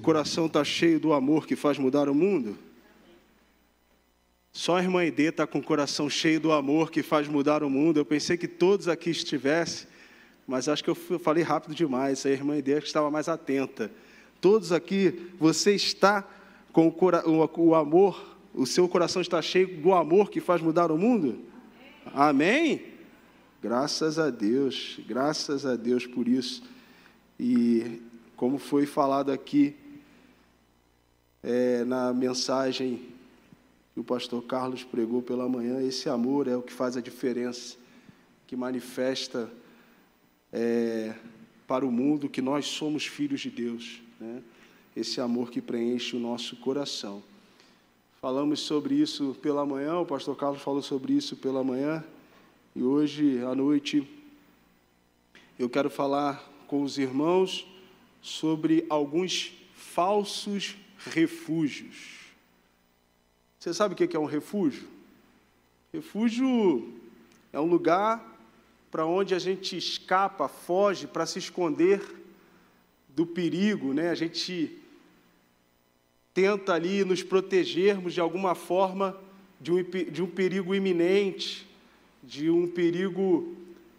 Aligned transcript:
coração 0.00 0.46
está 0.46 0.64
cheio 0.64 0.98
do 0.98 1.12
amor 1.12 1.46
que 1.46 1.54
faz 1.54 1.78
mudar 1.78 2.08
o 2.08 2.14
mundo? 2.14 2.58
Só 4.52 4.76
a 4.76 4.82
irmã 4.82 5.04
Edê 5.04 5.28
está 5.28 5.46
com 5.46 5.58
o 5.58 5.62
coração 5.62 6.10
cheio 6.10 6.40
do 6.40 6.50
amor 6.50 6.90
que 6.90 7.02
faz 7.02 7.28
mudar 7.28 7.62
o 7.62 7.70
mundo. 7.70 7.98
Eu 7.98 8.04
pensei 8.04 8.36
que 8.36 8.48
todos 8.48 8.88
aqui 8.88 9.10
estivessem, 9.10 9.86
mas 10.46 10.68
acho 10.68 10.82
que 10.82 10.90
eu 10.90 10.94
falei 10.94 11.44
rápido 11.44 11.74
demais. 11.74 12.26
A 12.26 12.30
irmã 12.30 12.56
Edê 12.56 12.76
estava 12.78 13.10
mais 13.10 13.28
atenta. 13.28 13.90
Todos 14.40 14.72
aqui, 14.72 15.30
você 15.38 15.74
está 15.74 16.28
com 16.72 16.88
o, 16.88 17.60
o 17.60 17.74
amor, 17.74 18.36
o 18.52 18.66
seu 18.66 18.88
coração 18.88 19.22
está 19.22 19.40
cheio 19.40 19.80
do 19.80 19.92
amor 19.92 20.30
que 20.30 20.40
faz 20.40 20.60
mudar 20.60 20.90
o 20.90 20.98
mundo? 20.98 21.38
Amém? 22.12 22.82
Graças 23.62 24.18
a 24.18 24.30
Deus, 24.30 24.98
graças 25.06 25.64
a 25.64 25.76
Deus 25.76 26.06
por 26.06 26.26
isso. 26.26 26.62
E 27.38 28.00
como 28.34 28.58
foi 28.58 28.86
falado 28.86 29.30
aqui 29.30 29.76
é, 31.42 31.84
na 31.84 32.12
mensagem 32.12 33.00
que 33.94 34.00
o 34.00 34.04
pastor 34.04 34.42
Carlos 34.44 34.84
pregou 34.84 35.22
pela 35.22 35.48
manhã, 35.48 35.82
esse 35.82 36.08
amor 36.08 36.46
é 36.46 36.56
o 36.56 36.62
que 36.62 36.72
faz 36.72 36.96
a 36.96 37.00
diferença, 37.00 37.76
que 38.46 38.56
manifesta 38.56 39.50
é, 40.52 41.14
para 41.66 41.86
o 41.86 41.90
mundo 41.90 42.28
que 42.28 42.42
nós 42.42 42.66
somos 42.66 43.06
filhos 43.06 43.40
de 43.40 43.50
Deus, 43.50 44.00
né? 44.20 44.42
esse 44.96 45.20
amor 45.20 45.50
que 45.50 45.60
preenche 45.60 46.16
o 46.16 46.20
nosso 46.20 46.56
coração. 46.56 47.22
Falamos 48.20 48.60
sobre 48.60 48.94
isso 48.94 49.36
pela 49.40 49.64
manhã, 49.64 49.98
o 49.98 50.06
pastor 50.06 50.36
Carlos 50.36 50.60
falou 50.60 50.82
sobre 50.82 51.12
isso 51.14 51.36
pela 51.36 51.64
manhã, 51.64 52.04
e 52.76 52.82
hoje 52.82 53.42
à 53.44 53.54
noite 53.54 54.06
eu 55.58 55.68
quero 55.68 55.90
falar 55.90 56.42
com 56.66 56.82
os 56.82 56.98
irmãos 56.98 57.66
sobre 58.22 58.84
alguns 58.88 59.52
falsos 59.74 60.76
refúgios. 61.06 62.18
Você 63.58 63.74
sabe 63.74 63.94
o 63.94 63.96
que 63.96 64.16
é 64.16 64.20
um 64.20 64.24
refúgio? 64.24 64.88
Refúgio 65.92 66.94
é 67.52 67.60
um 67.60 67.66
lugar 67.66 68.38
para 68.90 69.06
onde 69.06 69.34
a 69.34 69.38
gente 69.38 69.76
escapa, 69.76 70.48
foge 70.48 71.06
para 71.06 71.26
se 71.26 71.38
esconder 71.38 72.02
do 73.08 73.26
perigo, 73.26 73.92
né? 73.92 74.10
A 74.10 74.14
gente 74.14 74.78
tenta 76.32 76.74
ali 76.74 77.04
nos 77.04 77.22
protegermos 77.22 78.14
de 78.14 78.20
alguma 78.20 78.54
forma 78.54 79.16
de 79.60 79.72
um, 79.72 79.82
de 79.82 80.22
um 80.22 80.26
perigo 80.26 80.74
iminente, 80.74 81.68
de 82.22 82.50
um 82.50 82.66
perigo 82.66 83.54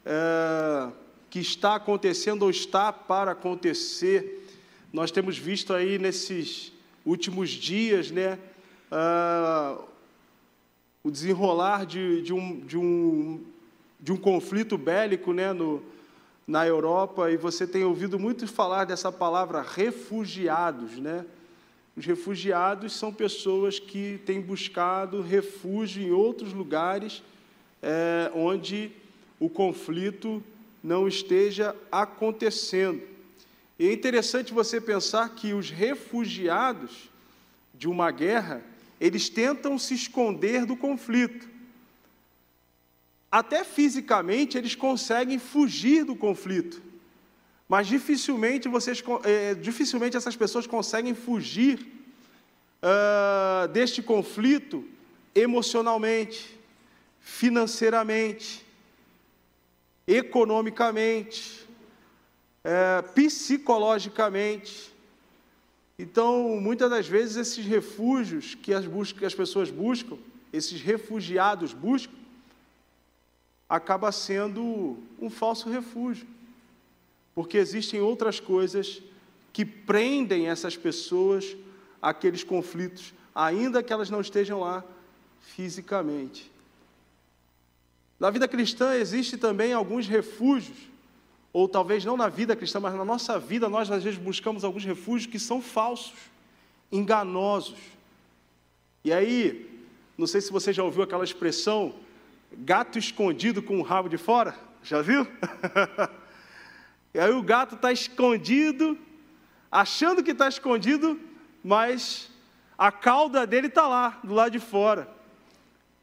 é, 0.05 0.91
que 1.29 1.39
está 1.39 1.75
acontecendo 1.75 2.43
ou 2.43 2.49
está 2.49 2.91
para 2.91 3.31
acontecer. 3.31 4.47
Nós 4.91 5.11
temos 5.11 5.37
visto 5.37 5.73
aí 5.73 5.99
nesses 5.99 6.71
últimos 7.05 7.49
dias, 7.49 8.11
né? 8.11 8.37
uh, 8.91 9.83
o 11.03 11.09
desenrolar 11.09 11.85
de, 11.85 12.21
de, 12.21 12.33
um, 12.33 12.59
de, 12.59 12.77
um, 12.77 13.43
de 13.99 14.11
um 14.11 14.17
conflito 14.17 14.77
bélico 14.77 15.33
né, 15.33 15.53
no, 15.53 15.81
na 16.45 16.67
Europa, 16.67 17.31
e 17.31 17.37
você 17.37 17.65
tem 17.65 17.83
ouvido 17.83 18.19
muito 18.19 18.45
falar 18.47 18.85
dessa 18.85 19.11
palavra 19.11 19.61
refugiados. 19.61 20.99
Né? 20.99 21.25
Os 21.95 22.05
refugiados 22.05 22.93
são 22.93 23.11
pessoas 23.11 23.79
que 23.79 24.19
têm 24.25 24.41
buscado 24.41 25.21
refúgio 25.21 26.03
em 26.03 26.11
outros 26.11 26.53
lugares 26.53 27.23
é, 27.81 28.31
onde 28.35 28.91
o 29.39 29.49
conflito 29.49 30.43
não 30.83 31.07
esteja 31.07 31.75
acontecendo. 31.91 33.01
E 33.81 33.87
é 33.87 33.93
interessante 33.93 34.53
você 34.53 34.79
pensar 34.79 35.29
que 35.29 35.55
os 35.55 35.71
refugiados 35.71 37.09
de 37.73 37.87
uma 37.87 38.11
guerra, 38.11 38.63
eles 38.99 39.27
tentam 39.27 39.75
se 39.79 39.95
esconder 39.95 40.67
do 40.67 40.77
conflito. 40.77 41.49
Até 43.31 43.63
fisicamente 43.63 44.55
eles 44.55 44.75
conseguem 44.75 45.39
fugir 45.39 46.05
do 46.05 46.15
conflito, 46.15 46.79
mas 47.67 47.87
dificilmente, 47.87 48.67
vocês, 48.67 49.03
é, 49.23 49.55
dificilmente 49.55 50.15
essas 50.15 50.35
pessoas 50.35 50.67
conseguem 50.67 51.15
fugir 51.15 51.79
uh, 52.83 53.67
deste 53.69 54.03
conflito 54.03 54.87
emocionalmente, 55.33 56.55
financeiramente, 57.19 58.63
economicamente, 60.05 61.60
é, 62.63 63.01
psicologicamente. 63.01 64.91
Então, 65.97 66.59
muitas 66.59 66.89
das 66.89 67.07
vezes, 67.07 67.37
esses 67.37 67.65
refúgios 67.65 68.55
que 68.55 68.73
as, 68.73 68.85
que 69.13 69.25
as 69.25 69.35
pessoas 69.35 69.69
buscam, 69.69 70.17
esses 70.51 70.81
refugiados 70.81 71.73
buscam, 71.73 72.13
acaba 73.69 74.11
sendo 74.11 74.97
um 75.19 75.29
falso 75.29 75.69
refúgio, 75.69 76.27
porque 77.33 77.57
existem 77.57 78.01
outras 78.01 78.39
coisas 78.39 79.01
que 79.53 79.63
prendem 79.63 80.49
essas 80.49 80.75
pessoas 80.75 81.55
àqueles 82.01 82.43
conflitos, 82.43 83.13
ainda 83.33 83.83
que 83.83 83.93
elas 83.93 84.09
não 84.09 84.21
estejam 84.21 84.59
lá 84.59 84.83
fisicamente. 85.39 86.51
Na 88.19 88.29
vida 88.29 88.47
cristã 88.47 88.93
existe 88.95 89.37
também 89.37 89.73
alguns 89.73 90.07
refúgios 90.07 90.90
ou 91.53 91.67
talvez 91.67 92.05
não 92.05 92.15
na 92.15 92.29
vida 92.29 92.55
cristã, 92.55 92.79
mas 92.79 92.93
na 92.93 93.03
nossa 93.03 93.37
vida, 93.37 93.67
nós 93.67 93.91
às 93.91 94.03
vezes 94.03 94.17
buscamos 94.17 94.63
alguns 94.63 94.85
refúgios 94.85 95.31
que 95.31 95.39
são 95.39 95.61
falsos, 95.61 96.13
enganosos. 96.91 97.77
E 99.03 99.11
aí, 99.11 99.69
não 100.17 100.25
sei 100.25 100.39
se 100.39 100.51
você 100.51 100.71
já 100.71 100.83
ouviu 100.83 101.03
aquela 101.03 101.23
expressão, 101.23 101.93
gato 102.51 102.97
escondido 102.97 103.61
com 103.61 103.79
o 103.79 103.81
rabo 103.81 104.07
de 104.07 104.17
fora, 104.17 104.55
já 104.83 105.01
viu? 105.01 105.27
e 107.13 107.19
aí 107.19 107.31
o 107.31 107.43
gato 107.43 107.75
está 107.75 107.91
escondido, 107.91 108.97
achando 109.69 110.23
que 110.23 110.31
está 110.31 110.47
escondido, 110.47 111.19
mas 111.63 112.29
a 112.77 112.91
cauda 112.91 113.45
dele 113.45 113.67
está 113.67 113.87
lá, 113.87 114.19
do 114.23 114.33
lado 114.33 114.51
de 114.51 114.59
fora. 114.59 115.09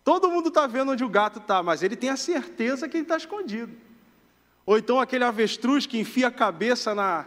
Todo 0.04 0.30
mundo 0.30 0.48
está 0.48 0.66
vendo 0.66 0.92
onde 0.92 1.04
o 1.04 1.09
gato 1.09 1.38
está, 1.38 1.62
mas 1.62 1.82
ele 1.82 1.97
tem 1.97 2.10
a 2.10 2.16
certeza 2.16 2.88
que 2.88 2.97
ele 2.97 3.04
está 3.04 3.16
escondido. 3.16 3.88
Ou 4.68 4.76
então 4.76 5.00
aquele 5.00 5.24
avestruz 5.24 5.86
que 5.86 5.98
enfia 5.98 6.28
a 6.28 6.30
cabeça 6.30 6.94
na, 6.94 7.24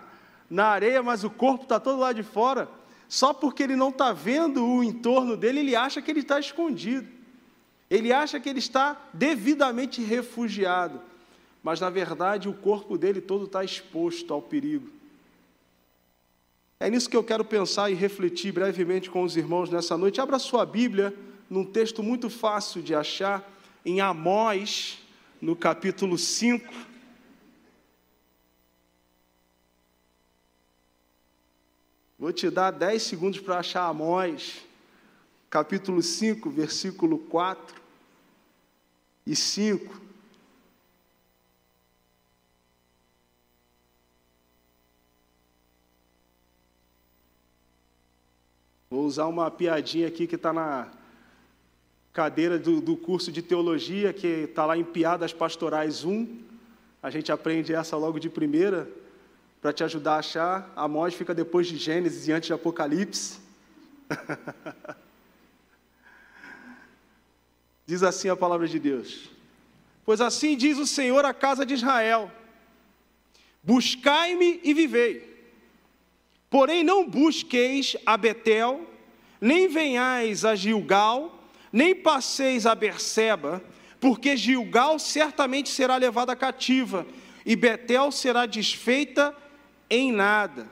na 0.47 0.67
areia, 0.67 1.01
mas 1.01 1.23
o 1.23 1.29
corpo 1.31 1.63
está 1.63 1.79
todo 1.79 1.97
lá 1.97 2.13
de 2.13 2.21
fora. 2.21 2.69
Só 3.09 3.33
porque 3.33 3.63
ele 3.63 3.75
não 3.75 3.89
está 3.89 4.13
vendo 4.13 4.63
o 4.63 4.83
entorno 4.83 5.35
dele, 5.35 5.61
ele 5.61 5.75
acha 5.75 6.03
que 6.03 6.11
ele 6.11 6.19
está 6.19 6.39
escondido. 6.39 7.07
Ele 7.89 8.13
acha 8.13 8.39
que 8.39 8.47
ele 8.47 8.59
está 8.59 8.95
devidamente 9.11 10.03
refugiado. 10.03 11.01
Mas 11.63 11.79
na 11.79 11.89
verdade 11.89 12.47
o 12.47 12.53
corpo 12.53 12.95
dele 12.95 13.19
todo 13.19 13.45
está 13.45 13.63
exposto 13.63 14.31
ao 14.31 14.41
perigo. 14.43 14.91
É 16.79 16.91
nisso 16.91 17.09
que 17.09 17.17
eu 17.17 17.23
quero 17.23 17.43
pensar 17.43 17.89
e 17.89 17.95
refletir 17.95 18.51
brevemente 18.51 19.09
com 19.09 19.23
os 19.23 19.35
irmãos 19.35 19.67
nessa 19.67 19.97
noite. 19.97 20.21
Abra 20.21 20.37
sua 20.37 20.63
Bíblia 20.63 21.11
num 21.49 21.65
texto 21.65 22.03
muito 22.03 22.29
fácil 22.29 22.83
de 22.83 22.93
achar, 22.93 23.43
em 23.83 23.99
Amós, 23.99 24.99
no 25.41 25.55
capítulo 25.55 26.19
5. 26.19 26.90
Vou 32.21 32.31
te 32.31 32.51
dar 32.51 32.69
10 32.69 33.01
segundos 33.01 33.39
para 33.39 33.57
achar 33.57 33.87
Amós, 33.87 34.63
capítulo 35.49 36.03
5, 36.03 36.51
versículo 36.51 37.17
4 37.17 37.81
e 39.25 39.35
5. 39.35 39.99
Vou 48.87 49.03
usar 49.05 49.25
uma 49.25 49.49
piadinha 49.49 50.07
aqui 50.07 50.27
que 50.27 50.35
está 50.35 50.53
na 50.53 50.91
cadeira 52.13 52.59
do, 52.59 52.79
do, 52.79 52.95
curso 52.95 53.31
de 53.31 53.41
teologia, 53.41 54.13
que 54.13 54.27
está 54.27 54.63
lá 54.67 54.77
em 54.77 54.83
Piadas 54.83 55.33
Pastorais 55.33 56.05
1. 56.05 56.39
A 57.01 57.09
gente 57.09 57.31
aprende 57.31 57.73
essa 57.73 57.97
logo 57.97 58.19
de 58.19 58.29
primeira 58.29 58.87
para 59.61 59.71
te 59.71 59.83
ajudar 59.83 60.15
a 60.15 60.19
achar. 60.19 60.73
Amós 60.75 61.13
fica 61.13 61.33
depois 61.33 61.67
de 61.67 61.77
Gênesis 61.77 62.27
e 62.27 62.31
antes 62.31 62.47
de 62.47 62.53
Apocalipse. 62.53 63.39
diz 67.85 68.01
assim 68.03 68.29
a 68.29 68.35
palavra 68.35 68.67
de 68.67 68.79
Deus: 68.79 69.29
Pois 70.03 70.19
assim 70.19 70.57
diz 70.57 70.79
o 70.79 70.87
Senhor 70.87 71.23
à 71.23 71.33
casa 71.33 71.65
de 71.65 71.75
Israel: 71.75 72.31
Buscai-me 73.61 74.59
e 74.63 74.73
vivei. 74.73 75.29
Porém, 76.49 76.83
não 76.83 77.07
busqueis 77.07 77.95
a 78.05 78.17
Betel, 78.17 78.85
nem 79.39 79.69
venhais 79.69 80.43
a 80.43 80.53
Gilgal, 80.55 81.47
nem 81.71 81.95
passeis 81.95 82.65
a 82.65 82.75
Berseba, 82.75 83.63
porque 84.01 84.35
Gilgal 84.35 84.99
certamente 84.99 85.69
será 85.69 85.95
levada 85.95 86.35
cativa, 86.35 87.05
e 87.45 87.55
Betel 87.55 88.11
será 88.11 88.45
desfeita 88.45 89.33
em 89.91 90.11
nada. 90.11 90.67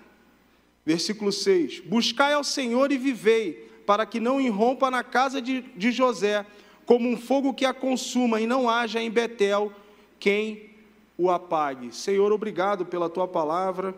Versículo 0.85 1.31
6: 1.31 1.81
Buscai 1.81 2.33
ao 2.33 2.43
Senhor 2.43 2.91
e 2.91 2.97
vivei, 2.97 3.69
para 3.85 4.05
que 4.05 4.19
não 4.19 4.39
irrompa 4.39 4.89
na 4.89 5.03
casa 5.03 5.41
de, 5.41 5.61
de 5.61 5.91
José, 5.91 6.45
como 6.85 7.07
um 7.07 7.17
fogo 7.17 7.53
que 7.53 7.65
a 7.65 7.73
consuma, 7.73 8.39
e 8.41 8.47
não 8.47 8.69
haja 8.69 8.99
em 8.99 9.11
Betel 9.11 9.71
quem 10.19 10.69
o 11.17 11.29
apague. 11.29 11.93
Senhor, 11.93 12.31
obrigado 12.31 12.85
pela 12.85 13.09
tua 13.09 13.27
palavra, 13.27 13.93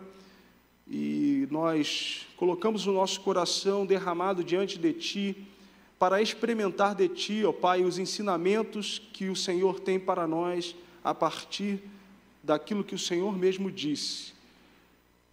e 0.86 1.46
nós 1.50 2.26
colocamos 2.36 2.86
o 2.86 2.92
nosso 2.92 3.20
coração 3.20 3.86
derramado 3.86 4.42
diante 4.42 4.76
de 4.76 4.92
ti, 4.92 5.46
para 5.98 6.20
experimentar 6.20 6.96
de 6.96 7.08
ti, 7.08 7.44
ó 7.44 7.52
Pai, 7.52 7.84
os 7.84 7.96
ensinamentos 7.96 9.00
que 9.12 9.28
o 9.28 9.36
Senhor 9.36 9.78
tem 9.78 10.00
para 10.00 10.26
nós 10.26 10.74
a 11.04 11.14
partir 11.14 11.80
daquilo 12.42 12.82
que 12.82 12.94
o 12.94 12.98
Senhor 12.98 13.32
mesmo 13.36 13.70
disse. 13.70 14.31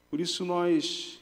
Por 0.09 0.19
isso 0.19 0.43
nós 0.43 1.19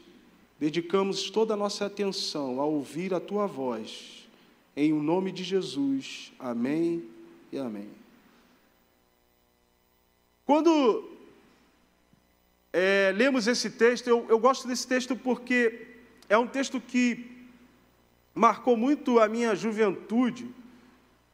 dedicamos 0.59 1.29
toda 1.29 1.53
a 1.53 1.57
nossa 1.57 1.85
atenção 1.85 2.61
a 2.61 2.65
ouvir 2.65 3.13
a 3.13 3.19
tua 3.19 3.45
voz. 3.45 4.27
Em 4.75 4.93
o 4.93 5.01
nome 5.01 5.31
de 5.31 5.43
Jesus. 5.43 6.31
Amém 6.39 7.03
e 7.51 7.57
amém. 7.57 7.89
Quando 10.45 11.09
é, 12.71 13.11
lemos 13.15 13.47
esse 13.47 13.69
texto, 13.71 14.07
eu, 14.07 14.25
eu 14.29 14.39
gosto 14.39 14.67
desse 14.67 14.87
texto 14.87 15.15
porque 15.15 15.87
é 16.29 16.37
um 16.37 16.47
texto 16.47 16.79
que 16.79 17.29
marcou 18.33 18.77
muito 18.77 19.19
a 19.19 19.27
minha 19.27 19.55
juventude, 19.55 20.47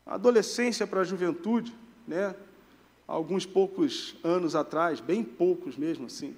adolescência 0.06 0.88
para 0.88 1.02
a 1.02 1.04
juventude, 1.04 1.76
né? 2.08 2.36
Alguns 3.06 3.46
poucos 3.46 4.16
anos 4.24 4.56
atrás, 4.56 5.00
bem 5.00 5.24
poucos 5.24 5.78
mesmo 5.78 6.06
assim. 6.06 6.36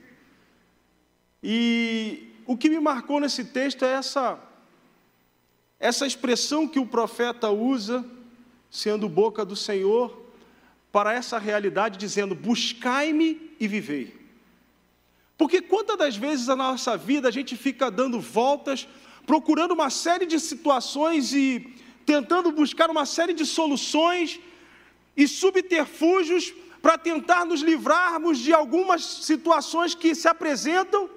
E 1.47 2.33
o 2.43 2.57
que 2.57 2.71
me 2.71 2.79
marcou 2.79 3.19
nesse 3.19 3.45
texto 3.45 3.85
é 3.85 3.91
essa 3.91 4.39
essa 5.79 6.07
expressão 6.07 6.67
que 6.67 6.79
o 6.79 6.87
profeta 6.87 7.51
usa, 7.51 8.03
sendo 8.71 9.07
boca 9.07 9.45
do 9.45 9.55
Senhor, 9.55 10.25
para 10.91 11.13
essa 11.13 11.37
realidade, 11.37 11.99
dizendo: 11.99 12.33
buscai-me 12.33 13.51
e 13.59 13.67
vivei. 13.67 14.19
Porque 15.37 15.61
quantas 15.61 15.97
das 15.99 16.15
vezes 16.15 16.47
na 16.47 16.55
nossa 16.55 16.97
vida 16.97 17.27
a 17.27 17.31
gente 17.31 17.55
fica 17.55 17.91
dando 17.91 18.19
voltas, 18.19 18.87
procurando 19.27 19.75
uma 19.75 19.91
série 19.91 20.25
de 20.25 20.39
situações 20.39 21.31
e 21.31 21.75
tentando 22.07 22.51
buscar 22.51 22.89
uma 22.89 23.05
série 23.05 23.33
de 23.33 23.45
soluções 23.45 24.39
e 25.15 25.27
subterfúgios 25.27 26.51
para 26.81 26.97
tentar 26.97 27.45
nos 27.45 27.61
livrarmos 27.61 28.39
de 28.39 28.51
algumas 28.51 29.03
situações 29.03 29.93
que 29.93 30.15
se 30.15 30.27
apresentam 30.27 31.07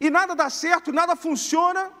e 0.00 0.10
nada 0.10 0.34
dá 0.34 0.48
certo, 0.48 0.92
nada 0.92 1.16
funciona. 1.16 1.92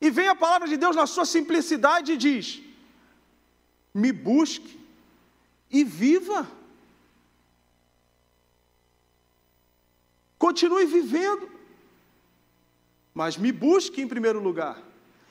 E 0.00 0.10
vem 0.10 0.28
a 0.28 0.34
palavra 0.34 0.68
de 0.68 0.76
Deus 0.76 0.96
na 0.96 1.06
sua 1.06 1.24
simplicidade 1.24 2.12
e 2.12 2.16
diz: 2.16 2.62
me 4.02 4.12
busque 4.12 4.78
e 5.70 5.82
viva. 5.82 6.46
Continue 10.38 10.84
vivendo, 10.84 11.50
mas 13.14 13.38
me 13.38 13.50
busque 13.50 14.02
em 14.02 14.08
primeiro 14.08 14.38
lugar. 14.38 14.76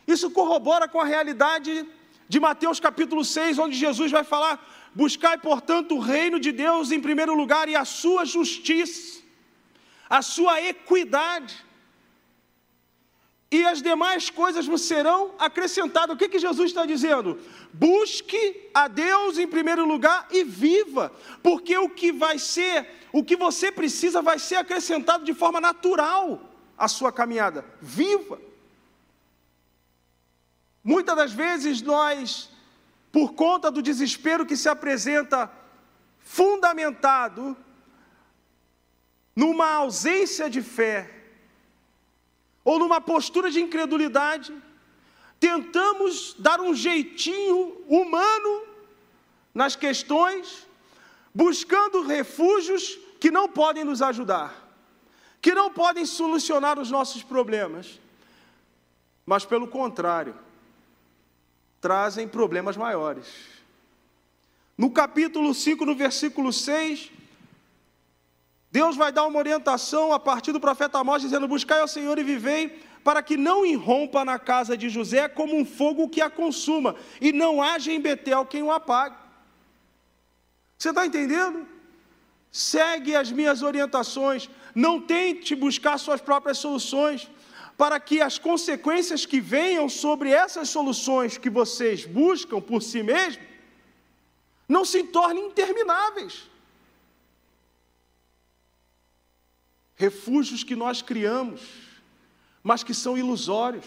Isso 0.08 0.32
corrobora 0.32 0.88
com 0.88 1.00
a 1.00 1.06
realidade 1.06 1.88
de 2.28 2.40
Mateus 2.40 2.80
capítulo 2.80 3.24
6, 3.24 3.60
onde 3.60 3.78
Jesus 3.78 4.12
vai 4.12 4.24
falar: 4.24 4.56
Buscai, 4.96 5.38
portanto, 5.38 5.96
o 5.96 6.00
reino 6.00 6.40
de 6.40 6.52
Deus 6.52 6.92
em 6.92 7.00
primeiro 7.00 7.36
lugar 7.36 7.70
e 7.70 7.76
a 7.76 7.86
sua 7.86 8.26
justiça, 8.26 9.22
a 10.10 10.22
sua 10.22 10.62
equidade, 10.62 11.66
e 13.52 13.66
as 13.66 13.82
demais 13.82 14.30
coisas 14.30 14.66
vos 14.66 14.82
serão 14.82 15.34
acrescentadas. 15.40 16.16
O 16.16 16.18
que, 16.18 16.28
que 16.28 16.40
Jesus 16.40 16.72
está 16.72 16.86
dizendo? 16.86 17.40
Busque 17.72 18.70
a 18.74 18.88
Deus 18.88 19.38
em 19.38 19.48
primeiro 19.48 19.86
lugar 19.86 20.28
e 20.32 20.44
viva, 20.44 21.12
porque 21.42 21.78
o 21.78 21.90
que 21.90 22.12
vai 22.12 22.38
ser, 22.38 23.08
o 23.14 23.24
que 23.24 23.36
você 23.36 23.72
precisa, 23.72 24.22
vai 24.22 24.40
ser 24.40 24.56
acrescentado 24.56 25.24
de 25.24 25.34
forma 25.34 25.62
natural 25.62 26.42
à 26.78 26.88
sua 26.88 27.12
caminhada. 27.12 27.64
Viva. 27.80 28.42
Muitas 30.84 31.16
das 31.16 31.32
vezes 31.32 31.82
nós, 31.82 32.50
por 33.12 33.34
conta 33.34 33.72
do 33.72 33.82
desespero 33.82 34.46
que 34.46 34.58
se 34.58 34.68
apresenta 34.68 35.52
fundamentado 36.20 37.56
numa 39.36 39.74
ausência 39.74 40.50
de 40.50 40.62
fé, 40.62 41.12
ou 42.64 42.80
numa 42.80 43.02
postura 43.02 43.52
de 43.52 43.62
incredulidade, 43.62 44.54
tentamos 45.40 46.36
dar 46.40 46.62
um 46.62 46.74
jeitinho 46.74 47.78
humano 47.88 48.64
nas 49.54 49.76
questões, 49.76 50.66
buscando 51.34 52.02
refúgios 52.02 52.98
que 53.20 53.30
não 53.30 53.48
podem 53.48 53.84
nos 53.84 54.02
ajudar, 54.02 54.54
que 55.42 55.54
não 55.54 55.72
podem 55.72 56.06
solucionar 56.06 56.80
os 56.80 56.90
nossos 56.90 57.22
problemas, 57.22 58.00
mas 59.26 59.46
pelo 59.46 59.68
contrário, 59.68 60.36
trazem 61.82 62.28
problemas 62.28 62.76
maiores. 62.78 63.28
No 64.78 64.90
capítulo 64.92 65.54
5, 65.54 65.86
no 65.86 65.96
versículo 65.96 66.52
6, 66.52 67.12
Deus 68.76 68.98
vai 68.98 69.10
dar 69.10 69.26
uma 69.26 69.40
orientação 69.40 70.12
a 70.12 70.20
partir 70.20 70.52
do 70.52 70.60
profeta 70.60 71.00
Amós, 71.00 71.22
dizendo: 71.22 71.48
Buscai 71.48 71.80
ao 71.80 71.88
Senhor 71.88 72.20
e 72.20 72.24
vivei, 72.24 72.62
para 73.06 73.24
que 73.24 73.38
não 73.38 73.66
irrompa 73.66 74.26
na 74.26 74.38
casa 74.38 74.76
de 74.76 74.90
José 74.90 75.30
como 75.30 75.56
um 75.56 75.64
fogo 75.64 76.10
que 76.10 76.20
a 76.20 76.30
consuma, 76.30 76.94
e 77.22 77.32
não 77.32 77.64
haja 77.64 77.90
em 77.94 78.02
Betel 78.02 78.46
quem 78.46 78.64
o 78.64 78.72
apague. 78.72 79.16
Você 80.78 80.90
está 80.90 81.06
entendendo? 81.06 81.66
Segue 82.52 83.16
as 83.16 83.32
minhas 83.32 83.62
orientações, 83.62 84.50
não 84.86 85.00
tente 85.00 85.56
buscar 85.56 85.98
suas 85.98 86.20
próprias 86.20 86.58
soluções, 86.58 87.32
para 87.78 87.98
que 87.98 88.20
as 88.20 88.38
consequências 88.38 89.26
que 89.26 89.40
venham 89.40 89.88
sobre 89.88 90.32
essas 90.32 90.68
soluções 90.68 91.38
que 91.38 91.50
vocês 91.50 92.04
buscam 92.04 92.60
por 92.60 92.82
si 92.82 93.02
mesmos 93.02 93.46
não 94.68 94.84
se 94.84 95.02
tornem 95.04 95.48
intermináveis. 95.48 96.55
Refúgios 99.96 100.64
que 100.64 100.76
nós 100.76 101.02
criamos, 101.02 101.62
mas 102.62 102.84
que 102.84 102.94
são 102.94 103.18
ilusórios, 103.18 103.86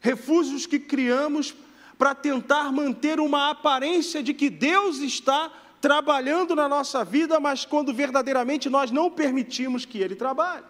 refúgios 0.00 0.66
que 0.66 0.78
criamos 0.78 1.54
para 1.98 2.14
tentar 2.14 2.72
manter 2.72 3.20
uma 3.20 3.50
aparência 3.50 4.22
de 4.22 4.34
que 4.34 4.50
Deus 4.50 4.98
está 4.98 5.50
trabalhando 5.80 6.54
na 6.54 6.68
nossa 6.68 7.04
vida, 7.04 7.38
mas 7.38 7.64
quando 7.64 7.92
verdadeiramente 7.92 8.70
nós 8.70 8.90
não 8.90 9.10
permitimos 9.10 9.84
que 9.84 9.98
Ele 9.98 10.14
trabalhe. 10.14 10.64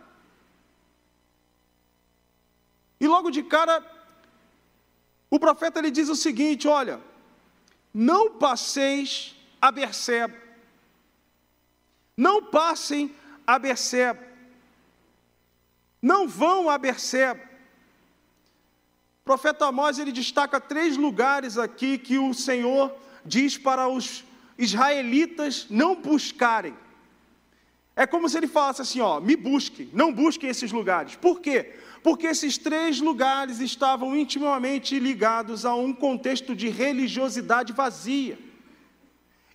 E 3.00 3.06
logo 3.06 3.30
de 3.30 3.42
cara, 3.42 3.84
o 5.30 5.38
profeta 5.38 5.80
lhe 5.80 5.90
diz 5.90 6.08
o 6.08 6.16
seguinte: 6.16 6.66
olha, 6.66 7.00
não 7.92 8.38
passeis 8.38 9.34
a 9.60 9.70
Berseba, 9.70 10.34
não 12.16 12.44
passem 12.44 13.14
a 13.46 13.58
Berseba, 13.58 14.33
não 16.04 16.28
vão 16.28 16.68
a 16.68 16.76
Berseba. 16.76 17.40
O 19.22 19.24
profeta 19.24 19.64
Amós 19.64 19.98
ele 19.98 20.12
destaca 20.12 20.60
três 20.60 20.98
lugares 20.98 21.56
aqui 21.56 21.96
que 21.96 22.18
o 22.18 22.34
Senhor 22.34 22.94
diz 23.24 23.56
para 23.56 23.88
os 23.88 24.22
israelitas 24.58 25.66
não 25.70 25.96
buscarem. 25.96 26.74
É 27.96 28.06
como 28.06 28.28
se 28.28 28.36
ele 28.36 28.46
falasse 28.46 28.82
assim: 28.82 29.00
ó, 29.00 29.18
me 29.18 29.34
busquem, 29.34 29.88
não 29.94 30.12
busquem 30.12 30.50
esses 30.50 30.70
lugares. 30.70 31.16
Por 31.16 31.40
quê? 31.40 31.74
Porque 32.02 32.26
esses 32.26 32.58
três 32.58 33.00
lugares 33.00 33.60
estavam 33.60 34.14
intimamente 34.14 34.98
ligados 34.98 35.64
a 35.64 35.74
um 35.74 35.94
contexto 35.94 36.54
de 36.54 36.68
religiosidade 36.68 37.72
vazia. 37.72 38.38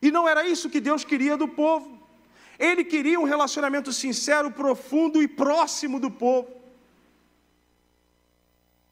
E 0.02 0.10
não 0.10 0.28
era 0.28 0.48
isso 0.48 0.68
que 0.68 0.82
Deus 0.82 1.04
queria 1.04 1.38
do 1.38 1.48
povo. 1.48 1.99
Ele 2.60 2.84
queria 2.84 3.18
um 3.18 3.24
relacionamento 3.24 3.94
sincero, 3.94 4.52
profundo 4.52 5.24
e 5.24 5.28
próximo 5.28 5.98
do 6.00 6.12
povo. 6.12 6.60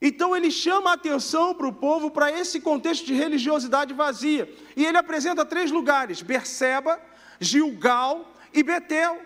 Então 0.01 0.35
ele 0.35 0.49
chama 0.49 0.91
a 0.91 0.93
atenção 0.93 1.53
para 1.53 1.67
o 1.67 1.73
povo 1.73 2.09
para 2.09 2.31
esse 2.31 2.61
contexto 2.61 3.05
de 3.05 3.13
religiosidade 3.13 3.93
vazia. 3.93 4.51
E 4.75 4.85
ele 4.85 4.97
apresenta 4.97 5.43
três 5.43 5.69
lugares: 5.69 6.21
Berseba, 6.21 7.01
Gilgal 7.39 8.31
e 8.53 8.63
Betel. 8.63 9.21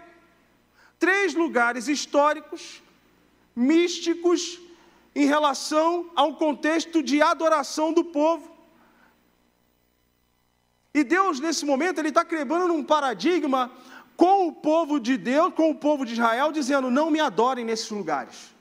Três 0.98 1.34
lugares 1.34 1.88
históricos, 1.88 2.82
místicos, 3.56 4.60
em 5.14 5.26
relação 5.26 6.10
a 6.16 6.24
um 6.24 6.34
contexto 6.34 7.04
de 7.04 7.22
adoração 7.22 7.92
do 7.92 8.04
povo. 8.06 8.50
E 10.94 11.04
Deus, 11.04 11.40
nesse 11.40 11.66
momento, 11.66 12.00
ele 12.00 12.10
está 12.10 12.24
quebrando 12.24 12.74
um 12.74 12.84
paradigma 12.84 13.72
com 14.16 14.48
o 14.48 14.52
povo 14.52 15.00
de 15.00 15.18
Deus, 15.18 15.54
com 15.54 15.72
o 15.72 15.76
povo 15.76 16.06
de 16.06 16.14
Israel, 16.14 16.52
dizendo: 16.52 16.92
não 16.92 17.10
me 17.10 17.20
adorem 17.20 17.66
nesses 17.66 17.90
lugares, 17.90 18.54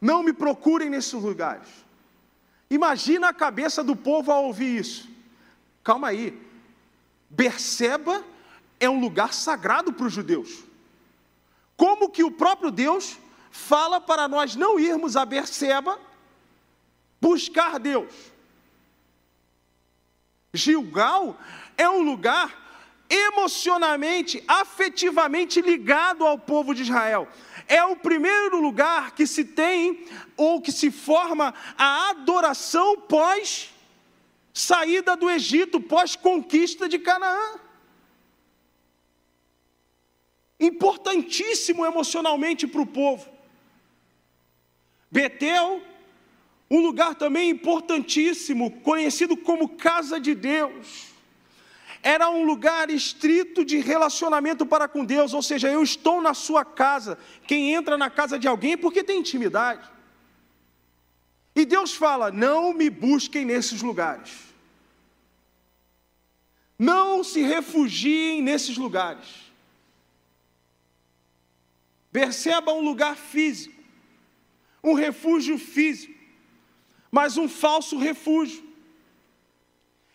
não 0.00 0.22
me 0.22 0.32
procurem 0.32 0.90
nesses 0.90 1.12
lugares. 1.14 1.68
Imagina 2.70 3.28
a 3.28 3.32
cabeça 3.32 3.82
do 3.82 3.96
povo 3.96 4.30
ao 4.30 4.44
ouvir 4.44 4.78
isso. 4.78 5.08
Calma 5.82 6.08
aí, 6.08 6.38
Berseba 7.30 8.22
é 8.78 8.88
um 8.88 9.00
lugar 9.00 9.32
sagrado 9.32 9.92
para 9.92 10.06
os 10.06 10.12
judeus. 10.12 10.64
Como 11.76 12.10
que 12.10 12.24
o 12.24 12.30
próprio 12.30 12.70
Deus 12.70 13.18
fala 13.50 14.00
para 14.00 14.28
nós 14.28 14.54
não 14.54 14.78
irmos 14.78 15.16
a 15.16 15.24
Berseba 15.24 15.98
buscar 17.20 17.78
Deus? 17.78 18.12
Gilgal 20.52 21.38
é 21.76 21.88
um 21.88 22.02
lugar 22.02 22.67
emocionalmente, 23.08 24.42
afetivamente 24.46 25.60
ligado 25.60 26.26
ao 26.26 26.38
povo 26.38 26.74
de 26.74 26.82
Israel. 26.82 27.28
É 27.66 27.82
o 27.84 27.96
primeiro 27.96 28.60
lugar 28.60 29.14
que 29.14 29.26
se 29.26 29.44
tem 29.44 30.06
ou 30.36 30.60
que 30.60 30.72
se 30.72 30.90
forma 30.90 31.54
a 31.76 32.10
adoração 32.10 33.00
pós 33.00 33.70
saída 34.52 35.16
do 35.16 35.30
Egito, 35.30 35.80
pós 35.80 36.16
conquista 36.16 36.88
de 36.88 36.98
Canaã. 36.98 37.60
Importantíssimo 40.58 41.86
emocionalmente 41.86 42.66
para 42.66 42.80
o 42.80 42.86
povo. 42.86 43.28
Betel, 45.10 45.80
um 46.70 46.80
lugar 46.80 47.14
também 47.14 47.50
importantíssimo, 47.50 48.80
conhecido 48.80 49.36
como 49.36 49.76
casa 49.76 50.20
de 50.20 50.34
Deus 50.34 51.07
era 52.02 52.30
um 52.30 52.44
lugar 52.44 52.90
estrito 52.90 53.64
de 53.64 53.78
relacionamento 53.78 54.64
para 54.64 54.86
com 54.86 55.04
Deus, 55.04 55.34
ou 55.34 55.42
seja, 55.42 55.68
eu 55.68 55.82
estou 55.82 56.20
na 56.20 56.34
sua 56.34 56.64
casa. 56.64 57.18
Quem 57.46 57.74
entra 57.74 57.98
na 57.98 58.08
casa 58.08 58.38
de 58.38 58.46
alguém 58.46 58.72
é 58.72 58.76
porque 58.76 59.02
tem 59.02 59.20
intimidade. 59.20 59.88
E 61.54 61.64
Deus 61.64 61.92
fala: 61.92 62.30
não 62.30 62.72
me 62.72 62.88
busquem 62.88 63.44
nesses 63.44 63.82
lugares. 63.82 64.48
Não 66.78 67.24
se 67.24 67.42
refugiem 67.42 68.40
nesses 68.40 68.76
lugares. 68.76 69.48
Perceba 72.12 72.72
um 72.72 72.80
lugar 72.80 73.16
físico, 73.16 73.74
um 74.82 74.94
refúgio 74.94 75.58
físico, 75.58 76.14
mas 77.10 77.36
um 77.36 77.48
falso 77.48 77.98
refúgio. 77.98 78.66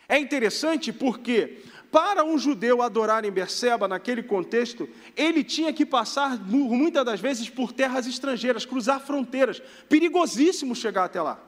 É 0.08 0.18
interessante 0.18 0.92
porque 0.92 1.62
para 1.94 2.24
um 2.24 2.36
judeu 2.36 2.82
adorar 2.82 3.24
em 3.24 3.30
Berseba, 3.30 3.86
naquele 3.86 4.20
contexto, 4.20 4.88
ele 5.16 5.44
tinha 5.44 5.72
que 5.72 5.86
passar 5.86 6.36
muitas 6.36 7.04
das 7.04 7.20
vezes 7.20 7.48
por 7.48 7.72
terras 7.72 8.04
estrangeiras, 8.04 8.66
cruzar 8.66 8.98
fronteiras. 8.98 9.62
Perigosíssimo 9.88 10.74
chegar 10.74 11.04
até 11.04 11.22
lá. 11.22 11.38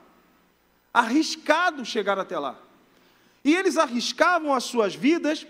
Arriscado 0.94 1.84
chegar 1.84 2.16
até 2.16 2.38
lá. 2.38 2.56
E 3.44 3.56
eles 3.56 3.76
arriscavam 3.76 4.54
as 4.54 4.62
suas 4.62 4.94
vidas 4.94 5.44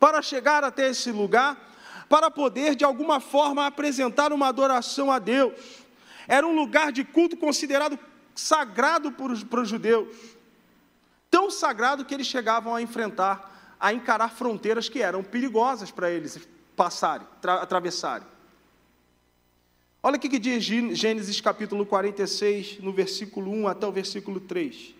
para 0.00 0.22
chegar 0.22 0.64
até 0.64 0.88
esse 0.88 1.12
lugar, 1.12 1.74
para 2.08 2.30
poder 2.30 2.74
de 2.74 2.86
alguma 2.86 3.20
forma 3.20 3.66
apresentar 3.66 4.32
uma 4.32 4.48
adoração 4.48 5.12
a 5.12 5.18
Deus. 5.18 5.52
Era 6.26 6.46
um 6.46 6.54
lugar 6.54 6.92
de 6.92 7.04
culto 7.04 7.36
considerado 7.36 7.98
sagrado 8.34 9.12
para 9.12 9.32
os, 9.32 9.44
os 9.44 9.68
judeus. 9.68 10.08
Tão 11.30 11.50
sagrado 11.50 12.06
que 12.06 12.14
eles 12.14 12.26
chegavam 12.26 12.74
a 12.74 12.80
enfrentar 12.80 13.52
a 13.82 13.92
encarar 13.92 14.28
fronteiras 14.28 14.88
que 14.88 15.02
eram 15.02 15.24
perigosas 15.24 15.90
para 15.90 16.08
eles 16.08 16.38
passarem, 16.76 17.26
atravessarem. 17.42 18.28
Olha 20.00 20.16
o 20.16 20.20
que 20.20 20.38
diz 20.38 20.62
Gênesis 20.62 21.40
capítulo 21.40 21.84
46, 21.84 22.78
no 22.78 22.92
versículo 22.92 23.50
1 23.50 23.66
até 23.66 23.84
o 23.84 23.90
versículo 23.90 24.38
3. 24.38 24.94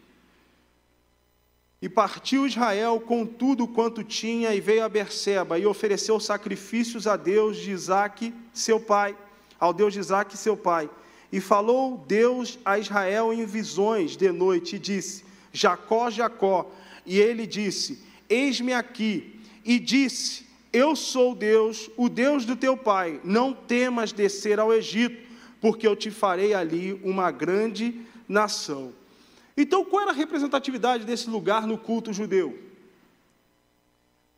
E 1.81 1.89
partiu 1.89 2.45
Israel 2.45 2.99
com 3.01 3.25
tudo 3.25 3.69
quanto 3.69 4.03
tinha 4.03 4.53
e 4.53 4.61
veio 4.61 4.85
a 4.85 4.89
Berseba 4.89 5.61
e 5.61 5.67
ofereceu 5.67 6.19
sacrifícios 6.19 7.07
a 7.07 7.17
Deus 7.17 7.59
de 7.59 7.71
Isaque, 7.71 8.35
seu 8.53 8.81
pai, 8.81 9.17
ao 9.61 9.73
Deus 9.73 9.93
de 9.93 10.01
Isaque, 10.01 10.37
seu 10.37 10.57
pai. 10.57 10.91
E 11.31 11.41
falou 11.41 11.99
Deus 11.99 12.59
a 12.65 12.81
Israel 12.81 13.33
em 13.33 13.45
visões 13.47 14.17
de 14.17 14.31
noite 14.33 14.75
e 14.75 14.79
disse: 14.81 15.25
Jacó, 15.53 16.11
Jacó. 16.11 16.69
E 17.07 17.19
ele 17.19 17.47
disse: 17.47 18.12
Eis-me 18.33 18.73
aqui. 18.73 19.39
E 19.62 19.79
disse: 19.79 20.47
Eu 20.73 20.97
sou 20.97 21.35
Deus, 21.35 21.91
o 21.97 22.09
Deus 22.09 22.47
do 22.47 22.57
teu 22.57 22.77
pai. 22.77 23.21
Não 23.23 23.53
temas 23.53 24.11
descer 24.11 24.59
ao 24.59 24.73
Egito, 24.73 25.29
porque 25.61 25.87
eu 25.87 25.95
te 25.95 26.11
farei 26.11 26.55
ali 26.55 26.99
uma 27.05 27.31
grande 27.31 28.01
nação. 28.27 28.95
Então, 29.55 29.85
qual 29.85 30.03
era 30.03 30.12
a 30.12 30.15
representatividade 30.15 31.05
desse 31.05 31.29
lugar 31.29 31.67
no 31.67 31.77
culto 31.77 32.11
judeu? 32.11 32.59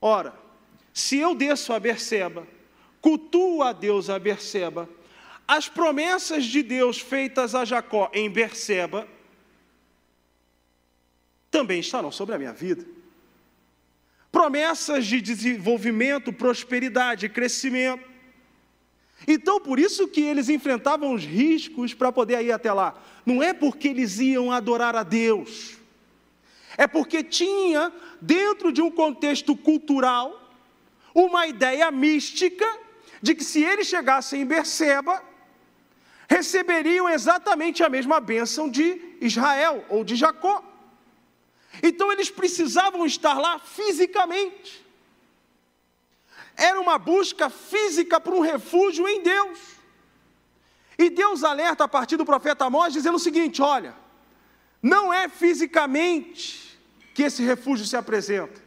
Ora, 0.00 0.34
se 0.92 1.18
eu 1.18 1.34
desço 1.34 1.72
a 1.72 1.78
Berseba, 1.78 2.46
cultuo 3.00 3.62
a 3.62 3.72
Deus 3.72 4.10
a 4.10 4.18
Berseba, 4.18 4.88
as 5.46 5.68
promessas 5.68 6.44
de 6.44 6.62
Deus 6.64 6.98
feitas 6.98 7.54
a 7.54 7.64
Jacó 7.64 8.10
em 8.12 8.28
Berseba 8.28 9.06
também 11.50 11.78
estarão 11.78 12.10
sobre 12.10 12.34
a 12.34 12.38
minha 12.38 12.52
vida 12.52 12.93
promessas 14.34 15.06
de 15.06 15.20
desenvolvimento, 15.20 16.32
prosperidade, 16.32 17.28
crescimento. 17.28 18.02
Então, 19.28 19.60
por 19.60 19.78
isso 19.78 20.08
que 20.08 20.22
eles 20.22 20.48
enfrentavam 20.48 21.14
os 21.14 21.24
riscos 21.24 21.94
para 21.94 22.10
poder 22.10 22.44
ir 22.44 22.50
até 22.50 22.72
lá. 22.72 23.00
Não 23.24 23.40
é 23.40 23.52
porque 23.52 23.86
eles 23.86 24.18
iam 24.18 24.50
adorar 24.50 24.96
a 24.96 25.04
Deus, 25.04 25.78
é 26.76 26.88
porque 26.88 27.22
tinha, 27.22 27.92
dentro 28.20 28.72
de 28.72 28.82
um 28.82 28.90
contexto 28.90 29.54
cultural, 29.54 30.52
uma 31.14 31.46
ideia 31.46 31.88
mística 31.92 32.66
de 33.22 33.36
que 33.36 33.44
se 33.44 33.62
eles 33.62 33.86
chegassem 33.86 34.40
em 34.40 34.44
Berseba, 34.44 35.22
receberiam 36.28 37.08
exatamente 37.08 37.84
a 37.84 37.88
mesma 37.88 38.18
bênção 38.18 38.68
de 38.68 39.00
Israel 39.20 39.84
ou 39.88 40.02
de 40.02 40.16
Jacó. 40.16 40.73
Então 41.82 42.10
eles 42.12 42.30
precisavam 42.30 43.04
estar 43.06 43.38
lá 43.38 43.58
fisicamente. 43.58 44.84
Era 46.56 46.80
uma 46.80 46.98
busca 46.98 47.50
física 47.50 48.20
para 48.20 48.34
um 48.34 48.40
refúgio 48.40 49.08
em 49.08 49.22
Deus. 49.22 49.58
E 50.96 51.10
Deus 51.10 51.42
alerta 51.42 51.84
a 51.84 51.88
partir 51.88 52.16
do 52.16 52.24
profeta 52.24 52.64
Amós 52.64 52.92
dizendo 52.92 53.16
o 53.16 53.20
seguinte: 53.20 53.60
olha, 53.60 53.94
não 54.82 55.12
é 55.12 55.28
fisicamente 55.28 56.78
que 57.14 57.22
esse 57.22 57.42
refúgio 57.42 57.86
se 57.86 57.96
apresenta. 57.96 58.62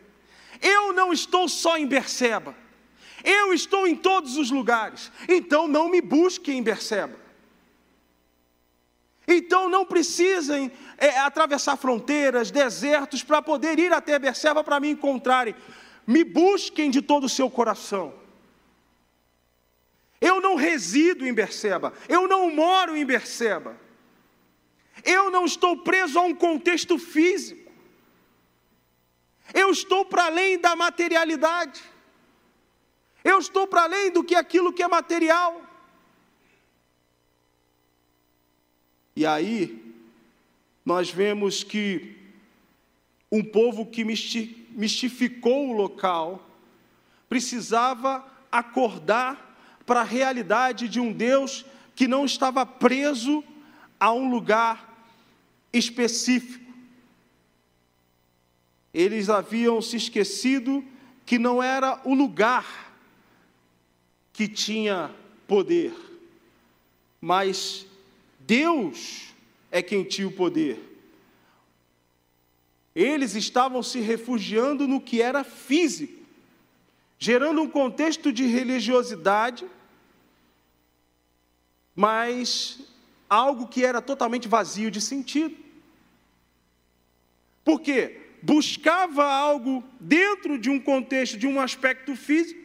Eu 0.61 0.91
não 0.93 1.13
estou 1.13 1.47
só 1.47 1.77
em 1.77 1.87
Berseba. 1.87 2.55
Eu 3.23 3.53
estou 3.53 3.87
em 3.87 3.95
todos 3.95 4.37
os 4.37 4.51
lugares. 4.51 5.11
Então 5.27 5.67
não 5.67 5.89
me 5.89 6.01
busque 6.01 6.51
em 6.51 6.63
Berseba. 6.63 7.26
Então 9.27 9.67
não 9.67 9.85
precisem 9.85 10.71
é, 10.97 11.19
atravessar 11.19 11.75
fronteiras, 11.75 12.49
desertos, 12.49 13.21
para 13.21 13.41
poder 13.41 13.77
ir 13.77 13.91
até 13.91 14.17
Berseba 14.17 14.63
para 14.63 14.79
me 14.79 14.89
encontrarem. 14.89 15.53
Me 16.05 16.23
busquem 16.23 16.89
de 16.89 17.01
todo 17.01 17.25
o 17.25 17.29
seu 17.29 17.49
coração. 17.49 18.13
Eu 20.21 20.39
não 20.39 20.55
resido 20.55 21.27
em 21.27 21.33
Berseba, 21.33 21.93
eu 22.07 22.27
não 22.27 22.49
moro 22.49 22.95
em 22.95 23.05
Berseba. 23.05 23.77
Eu 25.03 25.29
não 25.29 25.45
estou 25.45 25.77
preso 25.77 26.17
a 26.17 26.23
um 26.23 26.33
contexto 26.33 26.97
físico. 26.97 27.71
Eu 29.53 29.69
estou 29.71 30.05
para 30.05 30.25
além 30.25 30.57
da 30.57 30.75
materialidade. 30.75 31.83
Eu 33.23 33.39
estou 33.39 33.67
para 33.67 33.83
além 33.83 34.11
do 34.11 34.23
que 34.23 34.35
aquilo 34.35 34.73
que 34.73 34.81
é 34.81 34.87
material. 34.87 35.66
E 39.17 39.25
aí, 39.25 39.83
nós 40.85 41.09
vemos 41.09 41.63
que 41.63 42.15
um 43.31 43.43
povo 43.43 43.83
que 43.83 44.03
mistificou 44.05 45.69
o 45.69 45.73
local 45.73 46.47
precisava 47.27 48.23
acordar 48.51 49.57
para 49.87 50.01
a 50.01 50.03
realidade 50.03 50.87
de 50.87 50.99
um 50.99 51.11
Deus 51.11 51.65
que 51.95 52.07
não 52.07 52.25
estava 52.25 52.63
preso 52.63 53.43
a 53.99 54.13
um 54.13 54.29
lugar 54.29 55.03
específico. 55.73 56.71
Eles 58.93 59.31
haviam 59.31 59.81
se 59.81 59.97
esquecido 59.97 60.85
que 61.25 61.39
não 61.39 61.63
era 61.63 61.99
o 62.05 62.13
lugar 62.13 62.93
que 64.31 64.47
tinha 64.47 65.09
poder, 65.47 65.91
mas 67.19 67.87
Deus 68.47 69.33
é 69.69 69.81
quem 69.81 70.05
tinha 70.05 70.25
o 70.25 70.31
poder. 70.31 70.79
Eles 72.95 73.35
estavam 73.35 73.83
se 73.83 73.99
refugiando 73.99 74.87
no 74.87 75.01
que 75.01 75.21
era 75.21 75.43
físico. 75.43 76.15
gerando 77.19 77.61
um 77.63 77.69
contexto 77.69 78.31
de 78.31 78.45
religiosidade, 78.45 79.65
mas 81.95 82.79
algo 83.27 83.67
que 83.67 83.83
era 83.83 83.99
totalmente 84.01 84.47
vazio 84.47 84.91
de 84.91 85.01
sentido. 85.01 85.57
Por 87.65 87.81
quê? 87.81 88.21
Buscava 88.41 89.25
algo 89.25 89.83
dentro 89.99 90.59
de 90.59 90.69
um 90.69 90.79
contexto, 90.79 91.39
de 91.39 91.47
um 91.47 91.59
aspecto 91.59 92.15
físico, 92.15 92.61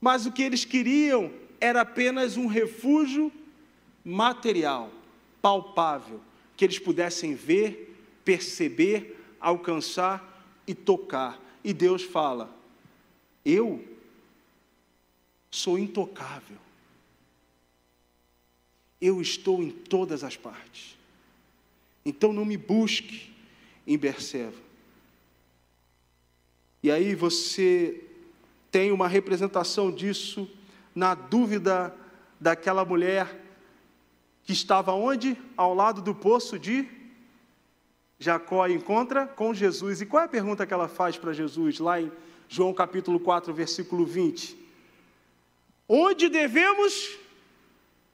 mas 0.00 0.24
o 0.24 0.32
que 0.32 0.42
eles 0.42 0.64
queriam 0.64 1.30
era 1.62 1.82
apenas 1.82 2.36
um 2.36 2.48
refúgio 2.48 3.30
material, 4.04 4.90
palpável, 5.40 6.20
que 6.56 6.64
eles 6.64 6.80
pudessem 6.80 7.36
ver, 7.36 7.96
perceber, 8.24 9.16
alcançar 9.40 10.60
e 10.66 10.74
tocar. 10.74 11.40
E 11.62 11.72
Deus 11.72 12.02
fala: 12.02 12.52
Eu 13.44 13.84
sou 15.52 15.78
intocável. 15.78 16.58
Eu 19.00 19.22
estou 19.22 19.62
em 19.62 19.70
todas 19.70 20.24
as 20.24 20.36
partes. 20.36 20.98
Então 22.04 22.32
não 22.32 22.44
me 22.44 22.56
busque 22.56 23.32
em 23.86 23.96
Berseba. 23.96 24.58
E 26.82 26.90
aí 26.90 27.14
você 27.14 28.02
tem 28.68 28.90
uma 28.90 29.06
representação 29.06 29.92
disso 29.92 30.50
na 30.94 31.14
dúvida 31.14 31.94
daquela 32.40 32.84
mulher 32.84 33.40
que 34.44 34.52
estava 34.52 34.92
onde? 34.92 35.36
Ao 35.56 35.74
lado 35.74 36.02
do 36.02 36.14
poço 36.14 36.58
de 36.58 36.88
Jacó 38.18 38.66
encontra 38.66 39.26
com 39.26 39.52
Jesus. 39.52 40.00
E 40.00 40.06
qual 40.06 40.22
é 40.22 40.26
a 40.26 40.28
pergunta 40.28 40.66
que 40.66 40.74
ela 40.74 40.88
faz 40.88 41.16
para 41.16 41.32
Jesus 41.32 41.78
lá 41.78 42.00
em 42.00 42.10
João 42.48 42.72
capítulo 42.72 43.18
4, 43.18 43.52
versículo 43.52 44.04
20? 44.04 44.56
Onde 45.88 46.28
devemos 46.28 47.18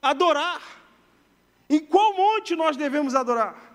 adorar? 0.00 0.62
Em 1.68 1.78
qual 1.78 2.14
monte 2.14 2.56
nós 2.56 2.76
devemos 2.76 3.14
adorar? 3.14 3.68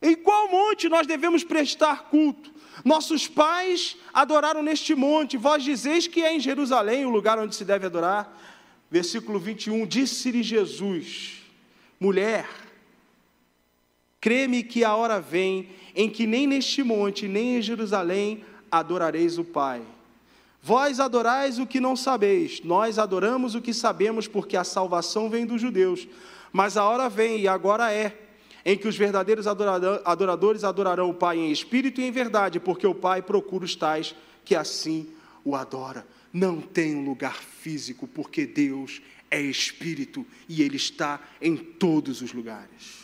Em 0.00 0.16
qual 0.16 0.48
monte 0.48 0.88
nós 0.88 1.06
devemos 1.06 1.44
prestar 1.44 2.04
culto? 2.04 2.50
Nossos 2.84 3.28
pais 3.28 3.96
adoraram 4.12 4.62
neste 4.62 4.94
monte, 4.94 5.36
vós 5.36 5.62
dizeis 5.62 6.06
que 6.06 6.22
é 6.22 6.34
em 6.34 6.40
Jerusalém 6.40 7.04
o 7.04 7.10
lugar 7.10 7.38
onde 7.38 7.54
se 7.54 7.64
deve 7.64 7.86
adorar. 7.86 8.38
Versículo 8.90 9.38
21, 9.38 9.86
disse-lhe 9.86 10.42
Jesus: 10.42 11.42
Mulher, 11.98 12.48
creme 14.20 14.62
que 14.62 14.84
a 14.84 14.94
hora 14.94 15.20
vem 15.20 15.68
em 15.94 16.08
que 16.08 16.26
nem 16.26 16.46
neste 16.46 16.82
monte, 16.82 17.28
nem 17.28 17.58
em 17.58 17.62
Jerusalém 17.62 18.44
adorareis 18.70 19.38
o 19.38 19.44
Pai. 19.44 19.82
Vós 20.62 21.00
adorais 21.00 21.58
o 21.58 21.66
que 21.66 21.80
não 21.80 21.96
sabeis, 21.96 22.60
nós 22.62 22.98
adoramos 22.98 23.54
o 23.54 23.62
que 23.62 23.72
sabemos, 23.72 24.28
porque 24.28 24.56
a 24.56 24.64
salvação 24.64 25.30
vem 25.30 25.46
dos 25.46 25.60
judeus. 25.60 26.06
Mas 26.52 26.76
a 26.76 26.84
hora 26.84 27.08
vem, 27.08 27.40
e 27.40 27.48
agora 27.48 27.92
é, 27.92 28.29
em 28.64 28.76
que 28.76 28.88
os 28.88 28.96
verdadeiros 28.96 29.46
adoradores 29.46 30.64
adorarão 30.64 31.10
o 31.10 31.14
Pai 31.14 31.38
em 31.38 31.50
espírito 31.50 32.00
e 32.00 32.04
em 32.04 32.10
verdade, 32.10 32.60
porque 32.60 32.86
o 32.86 32.94
Pai 32.94 33.22
procura 33.22 33.64
os 33.64 33.74
tais 33.74 34.14
que 34.44 34.54
assim 34.54 35.08
o 35.44 35.54
adora. 35.54 36.06
Não 36.32 36.60
tem 36.60 36.94
um 36.94 37.04
lugar 37.04 37.36
físico, 37.36 38.06
porque 38.06 38.46
Deus 38.46 39.00
é 39.30 39.40
espírito 39.40 40.26
e 40.48 40.62
Ele 40.62 40.76
está 40.76 41.20
em 41.40 41.56
todos 41.56 42.20
os 42.20 42.32
lugares. 42.32 43.00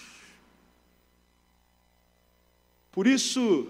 Por 2.92 3.06
isso, 3.06 3.68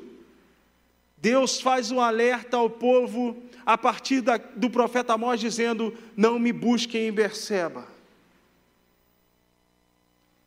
Deus 1.16 1.60
faz 1.60 1.90
um 1.90 2.00
alerta 2.00 2.56
ao 2.56 2.70
povo 2.70 3.42
a 3.64 3.76
partir 3.76 4.20
da, 4.20 4.36
do 4.36 4.70
profeta 4.70 5.14
Amós, 5.14 5.40
dizendo: 5.40 5.92
Não 6.16 6.38
me 6.38 6.52
busquem 6.52 7.08
em 7.08 7.12
Berseba 7.12 7.95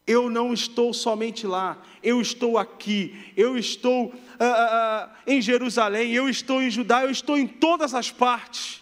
eu 0.09 0.27
não 0.27 0.51
estou 0.51 0.91
somente 0.91 1.45
lá, 1.45 1.79
eu 2.01 2.19
estou 2.19 2.57
aqui, 2.57 3.31
eu 3.37 3.55
estou 3.55 4.05
uh, 4.05 4.09
uh, 4.09 5.09
em 5.27 5.39
Jerusalém, 5.39 6.11
eu 6.11 6.27
estou 6.27 6.63
em 6.63 6.71
Judá, 6.71 7.03
eu 7.03 7.11
estou 7.11 7.37
em 7.37 7.45
todas 7.45 7.93
as 7.93 8.09
partes. 8.09 8.81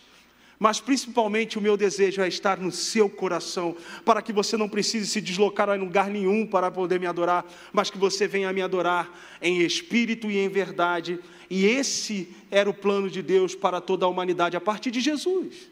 Mas 0.57 0.79
principalmente 0.79 1.57
o 1.57 1.61
meu 1.61 1.75
desejo 1.75 2.21
é 2.21 2.29
estar 2.29 2.57
no 2.57 2.71
seu 2.71 3.09
coração, 3.09 3.75
para 4.05 4.21
que 4.21 4.31
você 4.31 4.55
não 4.55 4.69
precise 4.69 5.05
se 5.05 5.19
deslocar 5.19 5.69
a 5.69 5.73
lugar 5.73 6.09
nenhum 6.09 6.47
para 6.47 6.71
poder 6.71 6.97
me 6.97 7.05
adorar, 7.05 7.45
mas 7.73 7.89
que 7.91 7.97
você 7.97 8.25
venha 8.25 8.53
me 8.53 8.61
adorar 8.61 9.11
em 9.41 9.59
espírito 9.59 10.31
e 10.31 10.37
em 10.37 10.47
verdade. 10.47 11.19
E 11.49 11.65
esse 11.65 12.33
era 12.49 12.69
o 12.69 12.73
plano 12.73 13.09
de 13.09 13.21
Deus 13.21 13.53
para 13.53 13.81
toda 13.81 14.05
a 14.05 14.09
humanidade 14.09 14.55
a 14.55 14.61
partir 14.61 14.91
de 14.91 15.01
Jesus. 15.01 15.69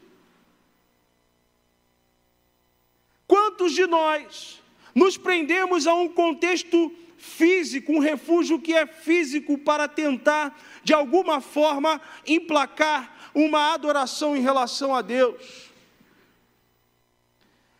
Quantos 3.26 3.72
de 3.72 3.88
nós 3.88 4.65
nos 4.96 5.18
prendemos 5.18 5.86
a 5.86 5.94
um 5.94 6.08
contexto 6.08 6.92
físico, 7.18 7.92
um 7.92 8.00
refúgio 8.00 8.60
que 8.60 8.74
é 8.74 8.88
físico 8.88 9.58
para 9.58 9.88
tentar, 9.90 10.58
de 10.84 10.94
alguma 10.94 11.42
forma, 11.42 12.02
emplacar 12.26 13.30
uma 13.36 13.74
adoração 13.74 14.36
em 14.38 14.42
relação 14.42 14.96
a 14.96 15.02
Deus. 15.02 15.70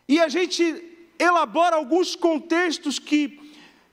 E 0.08 0.20
a 0.20 0.28
gente 0.28 0.84
elabora 1.18 1.78
alguns 1.78 2.16
contextos 2.16 3.00
que 3.00 3.40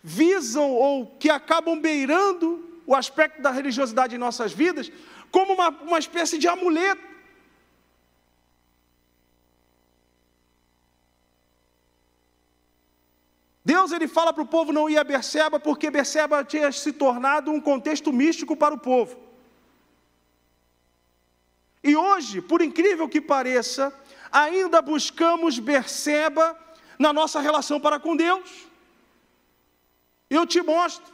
visam 0.03 0.73
ou 0.73 1.07
que 1.07 1.31
acabam 1.31 1.79
beirando 1.79 2.69
o 2.85 2.95
aspecto 2.95 3.41
da 3.41 3.53
religiosidade 3.53 4.17
em 4.17 4.19
nossas 4.19 4.53
vidas, 4.53 4.91
como 5.31 5.55
uma, 5.55 5.69
uma 5.69 5.99
espécie 5.99 6.37
de 6.37 6.49
amuleto. 6.49 7.12
Deus 13.73 13.91
ele 13.91 14.07
fala 14.07 14.35
para 14.35 14.43
o 14.43 14.47
povo 14.55 14.71
não 14.71 14.91
ir 14.91 14.99
a 14.99 15.05
Berseba 15.05 15.59
porque 15.59 15.91
Berseba 15.91 16.45
tinha 16.45 16.71
se 16.71 16.93
tornado 16.93 17.51
um 17.51 17.59
contexto 17.59 18.13
místico 18.13 18.55
para 18.55 18.75
o 18.75 18.79
povo. 18.79 19.17
E 21.83 21.97
hoje, 21.97 22.43
por 22.43 22.61
incrível 22.61 23.09
que 23.09 23.19
pareça, 23.19 23.85
ainda 24.31 24.83
buscamos 24.83 25.59
Berseba 25.59 26.55
na 26.99 27.15
nossa 27.15 27.41
relação 27.41 27.81
para 27.81 27.99
com 27.99 28.15
Deus. 28.15 28.67
Eu 30.29 30.47
te 30.47 30.61
mostro. 30.61 31.11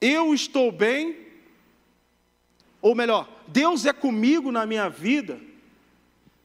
Eu 0.00 0.34
estou 0.34 0.72
bem, 0.72 1.24
ou 2.82 2.96
melhor, 2.96 3.28
Deus 3.46 3.86
é 3.86 3.92
comigo 3.92 4.50
na 4.50 4.66
minha 4.66 4.88
vida 4.88 5.45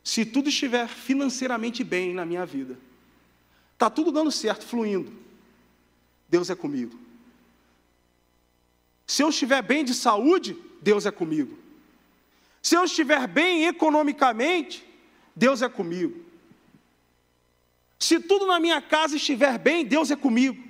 se 0.04 0.26
tudo 0.26 0.50
estiver 0.50 0.88
financeiramente 0.88 1.84
bem 1.84 2.14
na 2.14 2.26
minha 2.26 2.46
vida, 2.46 2.78
está 3.74 3.90
tudo 3.90 4.12
dando 4.12 4.32
certo, 4.32 4.66
fluindo, 4.66 5.12
Deus 6.28 6.50
é 6.50 6.56
comigo. 6.56 7.00
Se 9.06 9.22
eu 9.22 9.30
estiver 9.30 9.62
bem 9.62 9.84
de 9.84 9.94
saúde, 9.94 10.58
Deus 10.82 11.06
é 11.06 11.12
comigo. 11.12 11.58
Se 12.62 12.76
eu 12.76 12.84
estiver 12.84 13.28
bem 13.28 13.66
economicamente, 13.66 14.86
Deus 15.36 15.62
é 15.62 15.68
comigo. 15.68 16.24
Se 18.00 18.20
tudo 18.20 18.46
na 18.48 18.60
minha 18.60 18.82
casa 18.82 19.18
estiver 19.18 19.58
bem, 19.58 19.86
Deus 19.86 20.10
é 20.10 20.16
comigo. 20.16 20.62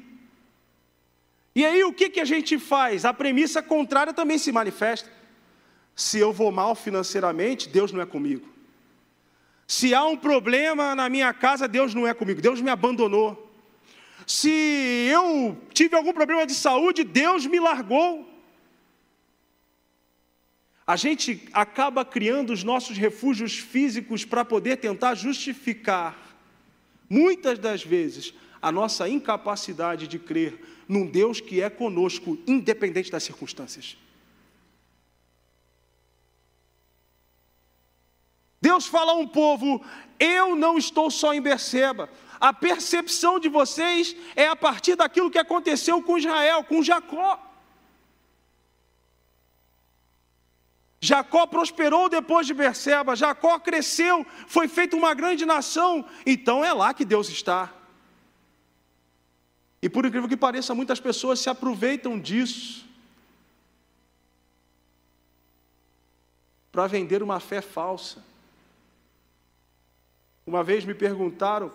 E 1.53 1.65
aí 1.65 1.83
o 1.83 1.93
que, 1.93 2.09
que 2.09 2.19
a 2.19 2.25
gente 2.25 2.57
faz? 2.57 3.05
A 3.05 3.13
premissa 3.13 3.61
contrária 3.61 4.13
também 4.13 4.37
se 4.37 4.51
manifesta. 4.51 5.09
Se 5.95 6.17
eu 6.17 6.31
vou 6.31 6.51
mal 6.51 6.75
financeiramente, 6.75 7.69
Deus 7.69 7.91
não 7.91 8.01
é 8.01 8.05
comigo. 8.05 8.47
Se 9.71 9.93
há 9.93 10.03
um 10.03 10.17
problema 10.17 10.93
na 10.93 11.07
minha 11.07 11.33
casa, 11.33 11.65
Deus 11.65 11.93
não 11.93 12.05
é 12.05 12.13
comigo, 12.13 12.41
Deus 12.41 12.59
me 12.59 12.69
abandonou. 12.69 13.49
Se 14.27 14.49
eu 15.09 15.57
tive 15.73 15.95
algum 15.95 16.11
problema 16.11 16.45
de 16.45 16.53
saúde, 16.53 17.05
Deus 17.05 17.45
me 17.45 17.57
largou. 17.57 18.29
A 20.85 20.97
gente 20.97 21.47
acaba 21.53 22.03
criando 22.03 22.51
os 22.51 22.65
nossos 22.65 22.97
refúgios 22.97 23.57
físicos 23.59 24.25
para 24.25 24.43
poder 24.43 24.75
tentar 24.75 25.15
justificar, 25.15 26.17
muitas 27.09 27.57
das 27.57 27.81
vezes, 27.81 28.33
a 28.61 28.73
nossa 28.73 29.07
incapacidade 29.07 30.05
de 30.05 30.19
crer 30.19 30.83
num 30.85 31.05
Deus 31.05 31.39
que 31.39 31.61
é 31.61 31.69
conosco, 31.69 32.37
independente 32.45 33.09
das 33.09 33.23
circunstâncias. 33.23 33.95
Deus 38.61 38.85
fala 38.85 39.13
a 39.13 39.15
um 39.15 39.27
povo: 39.27 39.83
eu 40.19 40.55
não 40.55 40.77
estou 40.77 41.09
só 41.09 41.33
em 41.33 41.41
Berseba. 41.41 42.09
A 42.39 42.53
percepção 42.53 43.39
de 43.39 43.49
vocês 43.49 44.15
é 44.35 44.47
a 44.47 44.55
partir 44.55 44.95
daquilo 44.95 45.31
que 45.31 45.37
aconteceu 45.37 46.01
com 46.01 46.17
Israel, 46.17 46.63
com 46.63 46.81
Jacó. 46.81 47.39
Jacó 50.99 51.47
prosperou 51.47 52.07
depois 52.07 52.45
de 52.45 52.53
Berseba, 52.53 53.15
Jacó 53.15 53.57
cresceu, 53.59 54.23
foi 54.47 54.67
feita 54.67 54.95
uma 54.95 55.15
grande 55.15 55.47
nação, 55.47 56.07
então 56.23 56.63
é 56.63 56.71
lá 56.71 56.93
que 56.93 57.03
Deus 57.03 57.27
está. 57.27 57.73
E 59.81 59.89
por 59.89 60.05
incrível 60.05 60.29
que 60.29 60.37
pareça, 60.37 60.75
muitas 60.75 60.99
pessoas 60.99 61.39
se 61.39 61.49
aproveitam 61.49 62.19
disso 62.19 62.87
para 66.71 66.85
vender 66.85 67.23
uma 67.23 67.39
fé 67.39 67.61
falsa. 67.61 68.30
Uma 70.51 70.65
vez 70.65 70.83
me 70.83 70.93
perguntaram, 70.93 71.71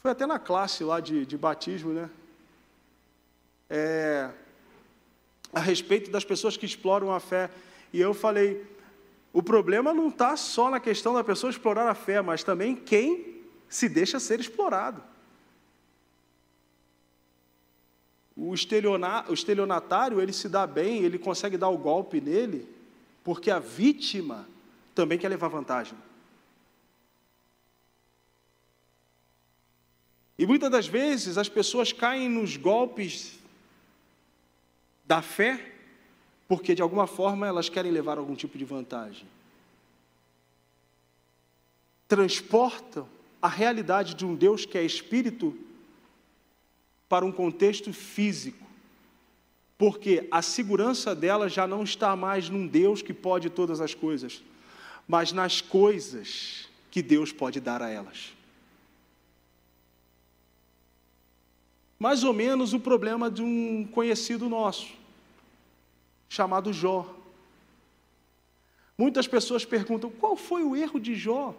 foi 0.00 0.10
até 0.10 0.24
na 0.24 0.38
classe 0.38 0.82
lá 0.82 1.00
de, 1.00 1.26
de 1.26 1.36
batismo, 1.36 1.92
né? 1.92 2.08
É, 3.68 4.30
a 5.52 5.60
respeito 5.60 6.10
das 6.10 6.24
pessoas 6.24 6.56
que 6.56 6.64
exploram 6.64 7.12
a 7.12 7.20
fé. 7.20 7.50
E 7.92 8.00
eu 8.00 8.14
falei: 8.14 8.66
o 9.34 9.42
problema 9.42 9.92
não 9.92 10.08
está 10.08 10.34
só 10.34 10.70
na 10.70 10.80
questão 10.80 11.12
da 11.12 11.22
pessoa 11.22 11.50
explorar 11.50 11.86
a 11.86 11.94
fé, 11.94 12.22
mas 12.22 12.42
também 12.42 12.74
quem 12.74 13.42
se 13.68 13.86
deixa 13.86 14.18
ser 14.18 14.40
explorado. 14.40 15.02
O, 18.34 18.48
o 18.48 19.34
estelionatário, 19.34 20.22
ele 20.22 20.32
se 20.32 20.48
dá 20.48 20.66
bem, 20.66 21.02
ele 21.02 21.18
consegue 21.18 21.58
dar 21.58 21.68
o 21.68 21.76
golpe 21.76 22.18
nele, 22.18 22.66
porque 23.22 23.50
a 23.50 23.58
vítima 23.58 24.48
também 24.94 25.18
quer 25.18 25.28
levar 25.28 25.48
vantagem. 25.48 25.98
E 30.38 30.46
muitas 30.46 30.70
das 30.70 30.86
vezes 30.86 31.38
as 31.38 31.48
pessoas 31.48 31.92
caem 31.92 32.28
nos 32.28 32.56
golpes 32.56 33.38
da 35.06 35.22
fé, 35.22 35.72
porque 36.48 36.74
de 36.74 36.82
alguma 36.82 37.06
forma 37.06 37.46
elas 37.46 37.68
querem 37.68 37.92
levar 37.92 38.18
algum 38.18 38.34
tipo 38.34 38.58
de 38.58 38.64
vantagem. 38.64 39.26
Transportam 42.08 43.08
a 43.40 43.48
realidade 43.48 44.14
de 44.14 44.24
um 44.24 44.34
Deus 44.34 44.66
que 44.66 44.76
é 44.76 44.82
espírito 44.82 45.56
para 47.08 47.24
um 47.24 47.32
contexto 47.32 47.92
físico, 47.92 48.66
porque 49.78 50.26
a 50.30 50.42
segurança 50.42 51.14
dela 51.14 51.48
já 51.48 51.66
não 51.66 51.84
está 51.84 52.16
mais 52.16 52.48
num 52.48 52.66
Deus 52.66 53.02
que 53.02 53.14
pode 53.14 53.50
todas 53.50 53.80
as 53.80 53.94
coisas, 53.94 54.42
mas 55.06 55.30
nas 55.30 55.60
coisas 55.60 56.68
que 56.90 57.02
Deus 57.02 57.30
pode 57.30 57.60
dar 57.60 57.82
a 57.82 57.90
elas. 57.90 58.32
Mais 61.98 62.24
ou 62.24 62.32
menos 62.32 62.72
o 62.72 62.80
problema 62.80 63.30
de 63.30 63.42
um 63.42 63.86
conhecido 63.90 64.48
nosso, 64.48 64.92
chamado 66.28 66.72
Jó. 66.72 67.14
Muitas 68.96 69.26
pessoas 69.26 69.64
perguntam: 69.64 70.10
qual 70.10 70.36
foi 70.36 70.62
o 70.62 70.76
erro 70.76 71.00
de 71.00 71.14
Jó? 71.14 71.54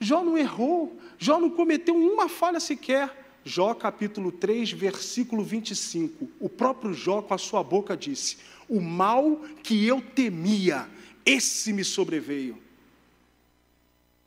Jó 0.00 0.22
não 0.22 0.36
errou, 0.36 0.98
Jó 1.18 1.38
não 1.38 1.50
cometeu 1.50 1.96
uma 1.96 2.28
falha 2.28 2.60
sequer. 2.60 3.22
Jó 3.46 3.74
capítulo 3.74 4.32
3, 4.32 4.72
versículo 4.72 5.44
25. 5.44 6.28
O 6.40 6.48
próprio 6.48 6.94
Jó, 6.94 7.20
com 7.20 7.34
a 7.34 7.38
sua 7.38 7.62
boca, 7.62 7.96
disse: 7.96 8.38
O 8.68 8.80
mal 8.80 9.36
que 9.62 9.86
eu 9.86 10.00
temia, 10.00 10.88
esse 11.26 11.72
me 11.72 11.84
sobreveio. 11.84 12.63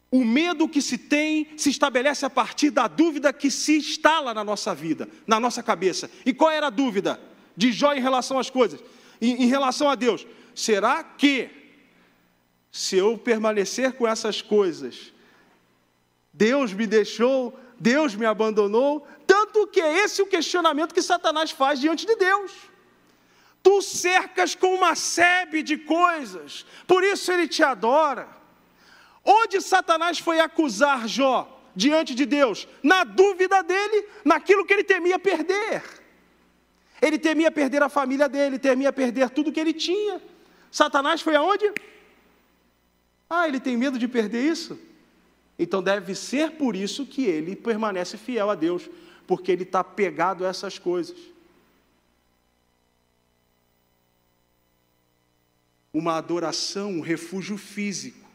O 0.09 0.23
medo 0.23 0.69
que 0.69 0.81
se 0.81 0.97
tem 0.97 1.49
se 1.57 1.69
estabelece 1.69 2.25
a 2.25 2.29
partir 2.29 2.69
da 2.69 2.87
dúvida 2.87 3.33
que 3.33 3.51
se 3.51 3.77
instala 3.77 4.33
na 4.33 4.43
nossa 4.43 4.73
vida, 4.73 5.07
na 5.25 5.39
nossa 5.39 5.61
cabeça. 5.61 6.09
E 6.25 6.33
qual 6.33 6.49
era 6.49 6.67
a 6.67 6.71
dúvida 6.71 7.19
de 7.57 7.71
Jó 7.73 7.93
em 7.93 7.99
relação 7.99 8.39
às 8.39 8.49
coisas? 8.49 8.79
Em, 9.21 9.43
em 9.43 9.47
relação 9.47 9.89
a 9.89 9.95
Deus? 9.95 10.25
Será 10.55 11.03
que, 11.03 11.49
se 12.71 12.95
eu 12.95 13.17
permanecer 13.17 13.93
com 13.93 14.07
essas 14.07 14.41
coisas, 14.41 15.11
Deus 16.33 16.71
me 16.71 16.87
deixou, 16.87 17.59
Deus 17.77 18.15
me 18.15 18.25
abandonou? 18.25 19.05
Tanto 19.25 19.67
que 19.67 19.81
é 19.81 20.05
esse 20.05 20.21
o 20.21 20.27
questionamento 20.27 20.93
que 20.93 21.01
Satanás 21.01 21.51
faz 21.51 21.81
diante 21.81 22.05
de 22.05 22.15
Deus. 22.15 22.53
Tu 23.61 23.81
cercas 23.81 24.55
com 24.55 24.73
uma 24.73 24.95
sebe 24.95 25.61
de 25.61 25.77
coisas, 25.77 26.65
por 26.85 27.03
isso 27.03 27.29
ele 27.29 27.47
te 27.47 27.61
adora. 27.61 28.36
Onde 29.29 29.59
Satanás 29.59 30.19
foi 30.19 30.39
acusar 30.39 31.05
Jó 31.05 31.61
diante 31.75 32.15
de 32.15 32.25
Deus? 32.25 32.65
Na 32.81 33.03
dúvida 33.03 33.61
dele, 33.61 34.07
naquilo 34.23 34.65
que 34.65 34.71
ele 34.71 34.85
temia 34.85 35.19
perder. 35.19 35.83
Ele 37.01 37.19
temia 37.19 37.51
perder 37.51 37.83
a 37.83 37.89
família 37.89 38.29
dele, 38.29 38.57
temia 38.57 38.93
perder 38.93 39.29
tudo 39.29 39.51
que 39.51 39.59
ele 39.59 39.73
tinha. 39.73 40.21
Satanás 40.71 41.19
foi 41.19 41.35
aonde? 41.35 41.69
Ah, 43.29 43.49
ele 43.49 43.59
tem 43.59 43.75
medo 43.75 43.99
de 43.99 44.07
perder 44.07 44.49
isso? 44.49 44.79
Então 45.59 45.83
deve 45.83 46.15
ser 46.15 46.51
por 46.51 46.73
isso 46.73 47.05
que 47.05 47.25
ele 47.25 47.53
permanece 47.53 48.15
fiel 48.15 48.49
a 48.49 48.55
Deus, 48.55 48.89
porque 49.27 49.51
ele 49.51 49.63
está 49.63 49.83
pegado 49.83 50.45
a 50.45 50.49
essas 50.49 50.79
coisas. 50.79 51.17
Uma 55.93 56.15
adoração, 56.15 56.91
um 56.91 57.01
refúgio 57.01 57.57
físico. 57.57 58.26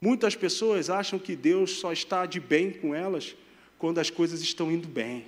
Muitas 0.00 0.34
pessoas 0.34 0.88
acham 0.88 1.18
que 1.18 1.36
Deus 1.36 1.78
só 1.78 1.92
está 1.92 2.24
de 2.24 2.40
bem 2.40 2.72
com 2.72 2.94
elas 2.94 3.36
quando 3.78 3.98
as 3.98 4.08
coisas 4.08 4.40
estão 4.40 4.72
indo 4.72 4.88
bem. 4.88 5.26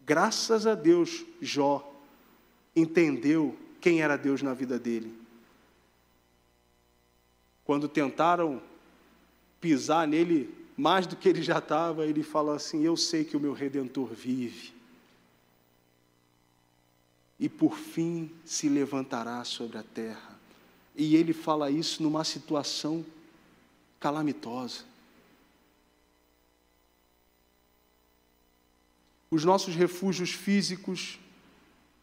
Graças 0.00 0.66
a 0.66 0.74
Deus, 0.74 1.24
Jó 1.40 1.88
entendeu 2.74 3.56
quem 3.80 4.00
era 4.00 4.16
Deus 4.16 4.42
na 4.42 4.54
vida 4.54 4.78
dele. 4.78 5.12
Quando 7.64 7.88
tentaram 7.88 8.62
pisar 9.60 10.08
nele 10.08 10.52
mais 10.76 11.06
do 11.06 11.14
que 11.14 11.28
ele 11.28 11.42
já 11.42 11.58
estava, 11.58 12.06
ele 12.06 12.22
fala 12.22 12.56
assim: 12.56 12.82
Eu 12.82 12.96
sei 12.96 13.24
que 13.24 13.36
o 13.36 13.40
meu 13.40 13.52
redentor 13.52 14.08
vive. 14.08 14.72
E 17.38 17.48
por 17.48 17.76
fim 17.76 18.30
se 18.44 18.68
levantará 18.68 19.42
sobre 19.44 19.78
a 19.78 19.82
terra. 19.82 20.31
E 20.96 21.16
ele 21.16 21.32
fala 21.32 21.70
isso 21.70 22.02
numa 22.02 22.24
situação 22.24 23.04
calamitosa. 23.98 24.84
Os 29.30 29.44
nossos 29.44 29.74
refúgios 29.74 30.30
físicos 30.30 31.18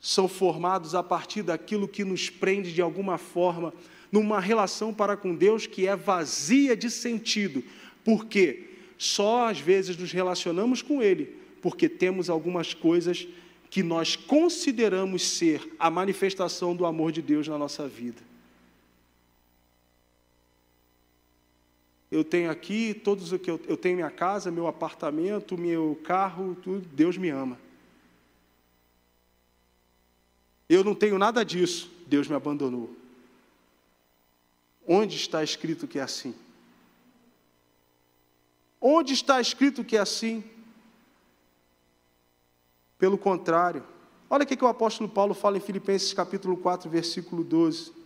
são 0.01 0.27
formados 0.27 0.95
a 0.95 1.03
partir 1.03 1.43
daquilo 1.43 1.87
que 1.87 2.03
nos 2.03 2.29
prende 2.29 2.73
de 2.73 2.81
alguma 2.81 3.17
forma 3.17 3.73
numa 4.11 4.39
relação 4.39 4.93
para 4.93 5.15
com 5.15 5.35
Deus 5.35 5.67
que 5.67 5.85
é 5.85 5.95
vazia 5.95 6.75
de 6.75 6.89
sentido, 6.89 7.63
porque 8.03 8.69
só 8.97 9.47
às 9.47 9.59
vezes 9.59 9.95
nos 9.95 10.11
relacionamos 10.11 10.81
com 10.81 11.03
Ele, 11.03 11.37
porque 11.61 11.87
temos 11.87 12.29
algumas 12.29 12.73
coisas 12.73 13.27
que 13.69 13.83
nós 13.83 14.15
consideramos 14.15 15.21
ser 15.21 15.75
a 15.77 15.91
manifestação 15.91 16.75
do 16.75 16.85
amor 16.85 17.11
de 17.11 17.21
Deus 17.21 17.47
na 17.47 17.57
nossa 17.57 17.87
vida. 17.87 18.28
Eu 22.11 22.23
tenho 22.23 22.49
aqui 22.49 22.93
todos 22.93 23.31
o 23.31 23.37
que 23.37 23.51
eu, 23.51 23.59
eu 23.67 23.77
tenho 23.77 23.95
minha 23.95 24.09
casa, 24.09 24.49
meu 24.49 24.67
apartamento, 24.67 25.57
meu 25.57 25.99
carro, 26.03 26.55
tudo, 26.55 26.87
Deus 26.87 27.17
me 27.17 27.29
ama. 27.29 27.59
Eu 30.67 30.83
não 30.83 30.95
tenho 30.95 31.17
nada 31.17 31.45
disso, 31.45 31.91
Deus 32.07 32.27
me 32.27 32.35
abandonou. 32.35 32.95
Onde 34.87 35.15
está 35.15 35.43
escrito 35.43 35.87
que 35.87 35.99
é 35.99 36.01
assim? 36.01 36.33
Onde 38.81 39.13
está 39.13 39.39
escrito 39.39 39.83
que 39.83 39.95
é 39.95 39.99
assim? 39.99 40.43
Pelo 42.97 43.17
contrário, 43.17 43.83
olha 44.27 44.43
o 44.43 44.47
que 44.47 44.63
o 44.63 44.67
apóstolo 44.67 45.07
Paulo 45.07 45.35
fala 45.35 45.57
em 45.57 45.61
Filipenses 45.61 46.11
capítulo 46.11 46.57
4, 46.57 46.89
versículo 46.89 47.43
12. 47.43 47.98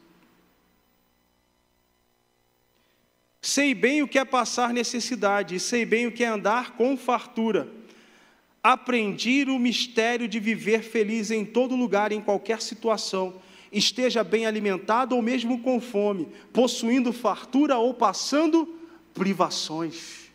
Sei 3.45 3.73
bem 3.75 4.01
o 4.01 4.07
que 4.07 4.17
é 4.17 4.23
passar 4.23 4.73
necessidade, 4.73 5.59
sei 5.59 5.85
bem 5.85 6.07
o 6.07 6.11
que 6.13 6.23
é 6.23 6.27
andar 6.27 6.77
com 6.77 6.95
fartura. 6.95 7.67
Aprendi 8.63 9.43
o 9.49 9.59
mistério 9.59 10.29
de 10.29 10.39
viver 10.39 10.81
feliz 10.81 11.29
em 11.29 11.43
todo 11.43 11.75
lugar, 11.75 12.13
em 12.13 12.21
qualquer 12.21 12.61
situação, 12.61 13.41
esteja 13.69 14.23
bem 14.23 14.45
alimentado 14.45 15.13
ou 15.13 15.21
mesmo 15.21 15.59
com 15.59 15.81
fome, 15.81 16.29
possuindo 16.53 17.11
fartura 17.11 17.77
ou 17.77 17.93
passando 17.93 18.79
privações. 19.13 20.31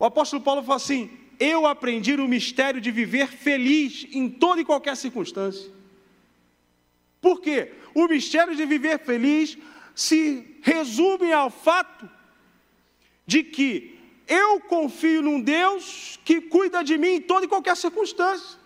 O 0.00 0.04
apóstolo 0.04 0.42
Paulo 0.42 0.64
fala 0.64 0.74
assim: 0.74 1.08
Eu 1.38 1.68
aprendi 1.68 2.14
o 2.14 2.26
mistério 2.26 2.80
de 2.80 2.90
viver 2.90 3.28
feliz 3.28 4.08
em 4.10 4.28
toda 4.28 4.60
e 4.60 4.64
qualquer 4.64 4.96
circunstância. 4.96 5.70
Por 7.20 7.40
quê? 7.40 7.70
O 7.94 8.08
mistério 8.08 8.56
de 8.56 8.66
viver 8.66 8.98
feliz 8.98 9.56
se 9.96 10.60
resume 10.60 11.32
ao 11.32 11.48
fato 11.48 12.08
de 13.26 13.42
que 13.42 13.98
eu 14.28 14.60
confio 14.60 15.22
num 15.22 15.40
Deus 15.40 16.20
que 16.22 16.38
cuida 16.42 16.84
de 16.84 16.98
mim 16.98 17.14
em 17.14 17.20
toda 17.22 17.46
e 17.46 17.48
qualquer 17.48 17.74
circunstância. 17.76 18.58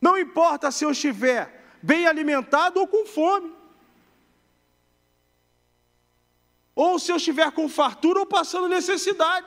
Não 0.00 0.18
importa 0.18 0.72
se 0.72 0.84
eu 0.84 0.90
estiver 0.90 1.78
bem 1.80 2.06
alimentado 2.08 2.80
ou 2.80 2.88
com 2.88 3.06
fome. 3.06 3.54
Ou 6.74 6.98
se 6.98 7.12
eu 7.12 7.16
estiver 7.16 7.50
com 7.52 7.68
fartura 7.68 8.18
ou 8.18 8.26
passando 8.26 8.68
necessidade. 8.68 9.46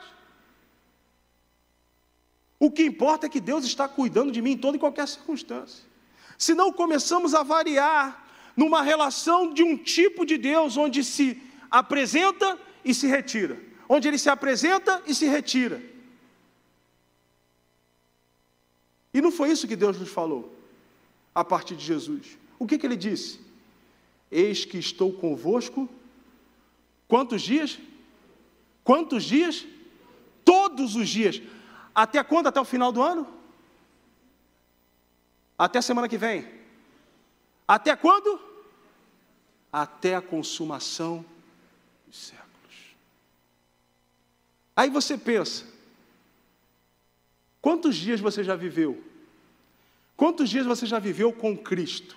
O 2.58 2.70
que 2.70 2.84
importa 2.84 3.26
é 3.26 3.28
que 3.28 3.40
Deus 3.40 3.64
está 3.64 3.86
cuidando 3.86 4.32
de 4.32 4.40
mim 4.40 4.52
em 4.52 4.58
toda 4.58 4.78
e 4.78 4.80
qualquer 4.80 5.06
circunstância. 5.08 5.84
Se 6.38 6.54
não 6.54 6.72
começamos 6.72 7.34
a 7.34 7.42
variar 7.42 8.21
numa 8.56 8.82
relação 8.82 9.52
de 9.52 9.62
um 9.62 9.76
tipo 9.76 10.24
de 10.24 10.36
Deus 10.36 10.76
onde 10.76 11.02
se 11.02 11.40
apresenta 11.70 12.58
e 12.84 12.92
se 12.94 13.06
retira, 13.06 13.58
onde 13.88 14.08
ele 14.08 14.18
se 14.18 14.28
apresenta 14.28 15.02
e 15.06 15.14
se 15.14 15.26
retira. 15.26 15.82
E 19.14 19.20
não 19.20 19.30
foi 19.30 19.50
isso 19.50 19.68
que 19.68 19.76
Deus 19.76 19.98
nos 19.98 20.08
falou 20.08 20.54
a 21.34 21.44
partir 21.44 21.76
de 21.76 21.84
Jesus. 21.84 22.38
O 22.58 22.66
que, 22.66 22.78
que 22.78 22.86
ele 22.86 22.96
disse? 22.96 23.40
Eis 24.30 24.64
que 24.64 24.78
estou 24.78 25.12
convosco. 25.12 25.88
Quantos 27.06 27.42
dias? 27.42 27.78
Quantos 28.82 29.24
dias? 29.24 29.66
Todos 30.44 30.96
os 30.96 31.08
dias. 31.08 31.42
Até 31.94 32.22
quando? 32.24 32.46
Até 32.46 32.60
o 32.60 32.64
final 32.64 32.90
do 32.90 33.02
ano? 33.02 33.26
Até 35.58 35.80
semana 35.82 36.08
que 36.08 36.16
vem. 36.16 36.61
Até 37.66 37.96
quando? 37.96 38.40
Até 39.72 40.14
a 40.14 40.22
consumação 40.22 41.24
dos 42.06 42.18
séculos. 42.18 42.96
Aí 44.76 44.90
você 44.90 45.16
pensa: 45.16 45.64
quantos 47.60 47.96
dias 47.96 48.20
você 48.20 48.44
já 48.44 48.54
viveu? 48.54 49.02
Quantos 50.16 50.50
dias 50.50 50.66
você 50.66 50.86
já 50.86 50.98
viveu 50.98 51.32
com 51.32 51.56
Cristo? 51.56 52.16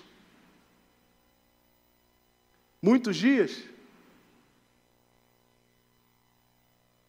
Muitos 2.80 3.16
dias? 3.16 3.64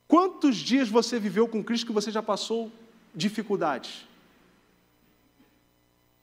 Quantos 0.08 0.56
dias 0.56 0.88
você 0.88 1.19
viveu 1.19 1.47
com 1.47 1.63
Cristo 1.63 1.86
que 1.86 1.93
você 1.93 2.10
já 2.10 2.23
passou 2.23 2.71
dificuldades? 3.13 4.07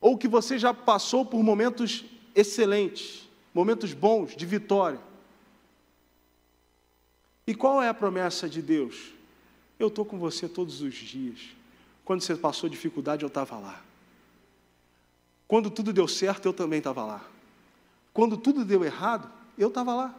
Ou 0.05 0.19
que 0.19 0.29
você 0.29 0.59
já 0.59 0.75
passou 0.75 1.25
por 1.25 1.43
momentos 1.43 2.05
excelentes, 2.35 3.27
momentos 3.55 3.95
bons, 3.95 4.37
de 4.37 4.45
vitória? 4.45 5.01
E 7.47 7.55
qual 7.55 7.83
é 7.83 7.89
a 7.89 7.95
promessa 7.95 8.47
de 8.47 8.61
Deus? 8.61 9.15
Eu 9.79 9.89
estou 9.89 10.05
com 10.05 10.19
você 10.19 10.47
todos 10.47 10.83
os 10.83 10.93
dias. 10.93 11.41
Quando 12.05 12.21
você 12.21 12.37
passou 12.37 12.69
dificuldade, 12.69 13.23
eu 13.23 13.29
estava 13.29 13.57
lá. 13.57 13.83
Quando 15.49 15.71
tudo 15.71 15.91
deu 15.91 16.07
certo, 16.07 16.45
eu 16.45 16.53
também 16.53 16.81
estava 16.81 17.03
lá. 17.03 17.27
Quando 18.13 18.37
tudo 18.37 18.63
deu 18.63 18.85
errado, 18.85 19.33
eu 19.57 19.69
estava 19.69 19.95
lá. 19.95 20.15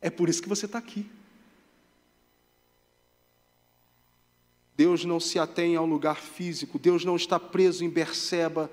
É 0.00 0.10
por 0.10 0.28
isso 0.28 0.42
que 0.42 0.48
você 0.48 0.66
está 0.66 0.78
aqui. 0.78 1.08
Deus 4.82 5.04
não 5.04 5.20
se 5.20 5.38
atém 5.38 5.76
ao 5.76 5.86
lugar 5.86 6.16
físico, 6.16 6.76
Deus 6.76 7.04
não 7.04 7.14
está 7.14 7.38
preso 7.38 7.84
em 7.84 7.88
Berseba. 7.88 8.68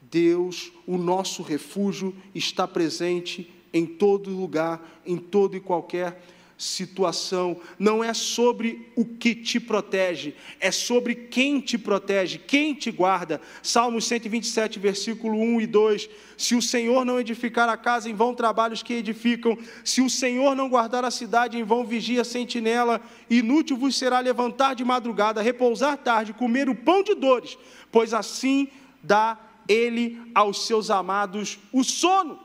Deus, 0.00 0.72
o 0.86 0.96
nosso 0.96 1.42
refúgio, 1.42 2.14
está 2.34 2.66
presente 2.66 3.52
em 3.70 3.84
todo 3.84 4.30
lugar, 4.30 5.02
em 5.04 5.18
todo 5.18 5.54
e 5.54 5.60
qualquer 5.60 6.24
situação, 6.60 7.58
não 7.78 8.04
é 8.04 8.12
sobre 8.12 8.92
o 8.94 9.02
que 9.02 9.34
te 9.34 9.58
protege, 9.58 10.34
é 10.60 10.70
sobre 10.70 11.14
quem 11.14 11.58
te 11.58 11.78
protege, 11.78 12.36
quem 12.36 12.74
te 12.74 12.90
guarda. 12.90 13.40
Salmos 13.62 14.04
127, 14.04 14.78
versículo 14.78 15.40
1 15.40 15.62
e 15.62 15.66
2. 15.66 16.10
Se 16.36 16.54
o 16.54 16.60
Senhor 16.60 17.02
não 17.06 17.18
edificar 17.18 17.66
a 17.70 17.78
casa, 17.78 18.10
em 18.10 18.14
vão 18.14 18.34
trabalhos 18.34 18.82
que 18.82 18.92
edificam. 18.92 19.56
Se 19.82 20.02
o 20.02 20.10
Senhor 20.10 20.54
não 20.54 20.68
guardar 20.68 21.02
a 21.02 21.10
cidade, 21.10 21.56
em 21.56 21.64
vão 21.64 21.86
vigia 21.86 22.20
a 22.20 22.24
sentinela. 22.24 23.00
Inútil 23.30 23.78
vos 23.78 23.96
será 23.96 24.20
levantar 24.20 24.74
de 24.74 24.84
madrugada, 24.84 25.40
repousar 25.40 25.96
tarde, 25.96 26.34
comer 26.34 26.68
o 26.68 26.74
pão 26.74 27.02
de 27.02 27.14
dores, 27.14 27.56
pois 27.90 28.12
assim 28.12 28.68
dá 29.02 29.38
ele 29.66 30.20
aos 30.34 30.66
seus 30.66 30.90
amados 30.90 31.58
o 31.72 31.82
sono. 31.82 32.38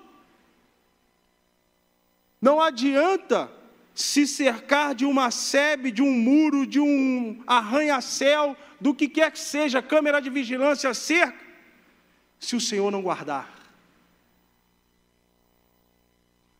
Não 2.41 2.61
adianta 2.61 3.51
se 3.95 4.27
cercar 4.27 4.93
de 4.93 5.05
uma 5.05 5.31
sebe, 5.31 5.89
de 5.89 6.01
um 6.01 6.11
muro, 6.11 6.67
de 6.67 6.81
um 6.81 7.41
arranha-céu, 7.47 8.55
do 8.79 8.93
que 8.93 9.07
quer 9.07 9.31
que 9.31 9.39
seja, 9.39 9.81
câmera 9.81 10.19
de 10.19 10.29
vigilância, 10.29 10.93
cerca, 10.93 11.39
se 12.37 12.57
o 12.57 12.61
Senhor 12.61 12.91
não 12.91 13.01
guardar. 13.01 13.55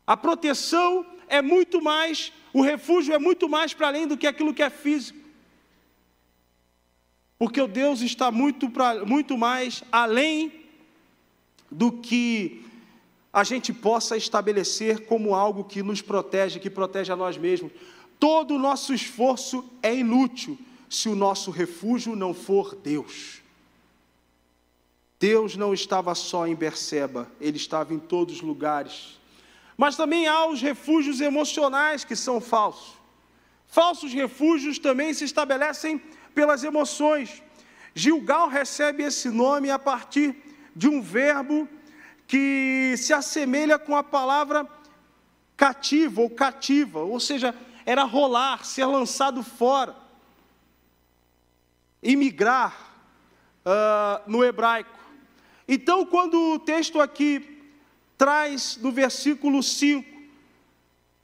A 0.08 0.16
proteção 0.16 1.06
é 1.28 1.42
muito 1.42 1.82
mais, 1.82 2.32
o 2.54 2.62
refúgio 2.62 3.14
é 3.14 3.20
muito 3.20 3.50
mais 3.50 3.74
para 3.74 3.88
além 3.88 4.08
do 4.08 4.18
que 4.18 4.26
aquilo 4.26 4.54
que 4.54 4.64
é 4.64 4.70
físico. 4.70 5.20
Porque 7.38 7.60
o 7.60 7.68
Deus 7.68 8.00
está 8.00 8.32
muito, 8.32 8.70
pra, 8.70 9.04
muito 9.04 9.38
mais 9.38 9.84
além 9.92 10.64
do 11.70 11.92
que 11.92 12.65
a 13.36 13.44
gente 13.44 13.74
possa 13.74 14.16
estabelecer 14.16 15.08
como 15.08 15.36
algo 15.36 15.66
que 15.66 15.84
nos 15.84 16.02
protege, 16.02 16.58
que 16.58 16.70
protege 16.70 17.12
a 17.12 17.18
nós 17.18 17.38
mesmos. 17.38 17.70
Todo 18.18 18.56
o 18.56 18.58
nosso 18.58 18.94
esforço 18.94 19.70
é 19.84 19.94
inútil 19.94 20.58
se 20.90 21.10
o 21.10 21.16
nosso 21.18 21.52
refúgio 21.52 22.16
não 22.16 22.34
for 22.34 22.76
Deus. 22.76 23.42
Deus 25.20 25.58
não 25.58 25.74
estava 25.74 26.16
só 26.16 26.48
em 26.48 26.56
Berseba, 26.56 27.30
ele 27.42 27.58
estava 27.58 27.94
em 27.94 28.00
todos 28.00 28.36
os 28.36 28.42
lugares. 28.42 29.20
Mas 29.76 29.98
também 29.98 30.28
há 30.28 30.48
os 30.48 30.62
refúgios 30.62 31.20
emocionais 31.20 32.06
que 32.06 32.16
são 32.16 32.40
falsos. 32.40 32.94
Falsos 33.68 34.14
refúgios 34.14 34.80
também 34.80 35.14
se 35.14 35.26
estabelecem 35.26 36.02
pelas 36.34 36.64
emoções. 36.64 37.44
Gilgal 37.94 38.48
recebe 38.48 39.04
esse 39.04 39.28
nome 39.28 39.70
a 39.70 39.78
partir 39.78 40.34
de 40.74 40.88
um 40.88 41.02
verbo 41.02 41.68
que 42.28 42.96
se 42.98 43.14
assemelha 43.14 43.78
com 43.78 43.96
a 43.96 44.04
palavra 44.04 44.68
cativo 45.56 46.24
ou 46.24 46.30
cativa, 46.30 47.00
ou 47.00 47.20
seja, 47.20 47.56
era 47.86 48.04
rolar, 48.04 48.66
ser 48.66 48.86
lançado 48.86 49.44
fora, 49.44 49.96
imigrar 52.02 52.76
uh, 53.66 54.30
no 54.30 54.44
hebraico. 54.44 55.00
Então, 55.68 56.06
quando 56.06 56.54
o 56.54 56.60
texto 56.60 57.00
aqui 57.00 57.62
traz 58.18 58.78
no 58.78 58.92
versículo 58.92 59.62
5, 59.62 60.06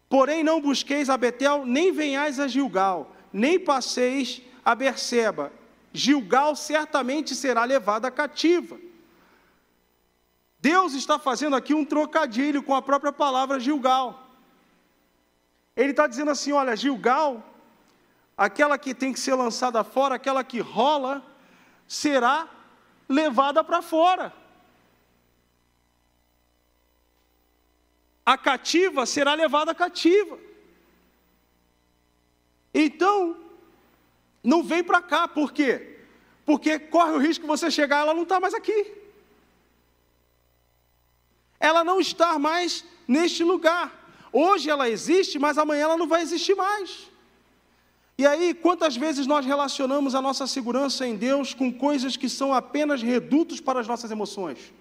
porém 0.09 0.43
não 0.43 0.61
busqueis 0.61 1.09
a 1.09 1.17
Betel, 1.17 1.65
nem 1.65 1.91
venhais 1.91 2.39
a 2.39 2.47
Gilgal, 2.47 3.15
nem 3.31 3.59
passeis 3.59 4.41
a 4.63 4.75
Berseba, 4.75 5.51
Gilgal 5.93 6.55
certamente 6.55 7.35
será 7.35 7.63
levada 7.63 8.09
cativa. 8.09 8.79
Deus 10.61 10.93
está 10.93 11.17
fazendo 11.17 11.55
aqui 11.55 11.73
um 11.73 11.83
trocadilho 11.83 12.61
com 12.61 12.75
a 12.75 12.83
própria 12.83 13.11
palavra 13.11 13.59
Gilgal. 13.59 14.29
Ele 15.75 15.89
está 15.89 16.05
dizendo 16.05 16.29
assim: 16.29 16.51
olha, 16.51 16.75
Gilgal, 16.75 17.43
aquela 18.37 18.77
que 18.77 18.93
tem 18.93 19.11
que 19.11 19.19
ser 19.19 19.33
lançada 19.33 19.83
fora, 19.83 20.15
aquela 20.15 20.43
que 20.43 20.59
rola, 20.59 21.25
será 21.87 22.47
levada 23.09 23.63
para 23.63 23.81
fora. 23.81 24.31
A 28.23 28.37
cativa 28.37 29.07
será 29.07 29.33
levada 29.33 29.73
cativa. 29.73 30.37
Então, 32.71 33.35
não 34.43 34.61
vem 34.61 34.83
para 34.83 35.01
cá, 35.01 35.27
por 35.27 35.51
quê? 35.51 35.99
Porque 36.45 36.77
corre 36.77 37.13
o 37.13 37.17
risco 37.17 37.41
de 37.41 37.47
você 37.47 37.71
chegar, 37.71 38.01
ela 38.01 38.13
não 38.13 38.23
está 38.23 38.39
mais 38.39 38.53
aqui 38.53 39.00
ela 41.61 41.83
não 41.83 42.01
está 42.01 42.37
mais 42.39 42.83
neste 43.07 43.43
lugar. 43.43 43.87
Hoje 44.33 44.69
ela 44.69 44.89
existe, 44.89 45.37
mas 45.37 45.57
amanhã 45.57 45.83
ela 45.83 45.97
não 45.97 46.07
vai 46.07 46.21
existir 46.21 46.55
mais. 46.55 47.09
E 48.17 48.25
aí, 48.25 48.53
quantas 48.53 48.95
vezes 48.97 49.25
nós 49.27 49.45
relacionamos 49.45 50.13
a 50.15 50.21
nossa 50.21 50.45
segurança 50.47 51.07
em 51.07 51.15
Deus 51.15 51.53
com 51.53 51.71
coisas 51.71 52.17
que 52.17 52.27
são 52.27 52.53
apenas 52.53 53.01
redutos 53.01 53.61
para 53.61 53.79
as 53.79 53.87
nossas 53.87 54.11
emoções? 54.11 54.73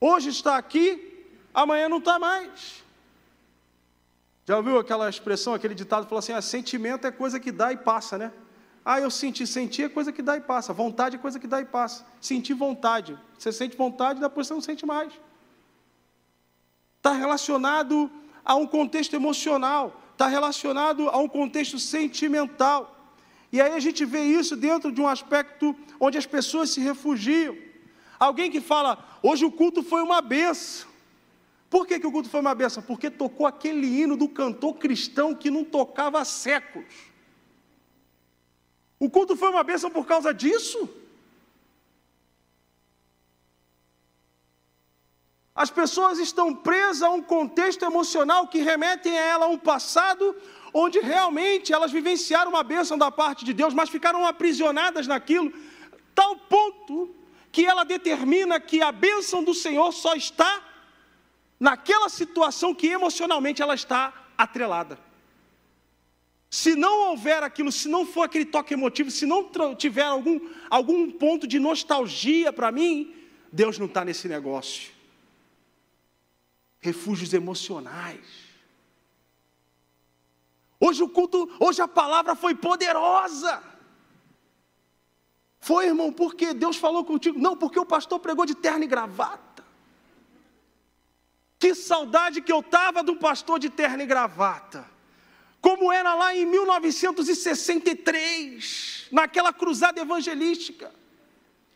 Hoje 0.00 0.30
está 0.30 0.56
aqui, 0.56 1.28
amanhã 1.54 1.88
não 1.88 1.98
está 1.98 2.18
mais. 2.18 2.84
Já 4.46 4.56
ouviu 4.56 4.78
aquela 4.78 5.08
expressão, 5.08 5.54
aquele 5.54 5.74
ditado, 5.74 6.04
falou 6.04 6.18
assim: 6.18 6.32
ah, 6.32 6.42
sentimento 6.42 7.06
é 7.06 7.10
coisa 7.10 7.40
que 7.40 7.50
dá 7.50 7.72
e 7.72 7.76
passa, 7.76 8.16
né? 8.16 8.32
Ah, 8.88 9.00
eu 9.00 9.10
senti, 9.10 9.44
senti 9.48 9.82
é 9.82 9.88
coisa 9.88 10.12
que 10.12 10.22
dá 10.22 10.36
e 10.36 10.40
passa. 10.40 10.72
Vontade 10.72 11.16
é 11.16 11.18
coisa 11.18 11.40
que 11.40 11.48
dá 11.48 11.60
e 11.60 11.64
passa. 11.64 12.06
Sentir 12.20 12.54
vontade. 12.54 13.18
Você 13.36 13.50
sente 13.50 13.76
vontade, 13.76 14.20
depois 14.20 14.46
você 14.46 14.54
não 14.54 14.60
sente 14.60 14.86
mais. 14.86 15.12
Está 16.98 17.12
relacionado 17.12 18.08
a 18.44 18.54
um 18.54 18.64
contexto 18.64 19.14
emocional, 19.14 20.00
está 20.12 20.28
relacionado 20.28 21.08
a 21.08 21.18
um 21.18 21.26
contexto 21.26 21.80
sentimental. 21.80 22.96
E 23.50 23.60
aí 23.60 23.72
a 23.72 23.80
gente 23.80 24.04
vê 24.04 24.22
isso 24.22 24.54
dentro 24.54 24.92
de 24.92 25.00
um 25.00 25.08
aspecto 25.08 25.74
onde 25.98 26.16
as 26.16 26.26
pessoas 26.26 26.70
se 26.70 26.78
refugiam. 26.80 27.56
Alguém 28.20 28.48
que 28.52 28.60
fala, 28.60 29.04
hoje 29.20 29.44
o 29.44 29.50
culto 29.50 29.82
foi 29.82 30.00
uma 30.00 30.22
benção. 30.22 30.88
Por 31.68 31.88
que, 31.88 31.98
que 31.98 32.06
o 32.06 32.12
culto 32.12 32.28
foi 32.28 32.38
uma 32.38 32.54
benção? 32.54 32.84
Porque 32.84 33.10
tocou 33.10 33.48
aquele 33.48 33.88
hino 34.00 34.16
do 34.16 34.28
cantor 34.28 34.74
cristão 34.74 35.34
que 35.34 35.50
não 35.50 35.64
tocava 35.64 36.20
há 36.20 36.24
séculos. 36.24 37.15
O 38.98 39.10
culto 39.10 39.36
foi 39.36 39.50
uma 39.50 39.62
bênção 39.62 39.90
por 39.90 40.06
causa 40.06 40.32
disso. 40.32 40.88
As 45.54 45.70
pessoas 45.70 46.18
estão 46.18 46.54
presas 46.54 47.02
a 47.02 47.10
um 47.10 47.22
contexto 47.22 47.82
emocional 47.82 48.46
que 48.46 48.60
remetem 48.60 49.18
a 49.18 49.22
ela 49.22 49.46
a 49.46 49.48
um 49.48 49.58
passado 49.58 50.36
onde 50.72 50.98
realmente 50.98 51.72
elas 51.72 51.90
vivenciaram 51.90 52.50
uma 52.50 52.62
bênção 52.62 52.98
da 52.98 53.10
parte 53.10 53.44
de 53.44 53.54
Deus, 53.54 53.72
mas 53.72 53.88
ficaram 53.88 54.26
aprisionadas 54.26 55.06
naquilo, 55.06 55.50
tal 56.14 56.36
ponto 56.36 57.14
que 57.50 57.64
ela 57.64 57.84
determina 57.84 58.60
que 58.60 58.82
a 58.82 58.92
bênção 58.92 59.42
do 59.42 59.54
Senhor 59.54 59.90
só 59.92 60.14
está 60.14 60.62
naquela 61.58 62.10
situação 62.10 62.74
que 62.74 62.88
emocionalmente 62.88 63.62
ela 63.62 63.74
está 63.74 64.12
atrelada. 64.36 65.05
Se 66.50 66.74
não 66.74 67.10
houver 67.10 67.42
aquilo, 67.42 67.72
se 67.72 67.88
não 67.88 68.06
for 68.06 68.22
aquele 68.22 68.44
toque 68.44 68.74
emotivo, 68.74 69.10
se 69.10 69.26
não 69.26 69.50
tiver 69.74 70.04
algum, 70.04 70.40
algum 70.70 71.10
ponto 71.10 71.46
de 71.46 71.58
nostalgia 71.58 72.52
para 72.52 72.70
mim, 72.70 73.14
Deus 73.52 73.78
não 73.78 73.86
está 73.86 74.04
nesse 74.04 74.28
negócio. 74.28 74.92
Refúgios 76.80 77.32
emocionais. 77.34 78.46
Hoje 80.78 81.02
o 81.02 81.08
culto, 81.08 81.50
hoje 81.58 81.80
a 81.82 81.88
palavra 81.88 82.34
foi 82.36 82.54
poderosa. 82.54 83.62
Foi, 85.58 85.86
irmão, 85.86 86.12
porque 86.12 86.54
Deus 86.54 86.76
falou 86.76 87.04
contigo? 87.04 87.38
Não, 87.40 87.56
porque 87.56 87.80
o 87.80 87.86
pastor 87.86 88.20
pregou 88.20 88.46
de 88.46 88.54
terno 88.54 88.84
e 88.84 88.86
gravata. 88.86 89.64
Que 91.58 91.74
saudade 91.74 92.40
que 92.40 92.52
eu 92.52 92.60
estava 92.60 93.02
do 93.02 93.16
pastor 93.16 93.58
de 93.58 93.68
terno 93.68 94.02
e 94.02 94.06
gravata. 94.06 94.95
Como 95.66 95.90
era 95.92 96.14
lá 96.14 96.32
em 96.32 96.46
1963, 96.46 99.08
naquela 99.10 99.52
cruzada 99.52 100.00
evangelística. 100.00 100.94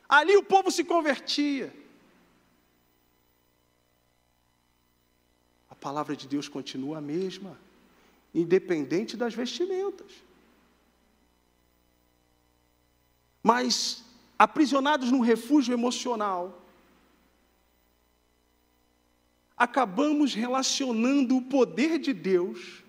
Ali 0.08 0.36
o 0.36 0.44
povo 0.44 0.70
se 0.70 0.84
convertia. 0.84 1.74
A 5.68 5.74
palavra 5.74 6.14
de 6.14 6.28
Deus 6.28 6.48
continua 6.48 6.98
a 6.98 7.00
mesma 7.00 7.58
independente 8.32 9.16
das 9.16 9.34
vestimentas. 9.34 10.12
Mas 13.42 14.04
aprisionados 14.38 15.10
num 15.10 15.18
refúgio 15.18 15.72
emocional, 15.72 16.62
acabamos 19.56 20.32
relacionando 20.32 21.38
o 21.38 21.42
poder 21.42 21.98
de 21.98 22.12
Deus 22.12 22.84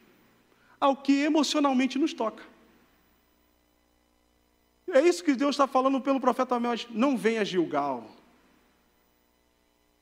ao 0.82 0.98
que 0.98 1.22
emocionalmente 1.22 2.00
nos 2.00 2.12
toca. 2.12 2.44
É 4.92 5.00
isso 5.02 5.24
que 5.24 5.36
Deus 5.36 5.54
está 5.54 5.68
falando 5.68 6.02
pelo 6.02 6.20
profeta 6.20 6.56
Amós. 6.56 6.88
Não 6.90 7.16
venha 7.16 7.46
Gilgal. 7.46 8.10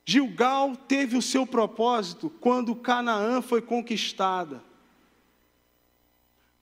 Gilgal 0.04 0.74
teve 0.74 1.16
o 1.16 1.22
seu 1.22 1.46
propósito 1.46 2.30
quando 2.40 2.74
Canaã 2.74 3.42
foi 3.42 3.60
conquistada. 3.60 4.64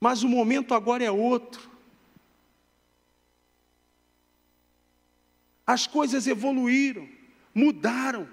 Mas 0.00 0.22
o 0.22 0.28
momento 0.28 0.74
agora 0.74 1.02
é 1.02 1.10
outro. 1.10 1.70
As 5.66 5.86
coisas 5.86 6.26
evoluíram, 6.26 7.08
mudaram. 7.54 8.28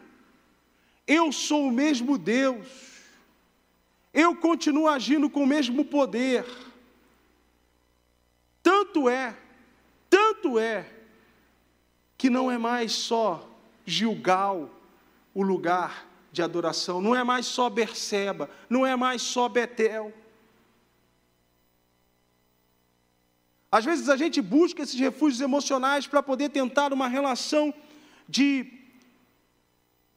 Eu 1.07 1.31
sou 1.31 1.67
o 1.67 1.71
mesmo 1.71 2.17
Deus. 2.17 2.94
Eu 4.15 4.33
continuo 4.33 4.87
agindo 4.87 5.29
com 5.29 5.43
o 5.43 5.45
mesmo 5.45 5.83
poder. 5.83 6.45
Tanto 8.63 9.09
é, 9.09 9.35
tanto 10.09 10.57
é, 10.57 10.89
que 12.17 12.29
não 12.29 12.49
é 12.49 12.57
mais 12.57 12.93
só 12.93 13.45
Gilgal 13.85 14.69
o 15.33 15.43
lugar 15.43 16.07
de 16.31 16.41
adoração, 16.41 17.01
não 17.01 17.13
é 17.13 17.25
mais 17.25 17.45
só 17.45 17.69
Berseba, 17.69 18.49
não 18.69 18.85
é 18.85 18.95
mais 18.95 19.21
só 19.21 19.49
Betel. 19.49 20.13
Às 23.69 23.83
vezes 23.83 24.07
a 24.07 24.15
gente 24.15 24.41
busca 24.41 24.81
esses 24.81 24.97
refúgios 24.97 25.41
emocionais 25.41 26.07
para 26.07 26.23
poder 26.23 26.49
tentar 26.51 26.93
uma 26.93 27.09
relação 27.09 27.73
de 28.29 28.71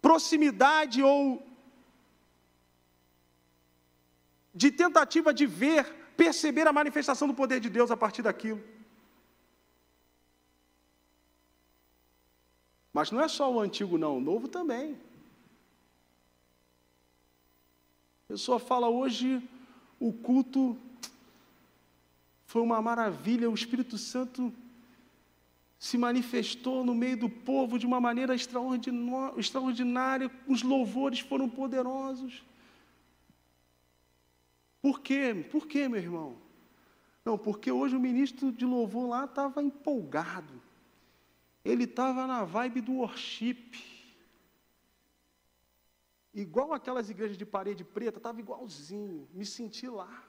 proximidade 0.01 1.03
ou 1.03 1.48
de 4.59 4.73
tentativa 4.73 5.33
de 5.33 5.47
ver, 5.47 5.85
perceber 6.17 6.67
a 6.67 6.73
manifestação 6.73 7.29
do 7.29 7.35
poder 7.41 7.61
de 7.61 7.71
Deus 7.71 7.93
a 7.93 7.97
partir 7.97 8.23
daquilo. 8.23 8.61
Mas 12.93 13.13
não 13.13 13.21
é 13.21 13.29
só 13.29 13.53
o 13.53 13.61
antigo, 13.61 13.97
não, 13.97 14.19
o 14.19 14.21
novo 14.21 14.49
também. 14.49 14.99
A 18.25 18.33
pessoa 18.33 18.59
fala 18.59 18.89
hoje 18.89 19.41
o 20.01 20.13
culto 20.13 20.77
foi 22.47 22.63
uma 22.63 22.83
maravilha, 22.83 23.49
o 23.49 23.55
Espírito 23.55 23.97
Santo 23.97 24.53
se 25.79 25.97
manifestou 25.97 26.85
no 26.85 26.97
meio 26.97 27.17
do 27.17 27.29
povo 27.29 27.79
de 27.79 27.87
uma 27.87 28.01
maneira 28.01 28.35
extraordinária, 28.35 30.29
os 30.49 30.63
louvores 30.63 31.21
foram 31.21 31.49
poderosos. 31.49 32.43
Por 34.81 35.01
quê? 35.01 35.35
Por 35.51 35.67
quê, 35.67 35.89
meu 35.89 36.01
irmão? 36.01 36.41
Não, 37.25 37.37
porque 37.37 37.71
hoje 37.71 37.97
o 37.97 38.01
ministro 38.01 38.53
de 38.53 38.65
louvor 38.65 39.09
lá 39.09 39.25
estava 39.25 39.63
empolgado. 39.63 40.63
Ele 41.65 41.85
estava 41.85 42.27
na 42.27 42.45
vibe 42.45 42.81
do 42.81 42.95
worship. 42.95 43.73
Igual 46.33 46.73
aquelas 46.73 47.11
igrejas 47.11 47.37
de 47.37 47.45
parede 47.45 47.85
preta, 47.85 48.19
estava 48.19 48.41
igualzinho. 48.41 49.29
Me 49.33 49.45
senti 49.45 49.89
lá. 49.89 50.29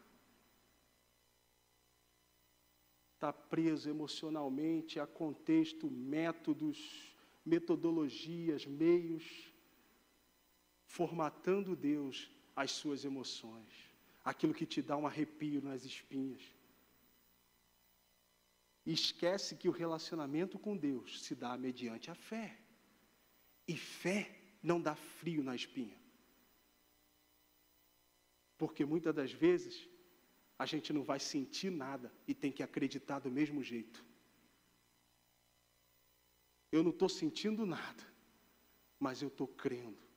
está 3.20 3.34
preso 3.34 3.90
emocionalmente 3.90 4.98
a 4.98 5.06
contexto, 5.06 5.92
métodos, 5.92 7.14
metodologias, 7.46 8.66
meios, 8.66 9.54
formatando 10.86 11.76
Deus 11.76 12.32
as 12.56 12.72
suas 12.72 13.04
emoções, 13.04 13.89
aquilo 14.24 14.54
que 14.54 14.66
te 14.66 14.82
dá 14.82 14.98
um 14.98 15.08
arrepio 15.08 15.62
nas 15.62 15.86
espinhas. 15.86 16.42
E 18.86 18.94
esquece 18.94 19.56
que 19.56 19.70
o 19.70 19.72
relacionamento 19.72 20.58
com 20.58 20.76
Deus 20.76 21.24
se 21.24 21.36
dá 21.36 21.58
mediante 21.58 22.10
a 22.10 22.16
fé. 22.16 22.58
E 23.68 23.78
fé 23.78 24.36
não 24.64 24.82
dá 24.82 24.96
frio 24.96 25.44
na 25.44 25.56
espinha. 25.56 25.98
Porque 28.58 28.84
muitas 28.84 29.14
das 29.14 29.32
vezes 29.32 29.88
a 30.58 30.66
gente 30.66 30.92
não 30.92 31.04
vai 31.04 31.20
sentir 31.20 31.72
nada 31.72 32.12
e 32.28 32.34
tem 32.34 32.52
que 32.52 32.64
acreditar 32.64 33.20
do 33.20 33.32
mesmo 33.32 33.64
jeito. 33.64 34.04
Eu 36.72 36.84
não 36.84 36.92
estou 36.92 37.08
sentindo 37.08 37.66
nada, 37.66 38.04
mas 39.00 39.22
eu 39.22 39.30
estou 39.30 39.48
crendo. 39.48 40.09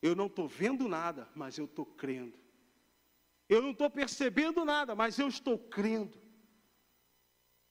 Eu 0.00 0.14
não 0.20 0.26
estou 0.26 0.46
vendo 0.46 0.84
nada, 0.88 1.28
mas 1.34 1.58
eu 1.58 1.64
estou 1.64 1.86
crendo. 2.02 2.38
Eu 3.48 3.60
não 3.62 3.72
estou 3.72 3.90
percebendo 3.90 4.64
nada, 4.64 4.94
mas 4.94 5.18
eu 5.18 5.28
estou 5.28 5.58
crendo. 5.76 6.16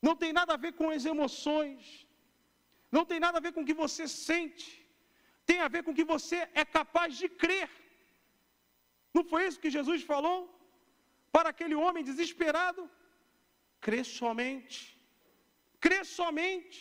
Não 0.01 0.15
tem 0.15 0.33
nada 0.39 0.53
a 0.53 0.57
ver 0.65 0.73
com 0.73 0.89
as 0.89 1.05
emoções. 1.05 2.07
Não 2.91 3.05
tem 3.05 3.19
nada 3.19 3.37
a 3.37 3.41
ver 3.45 3.53
com 3.53 3.61
o 3.61 3.69
que 3.69 3.73
você 3.85 4.07
sente. 4.07 4.69
Tem 5.45 5.59
a 5.61 5.67
ver 5.67 5.83
com 5.83 5.91
o 5.91 5.99
que 5.99 6.03
você 6.15 6.37
é 6.53 6.65
capaz 6.65 7.17
de 7.17 7.29
crer. 7.29 7.69
Não 9.13 9.23
foi 9.23 9.47
isso 9.47 9.59
que 9.63 9.75
Jesus 9.77 10.03
falou? 10.03 10.39
para 11.37 11.49
aquele 11.53 11.75
homem 11.83 12.07
desesperado? 12.09 12.83
Crê 13.85 14.01
somente. 14.19 14.77
Crê 15.85 15.99
somente. 16.19 16.79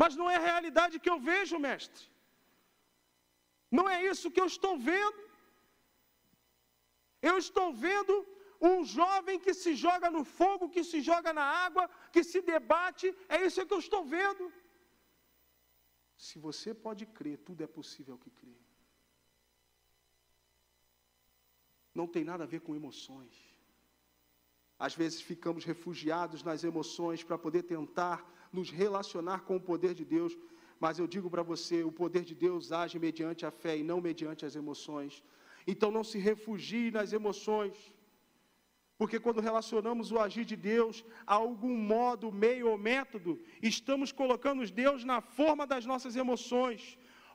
Mas 0.00 0.12
não 0.20 0.28
é 0.34 0.36
a 0.36 0.46
realidade 0.50 1.00
que 1.02 1.10
eu 1.14 1.18
vejo, 1.30 1.64
mestre. 1.68 2.04
Não 3.78 3.86
é 3.94 3.96
isso 4.12 4.32
que 4.34 4.42
eu 4.44 4.48
estou 4.54 4.74
vendo. 4.90 5.20
Eu 7.30 7.36
estou 7.44 7.68
vendo 7.86 8.14
um 8.70 8.84
jovem 8.96 9.38
que 9.44 9.54
se 9.62 9.72
joga 9.84 10.08
no 10.16 10.24
fogo, 10.38 10.72
que 10.74 10.84
se 10.90 11.00
joga 11.10 11.32
na 11.38 11.46
água, 11.66 11.84
que 12.14 12.22
se 12.30 12.40
debate. 12.54 13.06
É 13.36 13.38
isso 13.46 13.66
que 13.68 13.76
eu 13.78 13.84
estou 13.86 14.02
vendo. 14.16 14.44
Se 16.26 16.38
você 16.48 16.72
pode 16.86 17.04
crer, 17.18 17.38
tudo 17.46 17.62
é 17.68 17.70
possível 17.78 18.16
que 18.24 18.30
crê. 18.40 18.56
não 21.94 22.06
tem 22.06 22.24
nada 22.24 22.44
a 22.44 22.46
ver 22.46 22.60
com 22.60 22.74
emoções. 22.74 23.34
Às 24.78 24.94
vezes 24.94 25.20
ficamos 25.20 25.64
refugiados 25.64 26.42
nas 26.42 26.64
emoções 26.64 27.22
para 27.22 27.38
poder 27.38 27.62
tentar 27.62 28.18
nos 28.52 28.70
relacionar 28.70 29.40
com 29.42 29.56
o 29.56 29.60
poder 29.60 29.94
de 29.94 30.04
Deus, 30.04 30.36
mas 30.84 30.98
eu 31.00 31.06
digo 31.14 31.28
para 31.34 31.44
você: 31.52 31.76
o 31.90 31.96
poder 32.02 32.24
de 32.30 32.34
Deus 32.44 32.72
age 32.82 32.98
mediante 33.06 33.42
a 33.48 33.52
fé 33.62 33.72
e 33.80 33.88
não 33.90 33.98
mediante 34.08 34.44
as 34.48 34.54
emoções. 34.62 35.22
Então 35.72 35.90
não 35.96 36.04
se 36.10 36.18
refugie 36.30 36.88
nas 36.98 37.10
emoções, 37.18 37.76
Porque 39.02 39.18
quando 39.24 39.44
relacionamos 39.46 40.06
o 40.14 40.18
agir 40.24 40.44
de 40.50 40.56
Deus 40.72 40.96
a 41.32 41.34
algum 41.44 41.76
modo, 41.92 42.26
meio 42.44 42.66
ou 42.72 42.76
método, 42.90 43.32
estamos 43.70 44.10
colocando 44.20 44.68
Deus 44.82 45.00
na 45.12 45.18
forma 45.38 45.64
das 45.72 45.84
nossas 45.90 46.14
emoções. 46.22 46.82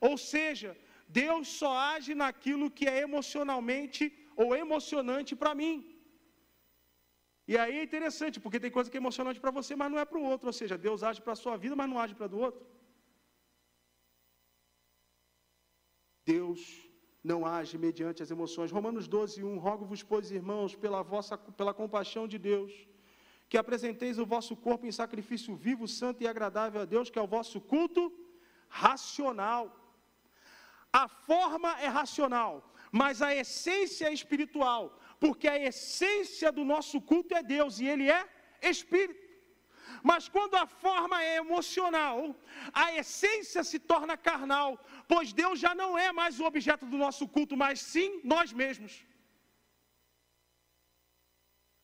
Ou 0.07 0.15
seja, 0.31 0.69
Deus 1.21 1.43
só 1.59 1.71
age 1.95 2.13
naquilo 2.23 2.71
que 2.77 2.87
é 2.93 2.99
emocionalmente 3.07 4.03
ou 4.43 4.55
emocionante 4.63 5.35
para 5.41 5.53
mim. 5.61 5.75
E 7.51 7.55
aí 7.63 7.75
é 7.79 7.83
interessante, 7.89 8.39
porque 8.43 8.63
tem 8.63 8.75
coisa 8.77 8.89
que 8.89 8.99
é 8.99 9.03
emocionante 9.05 9.41
para 9.43 9.55
você, 9.59 9.75
mas 9.81 9.91
não 9.91 9.99
é 10.03 10.05
para 10.11 10.21
o 10.21 10.27
outro. 10.31 10.47
Ou 10.51 10.57
seja, 10.61 10.77
Deus 10.87 11.03
age 11.09 11.21
para 11.25 11.35
a 11.37 11.41
sua 11.43 11.57
vida, 11.65 11.75
mas 11.81 11.89
não 11.93 11.99
age 12.05 12.15
para 12.19 12.33
do 12.35 12.39
outro. 12.47 12.63
Deus 16.33 16.59
não 17.31 17.39
age 17.57 17.75
mediante 17.85 18.23
as 18.23 18.31
emoções. 18.35 18.75
Romanos 18.77 19.05
12, 19.07 19.43
1. 19.43 19.57
Rogo-vos, 19.67 20.03
pois, 20.11 20.31
irmãos, 20.39 20.75
pela, 20.83 21.01
vossa, 21.11 21.35
pela 21.59 21.73
compaixão 21.81 22.23
de 22.33 22.37
Deus, 22.49 22.71
que 23.49 23.57
apresenteis 23.63 24.17
o 24.23 24.29
vosso 24.33 24.53
corpo 24.67 24.85
em 24.85 24.97
sacrifício 25.01 25.55
vivo, 25.55 25.87
santo 25.99 26.21
e 26.23 26.27
agradável 26.27 26.81
a 26.81 26.89
Deus, 26.95 27.09
que 27.09 27.19
é 27.19 27.25
o 27.25 27.33
vosso 27.37 27.59
culto 27.73 28.03
racional. 28.67 29.63
A 31.03 31.07
forma 31.29 31.71
é 31.85 31.89
racional, 31.99 32.53
mas 33.01 33.21
a 33.21 33.31
essência 33.43 34.07
é 34.07 34.13
espiritual 34.19 34.83
porque 35.19 35.47
a 35.47 35.59
essência 35.69 36.51
do 36.57 36.63
nosso 36.73 36.97
culto 37.01 37.33
é 37.35 37.43
Deus 37.43 37.79
e 37.79 37.85
Ele 37.85 38.09
é 38.09 38.21
Espírito. 38.61 39.26
Mas 40.03 40.27
quando 40.27 40.55
a 40.55 40.65
forma 40.65 41.17
é 41.23 41.35
emocional, 41.37 42.35
a 42.73 42.93
essência 42.93 43.63
se 43.63 43.79
torna 43.79 44.15
carnal, 44.29 44.79
pois 45.07 45.33
Deus 45.33 45.59
já 45.59 45.73
não 45.75 45.97
é 45.97 46.11
mais 46.11 46.39
o 46.39 46.45
objeto 46.45 46.85
do 46.85 46.97
nosso 46.97 47.27
culto, 47.27 47.57
mas 47.57 47.81
sim 47.93 48.21
nós 48.23 48.51
mesmos. 48.53 48.93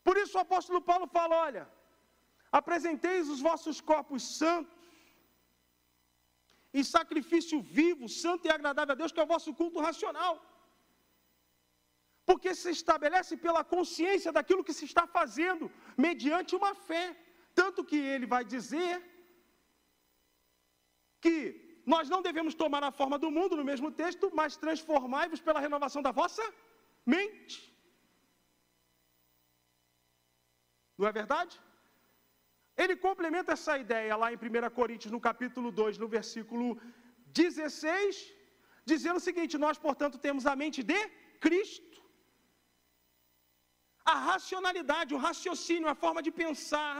Por 0.06 0.16
isso 0.22 0.36
o 0.36 0.44
apóstolo 0.46 0.80
Paulo 0.90 1.06
fala: 1.16 1.34
olha, 1.48 1.64
apresenteis 2.60 3.28
os 3.34 3.40
vossos 3.48 3.80
corpos 3.80 4.22
santos, 4.40 4.72
em 6.78 6.84
sacrifício 6.96 7.58
vivo, 7.78 8.08
santo 8.22 8.46
e 8.46 8.50
agradável 8.56 8.92
a 8.94 9.00
Deus, 9.00 9.12
que 9.12 9.20
é 9.20 9.26
o 9.26 9.32
vosso 9.34 9.52
culto 9.60 9.80
racional. 9.88 10.34
Porque 12.28 12.50
se 12.60 12.70
estabelece 12.78 13.34
pela 13.44 13.62
consciência 13.74 14.30
daquilo 14.36 14.64
que 14.66 14.76
se 14.78 14.86
está 14.90 15.06
fazendo, 15.18 15.70
mediante 16.06 16.56
uma 16.60 16.74
fé. 16.88 17.04
Tanto 17.60 17.84
que 17.90 17.98
ele 18.14 18.26
vai 18.34 18.44
dizer 18.54 18.94
que 21.24 21.36
nós 21.92 22.08
não 22.12 22.20
devemos 22.26 22.54
tomar 22.62 22.82
a 22.88 22.96
forma 23.00 23.18
do 23.24 23.30
mundo, 23.36 23.58
no 23.60 23.68
mesmo 23.70 23.90
texto, 24.02 24.26
mas 24.40 24.60
transformai-vos 24.64 25.40
pela 25.46 25.64
renovação 25.66 26.02
da 26.06 26.12
vossa 26.20 26.44
mente. 27.14 27.56
Não 30.98 31.06
é 31.10 31.12
verdade? 31.20 31.54
Ele 32.82 32.94
complementa 33.06 33.52
essa 33.56 33.74
ideia 33.84 34.16
lá 34.22 34.28
em 34.32 34.36
1 34.36 34.70
Coríntios, 34.78 35.12
no 35.14 35.20
capítulo 35.28 35.68
2, 35.80 35.98
no 36.02 36.08
versículo 36.16 36.66
16, 37.40 38.16
dizendo 38.92 39.18
o 39.20 39.26
seguinte: 39.28 39.62
Nós, 39.64 39.78
portanto, 39.86 40.22
temos 40.26 40.46
a 40.52 40.56
mente 40.62 40.80
de 40.92 41.00
Cristo. 41.46 41.98
A 44.12 44.16
racionalidade, 44.30 45.14
o 45.16 45.22
raciocínio, 45.26 45.88
a 45.92 46.00
forma 46.04 46.22
de 46.26 46.32
pensar, 46.42 46.96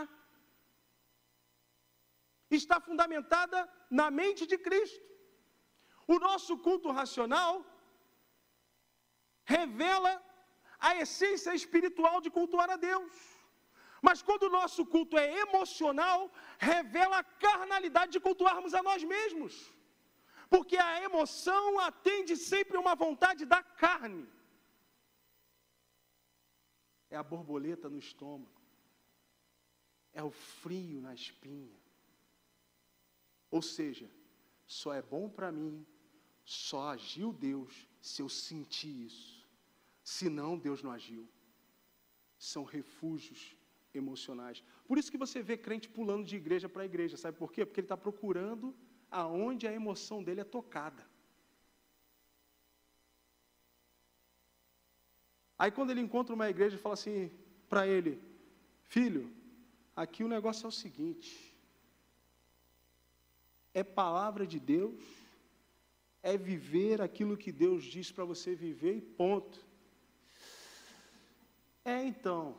está 2.62 2.76
fundamentada 2.88 3.58
na 4.00 4.06
mente 4.20 4.42
de 4.52 4.58
Cristo. 4.66 5.04
O 6.14 6.18
nosso 6.26 6.52
culto 6.66 6.90
racional 7.00 7.52
revela 9.56 10.12
a 10.88 10.90
essência 11.02 11.54
espiritual 11.60 12.16
de 12.24 12.30
cultuar 12.38 12.68
a 12.70 12.78
Deus. 12.90 13.14
Mas 14.06 14.20
quando 14.28 14.44
o 14.46 14.54
nosso 14.58 14.82
culto 14.94 15.16
é 15.16 15.28
emocional, 15.46 16.18
revela 16.58 17.18
a 17.18 17.28
carnalidade 17.46 18.12
de 18.12 18.20
cultuarmos 18.26 18.74
a 18.74 18.82
nós 18.88 19.02
mesmos. 19.14 19.54
Porque 20.54 20.76
a 20.76 21.02
emoção 21.08 21.66
atende 21.88 22.34
sempre 22.36 22.76
uma 22.76 22.94
vontade 23.04 23.44
da 23.54 23.62
carne 23.84 24.26
é 27.14 27.16
a 27.16 27.22
borboleta 27.22 27.88
no 27.88 27.98
estômago, 27.98 28.60
é 30.12 30.22
o 30.22 30.30
frio 30.30 31.00
na 31.00 31.14
espinha. 31.14 31.83
Ou 33.56 33.62
seja, 33.62 34.10
só 34.66 34.92
é 34.92 35.00
bom 35.00 35.28
para 35.28 35.52
mim, 35.52 35.86
só 36.44 36.88
agiu 36.88 37.32
Deus 37.32 37.72
se 38.00 38.20
eu 38.20 38.28
sentir 38.28 38.94
isso. 39.08 39.48
Senão, 40.02 40.58
Deus 40.58 40.82
não 40.82 40.90
agiu. 40.90 41.28
São 42.36 42.64
refúgios 42.64 43.56
emocionais. 43.94 44.60
Por 44.88 44.98
isso 44.98 45.08
que 45.12 45.22
você 45.24 45.40
vê 45.40 45.56
crente 45.56 45.88
pulando 45.88 46.24
de 46.24 46.34
igreja 46.34 46.68
para 46.68 46.84
igreja, 46.84 47.16
sabe 47.16 47.38
por 47.38 47.52
quê? 47.52 47.64
Porque 47.64 47.78
ele 47.78 47.84
está 47.84 47.96
procurando 47.96 48.74
aonde 49.08 49.68
a 49.68 49.72
emoção 49.72 50.20
dele 50.20 50.40
é 50.40 50.44
tocada. 50.58 51.08
Aí 55.56 55.70
quando 55.70 55.90
ele 55.90 56.00
encontra 56.00 56.34
uma 56.34 56.50
igreja, 56.50 56.76
fala 56.76 56.94
assim 56.94 57.30
para 57.68 57.86
ele: 57.86 58.20
Filho, 58.82 59.32
aqui 59.94 60.24
o 60.24 60.28
negócio 60.36 60.64
é 60.66 60.68
o 60.68 60.72
seguinte: 60.72 61.53
é 63.74 63.82
palavra 63.82 64.46
de 64.46 64.60
Deus, 64.60 65.02
é 66.22 66.38
viver 66.38 67.02
aquilo 67.02 67.36
que 67.36 67.52
Deus 67.52 67.84
diz 67.84 68.10
para 68.10 68.24
você 68.24 68.54
viver 68.54 68.96
e 68.96 69.00
ponto. 69.00 69.62
É 71.84 72.02
então, 72.04 72.56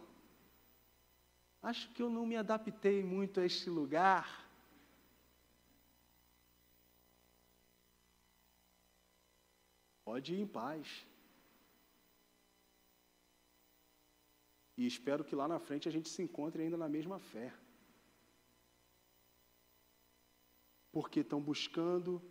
acho 1.64 1.90
que 1.94 2.04
eu 2.04 2.10
não 2.10 2.26
me 2.28 2.36
adaptei 2.36 3.02
muito 3.02 3.40
a 3.40 3.46
este 3.46 3.70
lugar. 3.70 4.46
Pode 10.04 10.36
ir 10.36 10.42
em 10.42 10.46
paz. 10.46 11.08
E 14.78 14.86
espero 14.86 15.24
que 15.24 15.34
lá 15.34 15.48
na 15.48 15.60
frente 15.60 15.88
a 15.88 15.92
gente 15.92 16.10
se 16.10 16.22
encontre 16.22 16.62
ainda 16.62 16.78
na 16.78 16.90
mesma 16.90 17.18
fé. 17.18 17.52
Porque 20.96 21.20
estão 21.20 21.42
buscando 21.42 22.22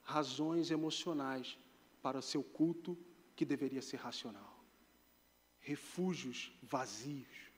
razões 0.00 0.70
emocionais 0.70 1.58
para 2.00 2.22
seu 2.22 2.44
culto 2.44 2.96
que 3.34 3.44
deveria 3.44 3.82
ser 3.82 3.96
racional. 3.96 4.64
Refúgios 5.58 6.52
vazios. 6.62 7.50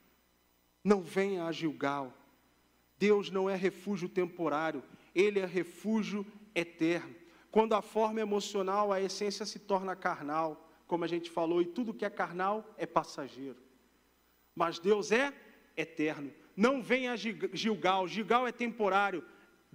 Não 0.82 1.02
venha 1.02 1.44
a 1.44 1.52
Gilgal. 1.52 2.16
Deus 2.98 3.30
não 3.30 3.50
é 3.50 3.54
refúgio 3.54 4.08
temporário, 4.08 4.82
ele 5.14 5.38
é 5.38 5.44
refúgio 5.44 6.24
eterno. 6.54 7.14
Quando 7.50 7.74
a 7.74 7.82
forma 7.82 8.22
emocional, 8.22 8.90
a 8.90 9.02
essência 9.02 9.44
se 9.44 9.58
torna 9.58 9.94
carnal, 9.94 10.70
como 10.86 11.04
a 11.04 11.06
gente 11.06 11.30
falou, 11.30 11.60
e 11.60 11.66
tudo 11.66 11.92
que 11.92 12.06
é 12.06 12.10
carnal 12.10 12.74
é 12.78 12.86
passageiro 12.86 13.66
mas 14.56 14.78
Deus 14.78 15.12
é 15.12 15.34
eterno. 15.76 16.32
Não 16.56 16.82
venha 16.82 17.12
a 17.12 17.16
Gilgal, 17.16 18.08
Gilgal 18.08 18.48
é 18.48 18.52
temporário. 18.52 19.22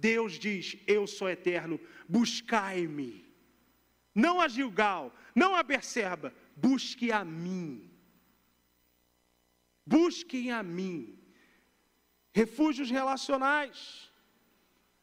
Deus 0.08 0.32
diz: 0.46 0.64
Eu 0.96 1.02
sou 1.06 1.28
eterno, 1.36 1.76
buscai-me. 2.16 3.10
Não 4.24 4.34
a 4.44 4.48
Gilgal, 4.54 5.04
não 5.42 5.54
a 5.54 5.62
Berserba, 5.62 6.34
busque 6.56 7.10
a 7.20 7.24
mim. 7.24 7.68
Busquem 9.86 10.50
a 10.58 10.62
mim. 10.76 10.98
Refúgios 12.40 12.90
relacionais. 12.98 13.78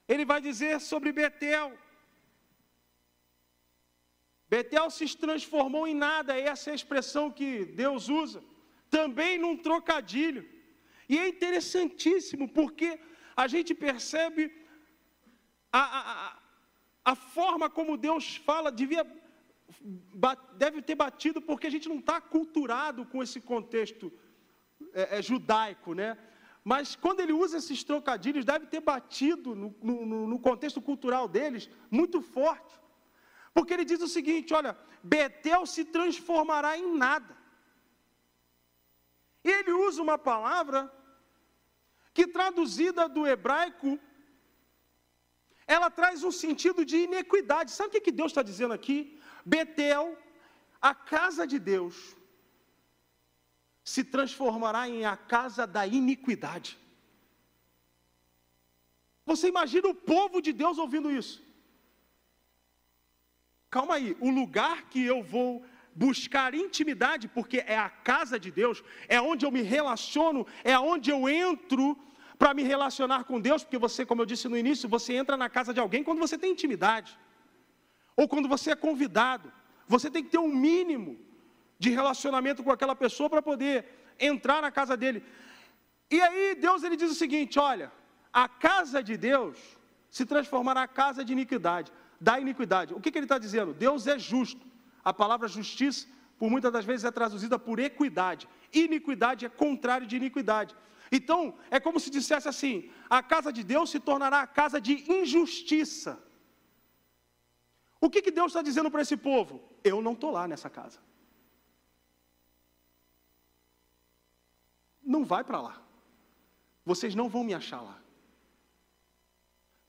Ele 0.07 0.25
vai 0.31 0.39
dizer 0.49 0.75
sobre 0.91 1.17
Betel. 1.21 1.69
Betel 4.53 4.87
se 4.89 5.05
transformou 5.25 5.83
em 5.87 5.97
nada, 6.07 6.39
essa 6.51 6.69
é 6.69 6.73
a 6.73 6.79
expressão 6.81 7.25
que 7.39 7.49
Deus 7.81 8.09
usa 8.21 8.41
também 8.89 9.33
num 9.37 9.55
trocadilho. 9.67 10.43
E 11.07 11.17
é 11.17 11.27
interessantíssimo, 11.33 12.47
porque 12.57 12.89
a 13.35 13.45
gente 13.53 13.73
percebe 13.75 14.41
a, 15.71 15.79
a, 15.79 16.37
a 17.05 17.15
forma 17.15 17.69
como 17.69 17.97
Deus 17.97 18.35
fala, 18.35 18.71
devia, 18.71 19.05
deve 20.57 20.81
ter 20.81 20.95
batido, 20.95 21.41
porque 21.41 21.67
a 21.67 21.69
gente 21.69 21.87
não 21.87 21.99
está 21.99 22.19
culturado 22.19 23.05
com 23.05 23.21
esse 23.21 23.39
contexto 23.39 24.11
é, 24.93 25.17
é, 25.17 25.21
judaico, 25.21 25.93
né? 25.93 26.17
Mas 26.63 26.95
quando 26.95 27.21
ele 27.21 27.31
usa 27.31 27.57
esses 27.57 27.83
trocadilhos, 27.83 28.45
deve 28.45 28.67
ter 28.67 28.81
batido 28.81 29.55
no, 29.55 29.75
no, 29.81 30.27
no 30.27 30.39
contexto 30.39 30.81
cultural 30.81 31.27
deles 31.27 31.69
muito 31.89 32.21
forte. 32.21 32.79
Porque 33.53 33.73
ele 33.73 33.85
diz 33.85 34.01
o 34.01 34.07
seguinte: 34.07 34.53
olha, 34.53 34.77
Betel 35.01 35.65
se 35.65 35.85
transformará 35.85 36.77
em 36.77 36.95
nada. 36.95 37.37
Ele 39.43 39.71
usa 39.71 40.01
uma 40.01 40.17
palavra 40.17 40.91
que, 42.13 42.27
traduzida 42.27 43.07
do 43.07 43.25
hebraico, 43.25 43.97
ela 45.75 45.89
traz 45.99 46.23
um 46.27 46.31
sentido 46.43 46.83
de 46.83 46.97
inequidade. 47.07 47.69
Sabe 47.71 47.89
o 47.95 48.01
que, 48.01 48.11
Deus 48.19 48.31
está 48.31 48.43
dizendo 48.49 48.73
aqui? 48.73 48.97
Betel, 49.45 50.05
a 50.81 50.93
casa 50.95 51.45
de 51.51 51.59
Deus, 51.59 51.95
se 53.83 54.03
transformará 54.15 54.81
em 54.89 55.05
a 55.05 55.15
casa 55.15 55.67
da 55.75 55.85
iniquidade. 55.85 56.71
Você 59.29 59.47
imagina 59.47 59.87
o 59.89 59.99
povo 60.13 60.41
de 60.41 60.51
Deus 60.51 60.79
ouvindo 60.79 61.11
isso? 61.11 61.37
Calma 63.69 63.93
aí, 63.95 64.17
o 64.19 64.31
lugar 64.31 64.77
que 64.89 65.01
eu 65.13 65.21
vou 65.21 65.63
buscar 65.93 66.55
intimidade, 66.55 67.27
porque 67.27 67.59
é 67.75 67.77
a 67.77 67.91
casa 68.11 68.39
de 68.39 68.49
Deus, 68.49 68.83
é 69.07 69.21
onde 69.21 69.45
eu 69.45 69.51
me 69.51 69.61
relaciono, 69.61 70.47
é 70.63 70.77
onde 70.79 71.11
eu 71.11 71.29
entro 71.29 71.95
para 72.39 72.53
me 72.53 72.63
relacionar 72.63 73.25
com 73.25 73.37
Deus, 73.47 73.63
porque 73.63 73.77
você, 73.77 74.05
como 74.05 74.21
eu 74.21 74.25
disse 74.25 74.47
no 74.47 74.57
início, 74.57 74.87
você 74.87 75.13
entra 75.13 75.35
na 75.35 75.49
casa 75.49 75.73
de 75.73 75.79
alguém 75.81 76.05
quando 76.05 76.19
você 76.25 76.37
tem 76.37 76.53
intimidade, 76.53 77.19
ou 78.15 78.29
quando 78.29 78.47
você 78.47 78.71
é 78.71 78.75
convidado. 78.87 79.51
Você 79.85 80.09
tem 80.09 80.23
que 80.23 80.29
ter 80.29 80.37
um 80.37 80.47
mínimo 80.47 81.19
de 81.77 81.89
relacionamento 81.89 82.63
com 82.63 82.71
aquela 82.71 82.95
pessoa 82.95 83.29
para 83.29 83.41
poder 83.41 83.75
entrar 84.17 84.61
na 84.61 84.71
casa 84.71 84.95
dele. 84.95 85.21
E 86.09 86.21
aí 86.21 86.55
Deus 86.55 86.83
ele 86.83 86.95
diz 86.95 87.11
o 87.11 87.19
seguinte: 87.23 87.59
olha, 87.59 87.91
a 88.31 88.47
casa 88.47 89.03
de 89.03 89.17
Deus 89.17 89.57
se 90.09 90.25
transformará 90.25 90.81
na 90.81 90.87
casa 90.87 91.25
de 91.25 91.33
iniquidade, 91.33 91.91
da 92.21 92.39
iniquidade. 92.39 92.93
O 92.93 93.01
que, 93.01 93.11
que 93.11 93.17
ele 93.17 93.25
está 93.25 93.37
dizendo? 93.37 93.73
Deus 93.73 94.07
é 94.07 94.17
justo. 94.17 94.65
A 95.03 95.13
palavra 95.13 95.47
justiça, 95.47 96.07
por 96.37 96.49
muitas 96.49 96.71
das 96.71 96.85
vezes, 96.85 97.03
é 97.03 97.11
traduzida 97.11 97.59
por 97.59 97.79
equidade. 97.79 98.47
Iniquidade 98.73 99.45
é 99.45 99.49
contrário 99.49 100.07
de 100.07 100.15
iniquidade. 100.15 100.73
Então, 101.11 101.57
é 101.71 101.79
como 101.79 101.99
se 101.99 102.09
dissesse 102.09 102.47
assim: 102.47 102.91
a 103.09 103.21
casa 103.21 103.51
de 103.51 103.63
Deus 103.63 103.89
se 103.89 103.99
tornará 103.99 104.41
a 104.41 104.47
casa 104.47 104.79
de 104.79 104.93
injustiça. 105.11 106.21
O 108.01 108.09
que, 108.09 108.21
que 108.21 108.31
Deus 108.31 108.51
está 108.51 108.61
dizendo 108.61 108.89
para 108.89 109.01
esse 109.01 109.17
povo? 109.17 109.61
Eu 109.83 110.01
não 110.01 110.13
estou 110.13 110.31
lá 110.31 110.47
nessa 110.47 110.69
casa. 110.69 110.99
Não 115.03 115.25
vai 115.25 115.43
para 115.43 115.59
lá. 115.61 115.81
Vocês 116.85 117.13
não 117.15 117.27
vão 117.27 117.43
me 117.43 117.53
achar 117.53 117.81
lá. 117.81 117.99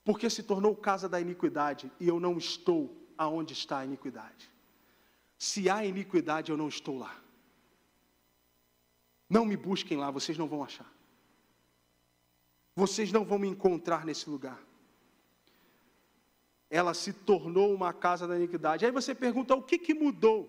Porque 0.03 0.29
se 0.29 0.43
tornou 0.43 0.75
casa 0.75 1.07
da 1.07 1.21
iniquidade 1.21 1.91
e 1.99 2.07
eu 2.07 2.19
não 2.19 2.37
estou 2.37 3.07
aonde 3.17 3.53
está 3.53 3.79
a 3.79 3.85
iniquidade. 3.85 4.49
Se 5.37 5.69
há 5.69 5.85
iniquidade, 5.85 6.51
eu 6.51 6.57
não 6.57 6.67
estou 6.67 6.97
lá. 6.97 7.15
Não 9.29 9.45
me 9.45 9.55
busquem 9.55 9.97
lá, 9.97 10.11
vocês 10.11 10.37
não 10.37 10.47
vão 10.47 10.63
achar. 10.63 10.91
Vocês 12.75 13.11
não 13.11 13.25
vão 13.25 13.37
me 13.37 13.47
encontrar 13.47 14.05
nesse 14.05 14.29
lugar. 14.29 14.59
Ela 16.69 16.93
se 16.93 17.11
tornou 17.11 17.73
uma 17.73 17.91
casa 17.93 18.27
da 18.27 18.35
iniquidade. 18.35 18.85
Aí 18.85 18.91
você 18.91 19.13
pergunta: 19.13 19.55
o 19.55 19.61
que, 19.61 19.77
que 19.77 19.93
mudou? 19.93 20.39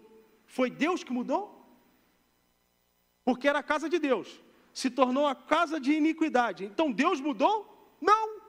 Foi 0.47 0.71
Deus 0.71 1.03
que 1.03 1.13
mudou? 1.13 1.59
Porque 3.25 3.49
era 3.49 3.59
a 3.61 3.63
casa 3.63 3.89
de 3.89 3.99
Deus, 3.99 4.43
se 4.73 4.91
tornou 4.91 5.27
a 5.27 5.35
casa 5.35 5.81
de 5.81 5.93
iniquidade. 5.93 6.65
Então 6.65 6.91
Deus 6.93 7.21
mudou? 7.21 7.97
Não. 8.01 8.41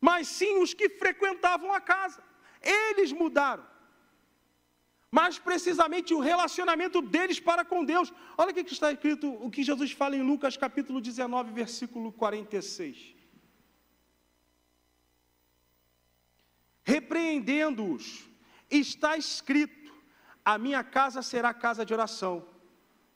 Mas 0.00 0.28
sim 0.28 0.58
os 0.62 0.74
que 0.74 0.88
frequentavam 0.88 1.72
a 1.72 1.80
casa. 1.80 2.22
Eles 2.62 3.12
mudaram 3.12 3.75
mas 5.10 5.38
precisamente 5.38 6.12
o 6.12 6.20
relacionamento 6.20 7.00
deles 7.00 7.38
para 7.40 7.64
com 7.64 7.84
Deus. 7.84 8.12
Olha 8.36 8.50
o 8.50 8.54
que 8.54 8.60
está 8.60 8.92
escrito, 8.92 9.32
o 9.32 9.50
que 9.50 9.62
Jesus 9.62 9.92
fala 9.92 10.16
em 10.16 10.22
Lucas 10.22 10.56
capítulo 10.56 11.00
19, 11.00 11.52
versículo 11.52 12.12
46. 12.12 13.14
Repreendendo-os, 16.84 18.28
está 18.70 19.16
escrito: 19.16 19.92
a 20.44 20.58
minha 20.58 20.84
casa 20.84 21.22
será 21.22 21.52
casa 21.52 21.84
de 21.84 21.92
oração. 21.92 22.46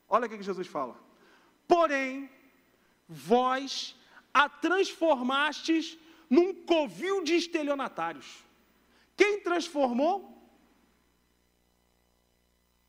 Olha 0.09 0.27
o 0.27 0.29
que 0.29 0.43
Jesus 0.43 0.67
fala. 0.67 0.97
Porém, 1.69 2.29
vós 3.09 3.97
a 4.35 4.49
transformastes 4.49 5.99
num 6.29 6.53
covil 6.55 7.23
de 7.23 7.35
estelionatários. 7.35 8.45
Quem 9.17 9.41
transformou? 9.41 10.40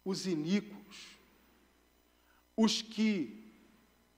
Os 0.03 0.25
iníquos, 0.25 1.17
os 2.55 2.81
que 2.81 3.53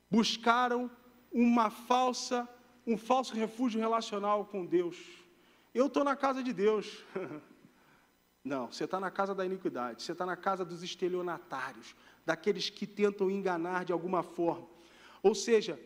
buscaram 0.09 0.89
uma 1.31 1.69
falsa, 1.69 2.47
um 2.85 2.97
falso 2.97 3.33
refúgio 3.33 3.79
relacional 3.79 4.45
com 4.45 4.65
Deus. 4.65 4.97
Eu 5.73 5.87
estou 5.87 6.03
na 6.03 6.15
casa 6.15 6.43
de 6.43 6.53
Deus. 6.53 7.03
Não, 8.43 8.71
você 8.71 8.83
está 8.83 8.99
na 8.99 9.09
casa 9.09 9.33
da 9.33 9.45
iniquidade, 9.45 10.03
você 10.03 10.11
está 10.11 10.25
na 10.25 10.35
casa 10.35 10.65
dos 10.65 10.83
estelionatários, 10.83 11.95
daqueles 12.25 12.69
que 12.69 12.85
tentam 12.85 13.31
enganar 13.31 13.85
de 13.85 13.93
alguma 13.93 14.21
forma. 14.21 14.67
Ou 15.21 15.33
seja, 15.33 15.79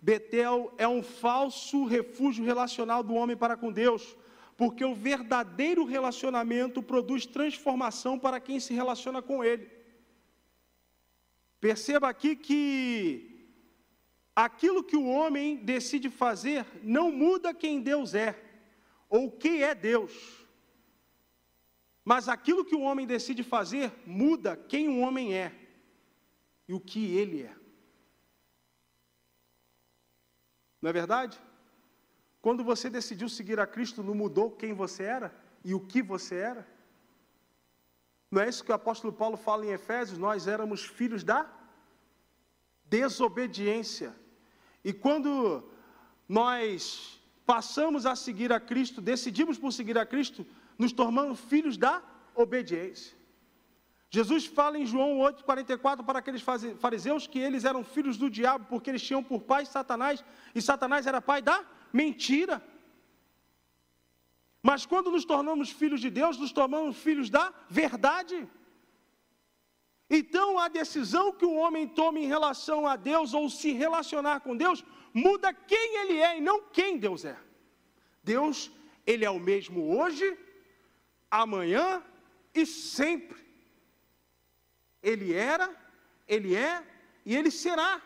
Betel 0.00 0.74
é 0.76 0.86
um 0.86 1.02
falso 1.02 1.84
refúgio 1.84 2.44
relacional 2.44 3.02
do 3.02 3.14
homem 3.14 3.36
para 3.36 3.56
com 3.56 3.72
Deus 3.72 4.16
porque 4.56 4.84
o 4.84 4.94
verdadeiro 4.94 5.84
relacionamento 5.84 6.82
produz 6.82 7.26
transformação 7.26 8.18
para 8.18 8.40
quem 8.40 8.58
se 8.58 8.72
relaciona 8.72 9.20
com 9.20 9.44
ele. 9.44 9.70
Perceba 11.60 12.08
aqui 12.08 12.34
que 12.34 13.50
aquilo 14.34 14.82
que 14.82 14.96
o 14.96 15.06
homem 15.06 15.56
decide 15.56 16.08
fazer 16.08 16.66
não 16.82 17.12
muda 17.12 17.52
quem 17.52 17.80
Deus 17.80 18.14
é, 18.14 18.38
ou 19.08 19.30
quem 19.30 19.62
é 19.62 19.74
Deus. 19.74 20.46
Mas 22.04 22.28
aquilo 22.28 22.64
que 22.64 22.74
o 22.74 22.82
homem 22.82 23.06
decide 23.06 23.42
fazer 23.42 23.92
muda 24.06 24.56
quem 24.56 24.88
o 24.88 25.00
homem 25.00 25.34
é 25.34 25.52
e 26.68 26.72
o 26.72 26.80
que 26.80 27.16
ele 27.16 27.42
é. 27.42 27.54
Não 30.80 30.90
é 30.90 30.92
verdade? 30.92 31.38
Quando 32.46 32.62
você 32.62 32.88
decidiu 32.88 33.28
seguir 33.28 33.58
a 33.58 33.66
Cristo, 33.66 34.04
não 34.04 34.14
mudou 34.14 34.52
quem 34.52 34.72
você 34.72 35.02
era 35.02 35.34
e 35.64 35.74
o 35.74 35.80
que 35.80 36.00
você 36.00 36.36
era? 36.36 36.64
Não 38.30 38.40
é 38.40 38.48
isso 38.48 38.62
que 38.62 38.70
o 38.70 38.74
apóstolo 38.74 39.12
Paulo 39.12 39.36
fala 39.36 39.66
em 39.66 39.70
Efésios? 39.70 40.16
Nós 40.16 40.46
éramos 40.46 40.84
filhos 40.84 41.24
da 41.24 41.44
desobediência. 42.84 44.14
E 44.84 44.92
quando 44.92 45.64
nós 46.28 47.20
passamos 47.44 48.06
a 48.06 48.14
seguir 48.14 48.52
a 48.52 48.60
Cristo, 48.60 49.00
decidimos 49.00 49.58
por 49.58 49.72
seguir 49.72 49.98
a 49.98 50.06
Cristo, 50.06 50.46
nos 50.78 50.92
tornamos 50.92 51.40
filhos 51.40 51.76
da 51.76 52.00
obediência. 52.32 53.16
Jesus 54.08 54.46
fala 54.46 54.78
em 54.78 54.86
João 54.86 55.18
8,44 55.18 56.04
para 56.04 56.20
aqueles 56.20 56.44
fariseus 56.78 57.26
que 57.26 57.40
eles 57.40 57.64
eram 57.64 57.82
filhos 57.82 58.16
do 58.16 58.30
diabo, 58.30 58.66
porque 58.68 58.88
eles 58.88 59.02
tinham 59.02 59.20
por 59.20 59.42
pai 59.42 59.66
Satanás, 59.66 60.24
e 60.54 60.62
Satanás 60.62 61.08
era 61.08 61.20
pai 61.20 61.42
da 61.42 61.74
mentira. 61.92 62.62
Mas 64.62 64.84
quando 64.84 65.10
nos 65.10 65.24
tornamos 65.24 65.70
filhos 65.70 66.00
de 66.00 66.10
Deus, 66.10 66.36
nos 66.38 66.52
tornamos 66.52 66.96
filhos 66.96 67.30
da 67.30 67.52
verdade. 67.68 68.48
Então 70.08 70.58
a 70.58 70.68
decisão 70.68 71.32
que 71.32 71.44
o 71.44 71.54
homem 71.54 71.86
toma 71.86 72.18
em 72.18 72.26
relação 72.26 72.86
a 72.86 72.96
Deus 72.96 73.34
ou 73.34 73.48
se 73.50 73.72
relacionar 73.72 74.40
com 74.40 74.56
Deus 74.56 74.84
muda 75.12 75.52
quem 75.52 75.96
ele 76.00 76.18
é 76.18 76.38
e 76.38 76.40
não 76.40 76.62
quem 76.62 76.98
Deus 76.98 77.24
é. 77.24 77.36
Deus, 78.22 78.70
ele 79.06 79.24
é 79.24 79.30
o 79.30 79.40
mesmo 79.40 79.96
hoje, 79.96 80.38
amanhã 81.30 82.02
e 82.54 82.66
sempre. 82.66 83.44
Ele 85.02 85.32
era, 85.32 85.74
ele 86.26 86.54
é 86.54 86.84
e 87.24 87.34
ele 87.36 87.50
será. 87.50 88.02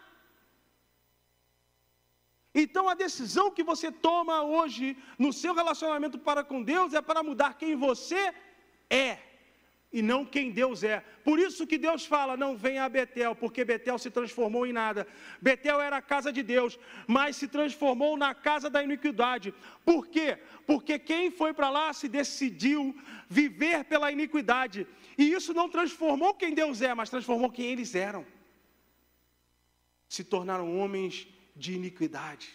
Então 2.55 2.89
a 2.89 2.95
decisão 2.95 3.51
que 3.51 3.63
você 3.63 3.93
toma 3.93 4.43
hoje 4.43 4.97
no 5.19 5.33
seu 5.33 5.55
relacionamento 5.55 6.19
para 6.19 6.43
com 6.43 6.63
Deus 6.63 6.95
é 6.95 7.01
para 7.01 7.23
mudar 7.23 7.55
quem 7.55 7.77
você 7.77 8.35
é 8.89 9.19
e 9.93 10.03
não 10.03 10.25
quem 10.25 10.51
Deus 10.51 10.85
é. 10.85 11.01
Por 11.25 11.39
isso 11.39 11.67
que 11.67 11.77
Deus 11.77 12.05
fala: 12.05 12.37
não 12.37 12.57
venha 12.57 12.85
a 12.85 12.89
Betel, 12.89 13.35
porque 13.35 13.65
Betel 13.65 13.99
se 13.99 14.11
transformou 14.11 14.67
em 14.67 14.73
nada. 14.73 15.07
Betel 15.41 15.81
era 15.81 15.97
a 15.97 16.03
casa 16.03 16.33
de 16.33 16.43
Deus, 16.43 16.79
mas 17.07 17.37
se 17.37 17.49
transformou 17.49 18.17
na 18.17 18.35
casa 18.35 18.71
da 18.71 18.83
iniquidade. 18.83 19.53
Por 19.85 20.07
quê? 20.07 20.39
Porque 20.67 20.99
quem 20.99 21.31
foi 21.31 21.53
para 21.53 21.71
lá 21.71 21.93
se 21.93 22.09
decidiu 22.09 22.97
viver 23.29 23.85
pela 23.85 24.13
iniquidade. 24.13 24.87
E 25.19 25.33
isso 25.33 25.53
não 25.53 25.69
transformou 25.69 26.35
quem 26.35 26.55
Deus 26.55 26.83
é, 26.83 26.95
mas 26.95 27.11
transformou 27.11 27.51
quem 27.51 27.67
eles 27.67 27.95
eram. 27.95 28.25
Se 30.09 30.25
tornaram 30.25 30.77
homens 30.79 31.29
de 31.61 31.75
iniquidade. 31.75 32.49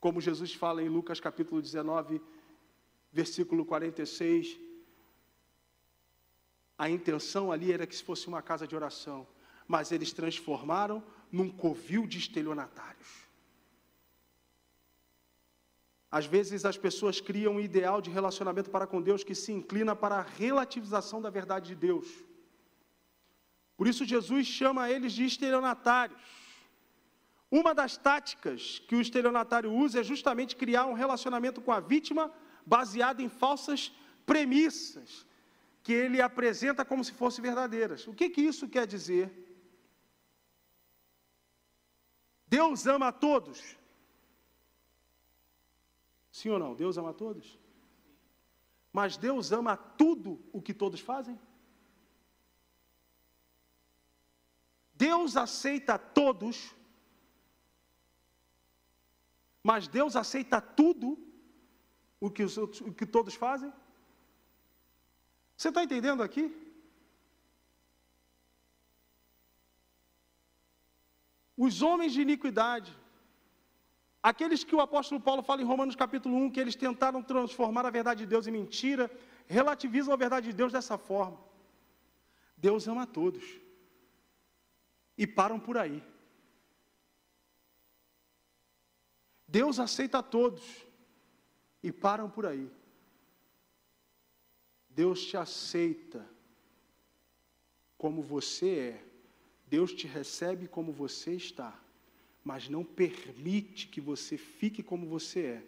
Como 0.00 0.20
Jesus 0.28 0.52
fala 0.62 0.82
em 0.82 0.88
Lucas 0.88 1.20
capítulo 1.20 1.60
19, 1.60 2.20
versículo 3.12 3.64
46, 3.64 4.58
a 6.76 6.88
intenção 6.90 7.52
ali 7.52 7.70
era 7.70 7.86
que 7.86 8.02
fosse 8.02 8.26
uma 8.26 8.42
casa 8.42 8.66
de 8.66 8.74
oração, 8.74 9.26
mas 9.68 9.92
eles 9.92 10.12
transformaram 10.12 11.04
num 11.30 11.50
covil 11.50 12.06
de 12.06 12.18
estelionatários. 12.18 13.12
Às 16.10 16.26
vezes 16.26 16.64
as 16.64 16.78
pessoas 16.78 17.20
criam 17.20 17.54
um 17.54 17.60
ideal 17.60 18.00
de 18.00 18.10
relacionamento 18.10 18.70
para 18.70 18.86
com 18.86 19.02
Deus 19.02 19.24
que 19.24 19.34
se 19.34 19.52
inclina 19.52 19.94
para 19.94 20.16
a 20.16 20.22
relativização 20.22 21.20
da 21.20 21.28
verdade 21.28 21.68
de 21.68 21.74
Deus. 21.74 22.08
Por 23.76 23.86
isso, 23.86 24.04
Jesus 24.04 24.46
chama 24.46 24.90
eles 24.90 25.12
de 25.12 25.24
estelionatários. 25.24 26.43
Uma 27.60 27.72
das 27.72 27.96
táticas 27.96 28.80
que 28.88 28.96
o 28.96 29.00
estelionatário 29.00 29.72
usa 29.72 30.00
é 30.00 30.02
justamente 30.02 30.56
criar 30.56 30.86
um 30.86 30.92
relacionamento 31.02 31.60
com 31.60 31.70
a 31.70 31.78
vítima 31.78 32.24
baseado 32.66 33.20
em 33.20 33.28
falsas 33.28 33.92
premissas, 34.26 35.24
que 35.84 35.92
ele 35.92 36.20
apresenta 36.20 36.84
como 36.84 37.04
se 37.04 37.12
fossem 37.12 37.44
verdadeiras. 37.50 38.08
O 38.08 38.14
que, 38.18 38.28
que 38.28 38.40
isso 38.40 38.68
quer 38.68 38.88
dizer? 38.88 39.26
Deus 42.48 42.88
ama 42.88 43.08
a 43.08 43.12
todos. 43.12 43.76
Sim 46.32 46.48
ou 46.48 46.58
não? 46.58 46.74
Deus 46.74 46.98
ama 46.98 47.10
a 47.10 47.14
todos? 47.24 47.56
Mas 48.92 49.16
Deus 49.16 49.52
ama 49.52 49.76
tudo 49.76 50.44
o 50.52 50.60
que 50.60 50.74
todos 50.74 51.00
fazem? 51.00 51.38
Deus 54.92 55.36
aceita 55.36 55.96
todos, 55.96 56.74
mas 59.68 59.88
Deus 59.88 60.14
aceita 60.14 60.60
tudo 60.60 61.08
o 62.20 62.30
que, 62.30 62.42
os 62.42 62.56
o 62.58 62.92
que 62.98 63.06
todos 63.06 63.34
fazem? 63.34 63.72
Você 65.56 65.68
está 65.70 65.82
entendendo 65.82 66.22
aqui? 66.22 66.44
Os 71.56 71.80
homens 71.80 72.12
de 72.12 72.20
iniquidade, 72.20 72.92
aqueles 74.22 74.62
que 74.64 74.74
o 74.74 74.82
apóstolo 74.82 75.20
Paulo 75.20 75.42
fala 75.42 75.62
em 75.62 75.70
Romanos 75.72 75.96
capítulo 75.96 76.36
1, 76.36 76.50
que 76.50 76.60
eles 76.60 76.76
tentaram 76.76 77.22
transformar 77.22 77.86
a 77.86 77.96
verdade 77.98 78.24
de 78.24 78.26
Deus 78.26 78.46
em 78.46 78.50
mentira, 78.60 79.10
relativizam 79.46 80.12
a 80.12 80.16
verdade 80.24 80.48
de 80.48 80.56
Deus 80.62 80.72
dessa 80.72 80.98
forma. 80.98 81.38
Deus 82.56 82.86
ama 82.86 83.06
todos. 83.06 83.44
E 85.16 85.26
param 85.26 85.58
por 85.60 85.78
aí. 85.78 86.02
Deus 89.54 89.78
aceita 89.78 90.20
todos. 90.20 90.64
E 91.80 91.92
param 91.92 92.28
por 92.28 92.44
aí. 92.44 92.68
Deus 94.90 95.24
te 95.24 95.36
aceita 95.36 96.28
como 97.96 98.20
você 98.20 98.68
é. 98.68 99.04
Deus 99.68 99.92
te 99.92 100.08
recebe 100.08 100.66
como 100.66 100.92
você 100.92 101.34
está, 101.34 101.80
mas 102.42 102.68
não 102.68 102.84
permite 102.84 103.86
que 103.86 104.00
você 104.00 104.36
fique 104.36 104.82
como 104.82 105.06
você 105.06 105.40
é 105.40 105.64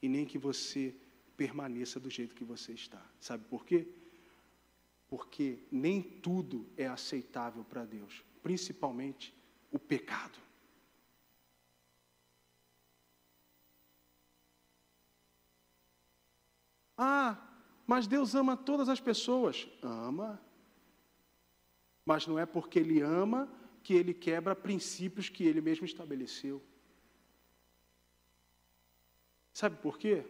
e 0.00 0.08
nem 0.08 0.24
que 0.24 0.38
você 0.38 0.94
permaneça 1.36 1.98
do 1.98 2.08
jeito 2.08 2.34
que 2.34 2.44
você 2.44 2.72
está. 2.72 3.04
Sabe 3.20 3.44
por 3.46 3.66
quê? 3.66 3.88
Porque 5.08 5.58
nem 5.70 6.00
tudo 6.00 6.64
é 6.76 6.86
aceitável 6.86 7.64
para 7.64 7.84
Deus, 7.84 8.22
principalmente 8.40 9.34
o 9.72 9.80
pecado. 9.80 10.45
Ah, 16.96 17.36
mas 17.86 18.06
Deus 18.06 18.34
ama 18.34 18.56
todas 18.56 18.88
as 18.88 19.00
pessoas. 19.00 19.68
Ama. 19.82 20.40
Mas 22.04 22.26
não 22.26 22.38
é 22.38 22.46
porque 22.46 22.78
Ele 22.78 23.00
ama 23.00 23.48
que 23.82 23.94
Ele 23.94 24.14
quebra 24.14 24.54
princípios 24.54 25.28
que 25.28 25.44
Ele 25.44 25.60
mesmo 25.60 25.84
estabeleceu. 25.84 26.62
Sabe 29.52 29.76
por 29.76 29.98
quê? 29.98 30.24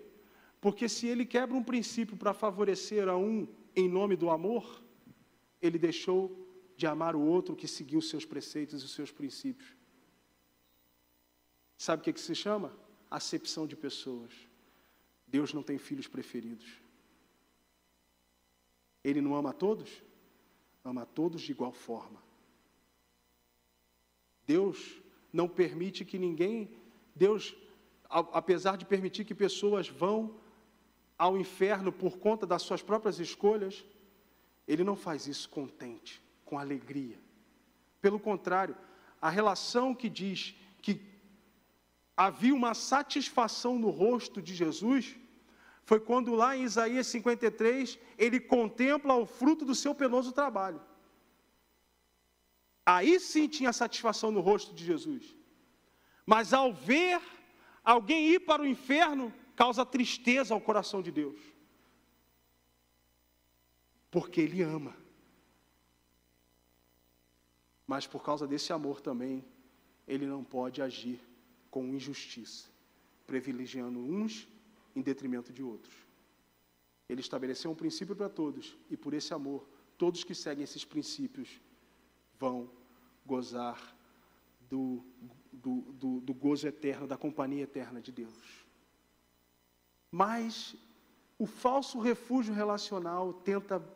Porque 0.60 0.88
se 0.88 1.06
Ele 1.06 1.24
quebra 1.24 1.56
um 1.56 1.62
princípio 1.62 2.16
para 2.16 2.34
favorecer 2.34 3.08
a 3.08 3.16
um 3.16 3.46
em 3.74 3.88
nome 3.88 4.16
do 4.16 4.30
amor, 4.30 4.82
Ele 5.60 5.78
deixou 5.78 6.46
de 6.76 6.86
amar 6.86 7.16
o 7.16 7.20
outro 7.20 7.56
que 7.56 7.66
seguiu 7.66 7.98
os 7.98 8.08
seus 8.08 8.24
preceitos 8.24 8.82
e 8.82 8.84
os 8.84 8.92
seus 8.92 9.10
princípios. 9.10 9.74
Sabe 11.76 12.00
o 12.00 12.04
que, 12.04 12.12
que 12.12 12.20
se 12.20 12.34
chama? 12.34 12.72
Acepção 13.10 13.66
de 13.66 13.76
pessoas. 13.76 14.32
Deus 15.26 15.52
não 15.52 15.62
tem 15.62 15.78
filhos 15.78 16.06
preferidos. 16.06 16.80
Ele 19.02 19.20
não 19.20 19.34
ama 19.34 19.50
a 19.50 19.52
todos? 19.52 20.02
Ama 20.84 21.02
a 21.02 21.06
todos 21.06 21.42
de 21.42 21.52
igual 21.52 21.72
forma. 21.72 22.22
Deus 24.46 25.00
não 25.32 25.48
permite 25.48 26.04
que 26.04 26.18
ninguém, 26.18 26.70
Deus, 27.14 27.54
apesar 28.08 28.76
de 28.76 28.84
permitir 28.84 29.24
que 29.24 29.34
pessoas 29.34 29.88
vão 29.88 30.38
ao 31.18 31.36
inferno 31.36 31.92
por 31.92 32.18
conta 32.18 32.46
das 32.46 32.62
suas 32.62 32.82
próprias 32.82 33.18
escolhas, 33.18 33.84
Ele 34.66 34.84
não 34.84 34.94
faz 34.94 35.26
isso 35.26 35.48
contente, 35.48 36.22
com 36.44 36.58
alegria. 36.58 37.18
Pelo 38.00 38.20
contrário, 38.20 38.76
a 39.20 39.28
relação 39.28 39.94
que 39.94 40.08
diz 40.08 40.54
que 40.80 40.94
havia 42.16 42.54
uma 42.54 42.72
satisfação 42.72 43.78
no 43.78 43.90
rosto 43.90 44.40
de 44.40 44.54
Jesus, 44.54 45.16
foi 45.84 46.00
quando 46.00 46.34
lá 46.34 46.56
em 46.56 46.62
Isaías 46.62 47.06
53 47.08 47.98
ele 48.16 48.40
contempla 48.40 49.14
o 49.14 49.26
fruto 49.26 49.64
do 49.64 49.74
seu 49.74 49.94
penoso 49.94 50.32
trabalho. 50.32 50.80
Aí 52.84 53.20
sim 53.20 53.46
tinha 53.46 53.72
satisfação 53.72 54.30
no 54.30 54.40
rosto 54.40 54.74
de 54.74 54.84
Jesus. 54.84 55.36
Mas 56.24 56.52
ao 56.52 56.72
ver 56.72 57.20
alguém 57.84 58.28
ir 58.28 58.40
para 58.40 58.62
o 58.62 58.66
inferno, 58.66 59.32
causa 59.54 59.84
tristeza 59.84 60.54
ao 60.54 60.60
coração 60.60 61.02
de 61.02 61.12
Deus. 61.12 61.38
Porque 64.10 64.40
Ele 64.40 64.62
ama. 64.62 64.96
Mas 67.86 68.06
por 68.06 68.24
causa 68.24 68.46
desse 68.46 68.72
amor 68.72 69.00
também, 69.00 69.44
Ele 70.08 70.26
não 70.26 70.42
pode 70.42 70.80
agir 70.80 71.20
com 71.76 71.84
injustiça, 71.88 72.70
privilegiando 73.26 73.98
uns 73.98 74.48
em 74.94 75.02
detrimento 75.02 75.52
de 75.52 75.62
outros. 75.62 75.94
Ele 77.06 77.20
estabeleceu 77.20 77.70
um 77.70 77.74
princípio 77.74 78.16
para 78.16 78.30
todos, 78.30 78.78
e 78.88 78.96
por 78.96 79.12
esse 79.12 79.34
amor, 79.34 79.68
todos 79.98 80.24
que 80.24 80.34
seguem 80.34 80.64
esses 80.64 80.86
princípios 80.86 81.60
vão 82.38 82.70
gozar 83.26 83.94
do, 84.70 85.04
do, 85.52 85.82
do, 85.92 86.20
do 86.20 86.32
gozo 86.32 86.66
eterno, 86.66 87.06
da 87.06 87.18
companhia 87.18 87.64
eterna 87.64 88.00
de 88.00 88.10
Deus. 88.10 88.66
Mas 90.10 90.74
o 91.38 91.44
falso 91.44 92.00
refúgio 92.00 92.54
relacional 92.54 93.34
tenta 93.34 93.86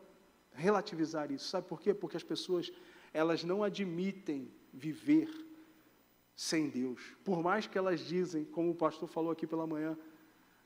relativizar 0.53 1.31
isso. 1.31 1.47
Sabe 1.47 1.67
por 1.67 1.81
quê? 1.81 1.95
Porque 1.95 2.15
as 2.15 2.23
pessoas 2.23 2.71
elas 3.11 3.43
não 3.43 3.63
admitem 3.63 4.53
viver 4.71 5.50
sem 6.41 6.67
Deus. 6.67 6.99
Por 7.23 7.43
mais 7.43 7.67
que 7.67 7.77
elas 7.77 7.99
dizem, 7.99 8.43
como 8.43 8.71
o 8.71 8.75
pastor 8.75 9.07
falou 9.07 9.29
aqui 9.31 9.45
pela 9.45 9.67
manhã, 9.67 9.95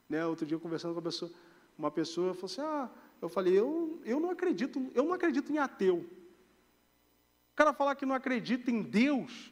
né? 0.07 0.25
Outro 0.25 0.45
dia, 0.45 0.57
conversando 0.57 0.93
com 0.93 1.01
uma 1.01 1.03
pessoa, 1.03 1.31
uma 1.77 1.91
pessoa 1.91 2.33
falou 2.33 2.45
assim: 2.45 2.61
Ah, 2.61 2.89
eu 3.21 3.27
falei, 3.27 3.59
eu, 3.59 4.01
eu 4.05 4.17
não 4.17 4.29
acredito, 4.29 4.89
eu 4.95 5.03
não 5.03 5.11
acredito 5.11 5.51
em 5.51 5.57
ateu. 5.57 5.97
O 5.97 7.55
cara 7.55 7.73
falar 7.73 7.95
que 7.95 8.05
não 8.05 8.15
acredita 8.15 8.71
em 8.71 8.81
Deus, 8.81 9.51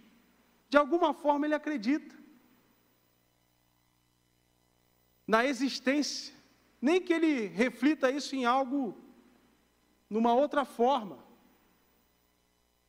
de 0.69 0.77
alguma 0.77 1.13
forma 1.13 1.45
ele 1.45 1.55
acredita. 1.55 2.15
Na 5.27 5.45
existência. 5.45 6.33
Nem 6.81 7.01
que 7.01 7.11
ele 7.11 7.47
reflita 7.47 8.09
isso 8.09 8.33
em 8.33 8.45
algo, 8.45 8.97
numa 10.09 10.33
outra 10.33 10.63
forma. 10.63 11.19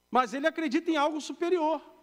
Mas 0.09 0.35
ele 0.35 0.47
acredita 0.47 0.89
em 0.89 0.97
algo 0.97 1.20
superior. 1.20 1.93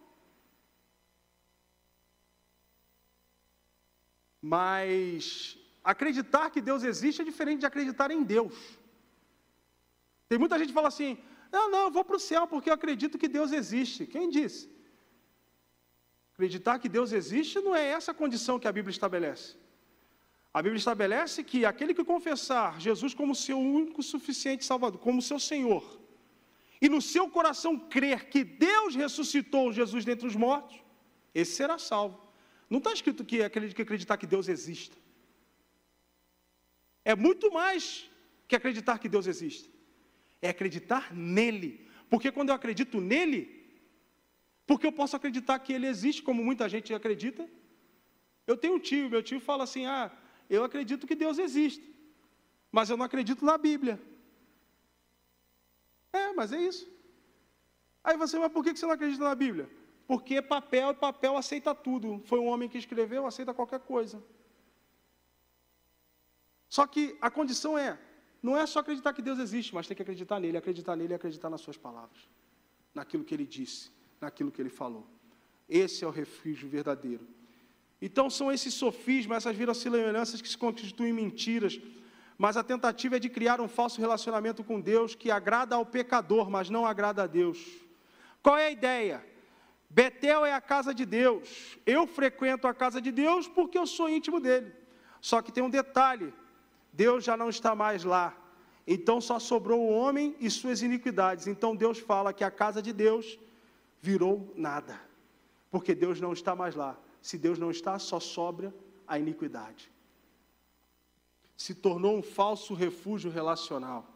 Mas 4.42 5.58
acreditar 5.84 6.50
que 6.50 6.62
Deus 6.62 6.84
existe 6.84 7.22
é 7.22 7.26
diferente 7.26 7.60
de 7.60 7.66
acreditar 7.66 8.10
em 8.12 8.24
Deus. 8.24 8.56
Tem 10.28 10.40
muita 10.40 10.58
gente 10.58 10.70
que 10.70 10.74
fala 10.74 10.88
assim: 10.88 11.18
não, 11.52 11.70
não, 11.70 11.84
eu 11.86 11.92
vou 11.92 12.04
para 12.04 12.16
o 12.16 12.20
céu 12.20 12.48
porque 12.48 12.70
eu 12.70 12.74
acredito 12.74 13.18
que 13.18 13.28
Deus 13.28 13.52
existe. 13.52 14.06
Quem 14.06 14.30
disse? 14.30 14.70
Acreditar 16.34 16.80
que 16.80 16.90
Deus 16.90 17.12
existe 17.12 17.60
não 17.60 17.76
é 17.76 17.86
essa 17.90 18.14
condição 18.14 18.60
que 18.60 18.68
a 18.68 18.72
Bíblia 18.72 18.92
estabelece. 18.92 19.56
A 20.54 20.62
Bíblia 20.62 20.80
estabelece 20.80 21.44
que 21.44 21.66
aquele 21.66 21.94
que 21.94 22.04
confessar 22.04 22.80
Jesus 22.80 23.14
como 23.14 23.36
seu 23.36 23.60
único 23.60 24.02
suficiente 24.04 24.66
Salvador, 24.66 25.00
como 25.00 25.22
seu 25.22 25.40
Senhor, 25.40 26.00
e 26.82 26.90
no 26.90 27.02
seu 27.02 27.30
coração 27.30 27.78
crer 27.78 28.30
que 28.30 28.44
Deus 28.44 28.96
ressuscitou 28.96 29.72
Jesus 29.72 30.04
dentre 30.04 30.28
os 30.28 30.36
mortos, 30.36 30.78
esse 31.34 31.54
será 31.54 31.78
salvo. 31.78 32.31
Não 32.72 32.78
está 32.78 32.94
escrito 32.94 33.26
que 33.26 33.44
acreditar 33.44 34.16
que 34.16 34.26
Deus 34.26 34.48
exista. 34.48 34.96
É 37.04 37.14
muito 37.14 37.52
mais 37.52 38.10
que 38.48 38.56
acreditar 38.56 38.98
que 38.98 39.10
Deus 39.16 39.28
existe. 39.28 39.70
É 40.42 40.48
acreditar 40.50 41.14
nele. 41.14 41.86
Porque 42.10 42.32
quando 42.32 42.48
eu 42.48 42.56
acredito 42.56 43.02
nele, 43.02 43.42
porque 44.66 44.88
eu 44.88 44.94
posso 44.94 45.18
acreditar 45.18 45.60
que 45.60 45.74
ele 45.74 45.86
existe, 45.86 46.24
como 46.24 46.46
muita 46.50 46.70
gente 46.70 46.94
acredita. 46.94 47.44
Eu 48.48 48.56
tenho 48.56 48.76
um 48.76 48.80
tio, 48.80 49.10
meu 49.10 49.22
tio 49.22 49.42
fala 49.42 49.66
assim: 49.66 49.86
ah, 49.86 50.10
eu 50.50 50.64
acredito 50.64 51.06
que 51.06 51.22
Deus 51.24 51.38
existe, 51.40 51.94
mas 52.72 52.90
eu 52.90 52.96
não 52.96 53.06
acredito 53.06 53.44
na 53.44 53.58
Bíblia. 53.58 54.02
É, 56.14 56.32
mas 56.32 56.54
é 56.54 56.62
isso. 56.62 56.90
Aí 58.02 58.16
você, 58.16 58.40
mas 58.40 58.54
por 58.54 58.64
que 58.64 58.74
você 58.74 58.86
não 58.86 58.94
acredita 58.94 59.26
na 59.26 59.36
Bíblia? 59.36 59.70
Porque 60.12 60.42
papel, 60.42 60.94
papel 60.94 61.38
aceita 61.38 61.74
tudo. 61.74 62.22
Foi 62.26 62.38
um 62.38 62.48
homem 62.48 62.68
que 62.68 62.78
escreveu, 62.78 63.26
aceita 63.26 63.54
qualquer 63.54 63.80
coisa. 63.80 64.22
Só 66.68 66.86
que 66.86 67.18
a 67.22 67.32
condição 67.32 67.78
é, 67.78 67.98
não 68.44 68.58
é 68.58 68.66
só 68.66 68.80
acreditar 68.80 69.14
que 69.14 69.22
Deus 69.22 69.40
existe, 69.40 69.74
mas 69.74 69.88
tem 69.88 69.96
que 69.96 70.02
acreditar 70.02 70.38
nele, 70.38 70.58
acreditar 70.58 70.98
nele 70.98 71.14
e 71.14 71.16
acreditar 71.16 71.50
nas 71.50 71.62
suas 71.62 71.78
palavras, 71.78 72.28
naquilo 72.94 73.24
que 73.24 73.34
ele 73.34 73.46
disse, 73.46 73.90
naquilo 74.20 74.52
que 74.52 74.62
ele 74.62 74.70
falou. 74.70 75.08
Esse 75.70 76.04
é 76.04 76.08
o 76.08 76.12
refúgio 76.12 76.68
verdadeiro. 76.68 77.26
Então 78.02 78.30
são 78.30 78.52
esses 78.52 78.74
sofismas, 78.74 79.38
essas 79.38 79.56
viracilhanças 79.56 80.42
que 80.42 80.50
se 80.50 80.58
constituem 80.58 81.14
mentiras, 81.14 81.80
mas 82.38 82.58
a 82.58 82.64
tentativa 82.66 83.16
é 83.16 83.20
de 83.20 83.30
criar 83.30 83.62
um 83.62 83.70
falso 83.70 84.02
relacionamento 84.02 84.62
com 84.62 84.82
Deus 84.82 85.16
que 85.16 85.32
agrada 85.32 85.76
ao 85.78 85.86
pecador, 85.86 86.50
mas 86.50 86.70
não 86.70 86.86
agrada 86.86 87.24
a 87.24 87.28
Deus. 87.28 87.60
Qual 88.44 88.58
é 88.58 88.66
a 88.66 88.72
ideia? 88.72 89.31
Betel 89.94 90.46
é 90.46 90.54
a 90.54 90.62
casa 90.62 90.94
de 90.94 91.06
Deus. 91.06 91.78
Eu 91.86 92.08
frequento 92.08 92.66
a 92.66 92.74
casa 92.74 93.02
de 93.02 93.12
Deus 93.12 93.46
porque 93.48 93.78
eu 93.78 93.86
sou 93.86 94.08
íntimo 94.08 94.40
dele. 94.40 94.74
Só 95.20 95.42
que 95.42 95.52
tem 95.52 95.62
um 95.62 95.70
detalhe: 95.70 96.34
Deus 96.94 97.26
já 97.26 97.36
não 97.36 97.50
está 97.50 97.76
mais 97.76 98.06
lá. 98.06 98.34
Então 98.88 99.20
só 99.20 99.38
sobrou 99.38 99.82
o 99.82 99.92
homem 99.92 100.34
e 100.40 100.50
suas 100.50 100.82
iniquidades. 100.82 101.46
Então 101.46 101.76
Deus 101.76 102.00
fala 102.00 102.32
que 102.32 102.44
a 102.44 102.50
casa 102.50 102.82
de 102.82 102.94
Deus 102.94 103.38
virou 104.02 104.54
nada. 104.56 104.98
Porque 105.70 105.94
Deus 105.94 106.22
não 106.22 106.32
está 106.32 106.56
mais 106.56 106.74
lá. 106.74 106.98
Se 107.22 107.38
Deus 107.38 107.60
não 107.60 107.70
está, 107.70 108.00
só 108.00 108.20
sobra 108.20 108.74
a 109.06 109.20
iniquidade. 109.20 109.92
Se 111.58 111.76
tornou 111.76 112.18
um 112.18 112.24
falso 112.24 112.74
refúgio 112.74 113.30
relacional. 113.30 114.08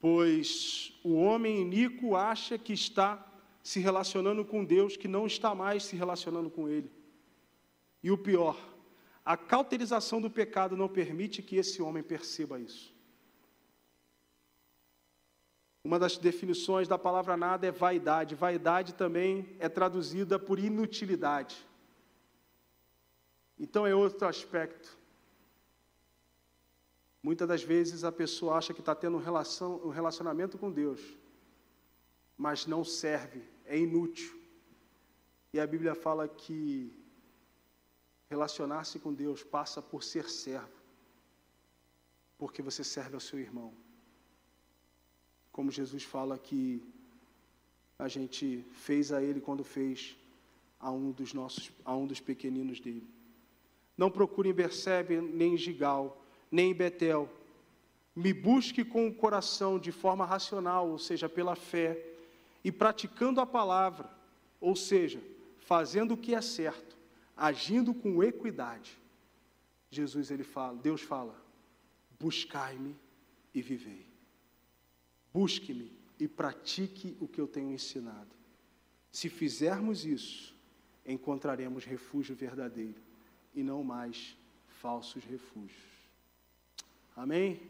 Pois 0.00 0.92
o 1.04 1.14
homem 1.14 1.62
iníquo 1.62 2.16
acha 2.16 2.58
que 2.58 2.72
está 2.72 3.24
se 3.64 3.80
relacionando 3.80 4.44
com 4.44 4.62
Deus, 4.62 4.94
que 4.94 5.08
não 5.08 5.26
está 5.26 5.54
mais 5.54 5.84
se 5.84 5.96
relacionando 5.96 6.50
com 6.50 6.68
Ele. 6.68 6.92
E 8.02 8.10
o 8.10 8.18
pior, 8.18 8.56
a 9.24 9.38
cauterização 9.38 10.20
do 10.20 10.30
pecado 10.30 10.76
não 10.76 10.86
permite 10.86 11.42
que 11.42 11.56
esse 11.56 11.80
homem 11.80 12.02
perceba 12.02 12.60
isso. 12.60 12.94
Uma 15.82 15.98
das 15.98 16.18
definições 16.18 16.86
da 16.86 16.98
palavra 16.98 17.38
nada 17.38 17.66
é 17.66 17.72
vaidade. 17.72 18.34
Vaidade 18.34 18.92
também 18.94 19.56
é 19.58 19.68
traduzida 19.68 20.38
por 20.38 20.58
inutilidade. 20.58 21.56
Então 23.58 23.86
é 23.86 23.94
outro 23.94 24.28
aspecto. 24.28 24.94
Muitas 27.22 27.48
das 27.48 27.62
vezes 27.62 28.04
a 28.04 28.12
pessoa 28.12 28.56
acha 28.56 28.74
que 28.74 28.80
está 28.80 28.94
tendo 28.94 29.16
um, 29.16 29.88
relacionamento 29.88 30.58
com 30.58 30.70
Deus, 30.70 31.00
mas 32.36 32.66
não 32.66 32.84
serve, 32.84 33.53
é 33.64 33.78
inútil. 33.78 34.38
E 35.52 35.60
a 35.60 35.66
Bíblia 35.66 35.94
fala 35.94 36.26
que 36.28 36.92
relacionar-se 38.28 38.98
com 38.98 39.12
Deus 39.12 39.42
passa 39.42 39.80
por 39.80 40.02
ser 40.02 40.28
servo, 40.28 40.78
porque 42.36 42.62
você 42.62 42.82
serve 42.82 43.14
ao 43.14 43.20
seu 43.20 43.38
irmão 43.38 43.72
como 45.54 45.70
Jesus 45.70 46.02
fala 46.02 46.36
que 46.36 46.82
a 47.96 48.08
gente 48.08 48.64
fez 48.72 49.12
a 49.12 49.22
ele 49.22 49.40
quando 49.40 49.62
fez 49.62 50.16
a 50.80 50.90
um 50.90 51.12
dos 51.12 51.32
nossos, 51.32 51.70
a 51.84 51.94
um 51.94 52.08
dos 52.08 52.18
pequeninos 52.18 52.80
dele. 52.80 53.06
Não 53.96 54.10
procure 54.10 54.48
em 54.48 54.52
Bersebe, 54.52 55.20
nem 55.20 55.54
em 55.54 55.56
Gigal, 55.56 56.20
nem 56.50 56.72
em 56.72 56.74
Betel. 56.74 57.30
Me 58.16 58.32
busque 58.32 58.84
com 58.84 59.06
o 59.06 59.14
coração 59.14 59.78
de 59.78 59.92
forma 59.92 60.26
racional, 60.26 60.90
ou 60.90 60.98
seja, 60.98 61.28
pela 61.28 61.54
fé, 61.54 62.04
e 62.64 62.72
praticando 62.72 63.40
a 63.40 63.46
palavra, 63.46 64.10
ou 64.60 64.74
seja, 64.74 65.22
fazendo 65.58 66.14
o 66.14 66.16
que 66.16 66.34
é 66.34 66.40
certo, 66.40 66.96
agindo 67.36 67.92
com 67.92 68.24
equidade. 68.24 68.98
Jesus 69.90 70.30
ele 70.30 70.42
fala, 70.42 70.78
Deus 70.78 71.02
fala: 71.02 71.38
buscai-me 72.18 72.96
e 73.54 73.60
vivei. 73.60 74.06
Busque-me 75.32 75.92
e 76.18 76.26
pratique 76.26 77.16
o 77.20 77.28
que 77.28 77.40
eu 77.40 77.46
tenho 77.46 77.70
ensinado. 77.72 78.34
Se 79.12 79.28
fizermos 79.28 80.04
isso, 80.04 80.54
encontraremos 81.06 81.84
refúgio 81.84 82.34
verdadeiro 82.34 83.00
e 83.54 83.62
não 83.62 83.84
mais 83.84 84.36
falsos 84.66 85.22
refúgios. 85.24 85.94
Amém? 87.16 87.60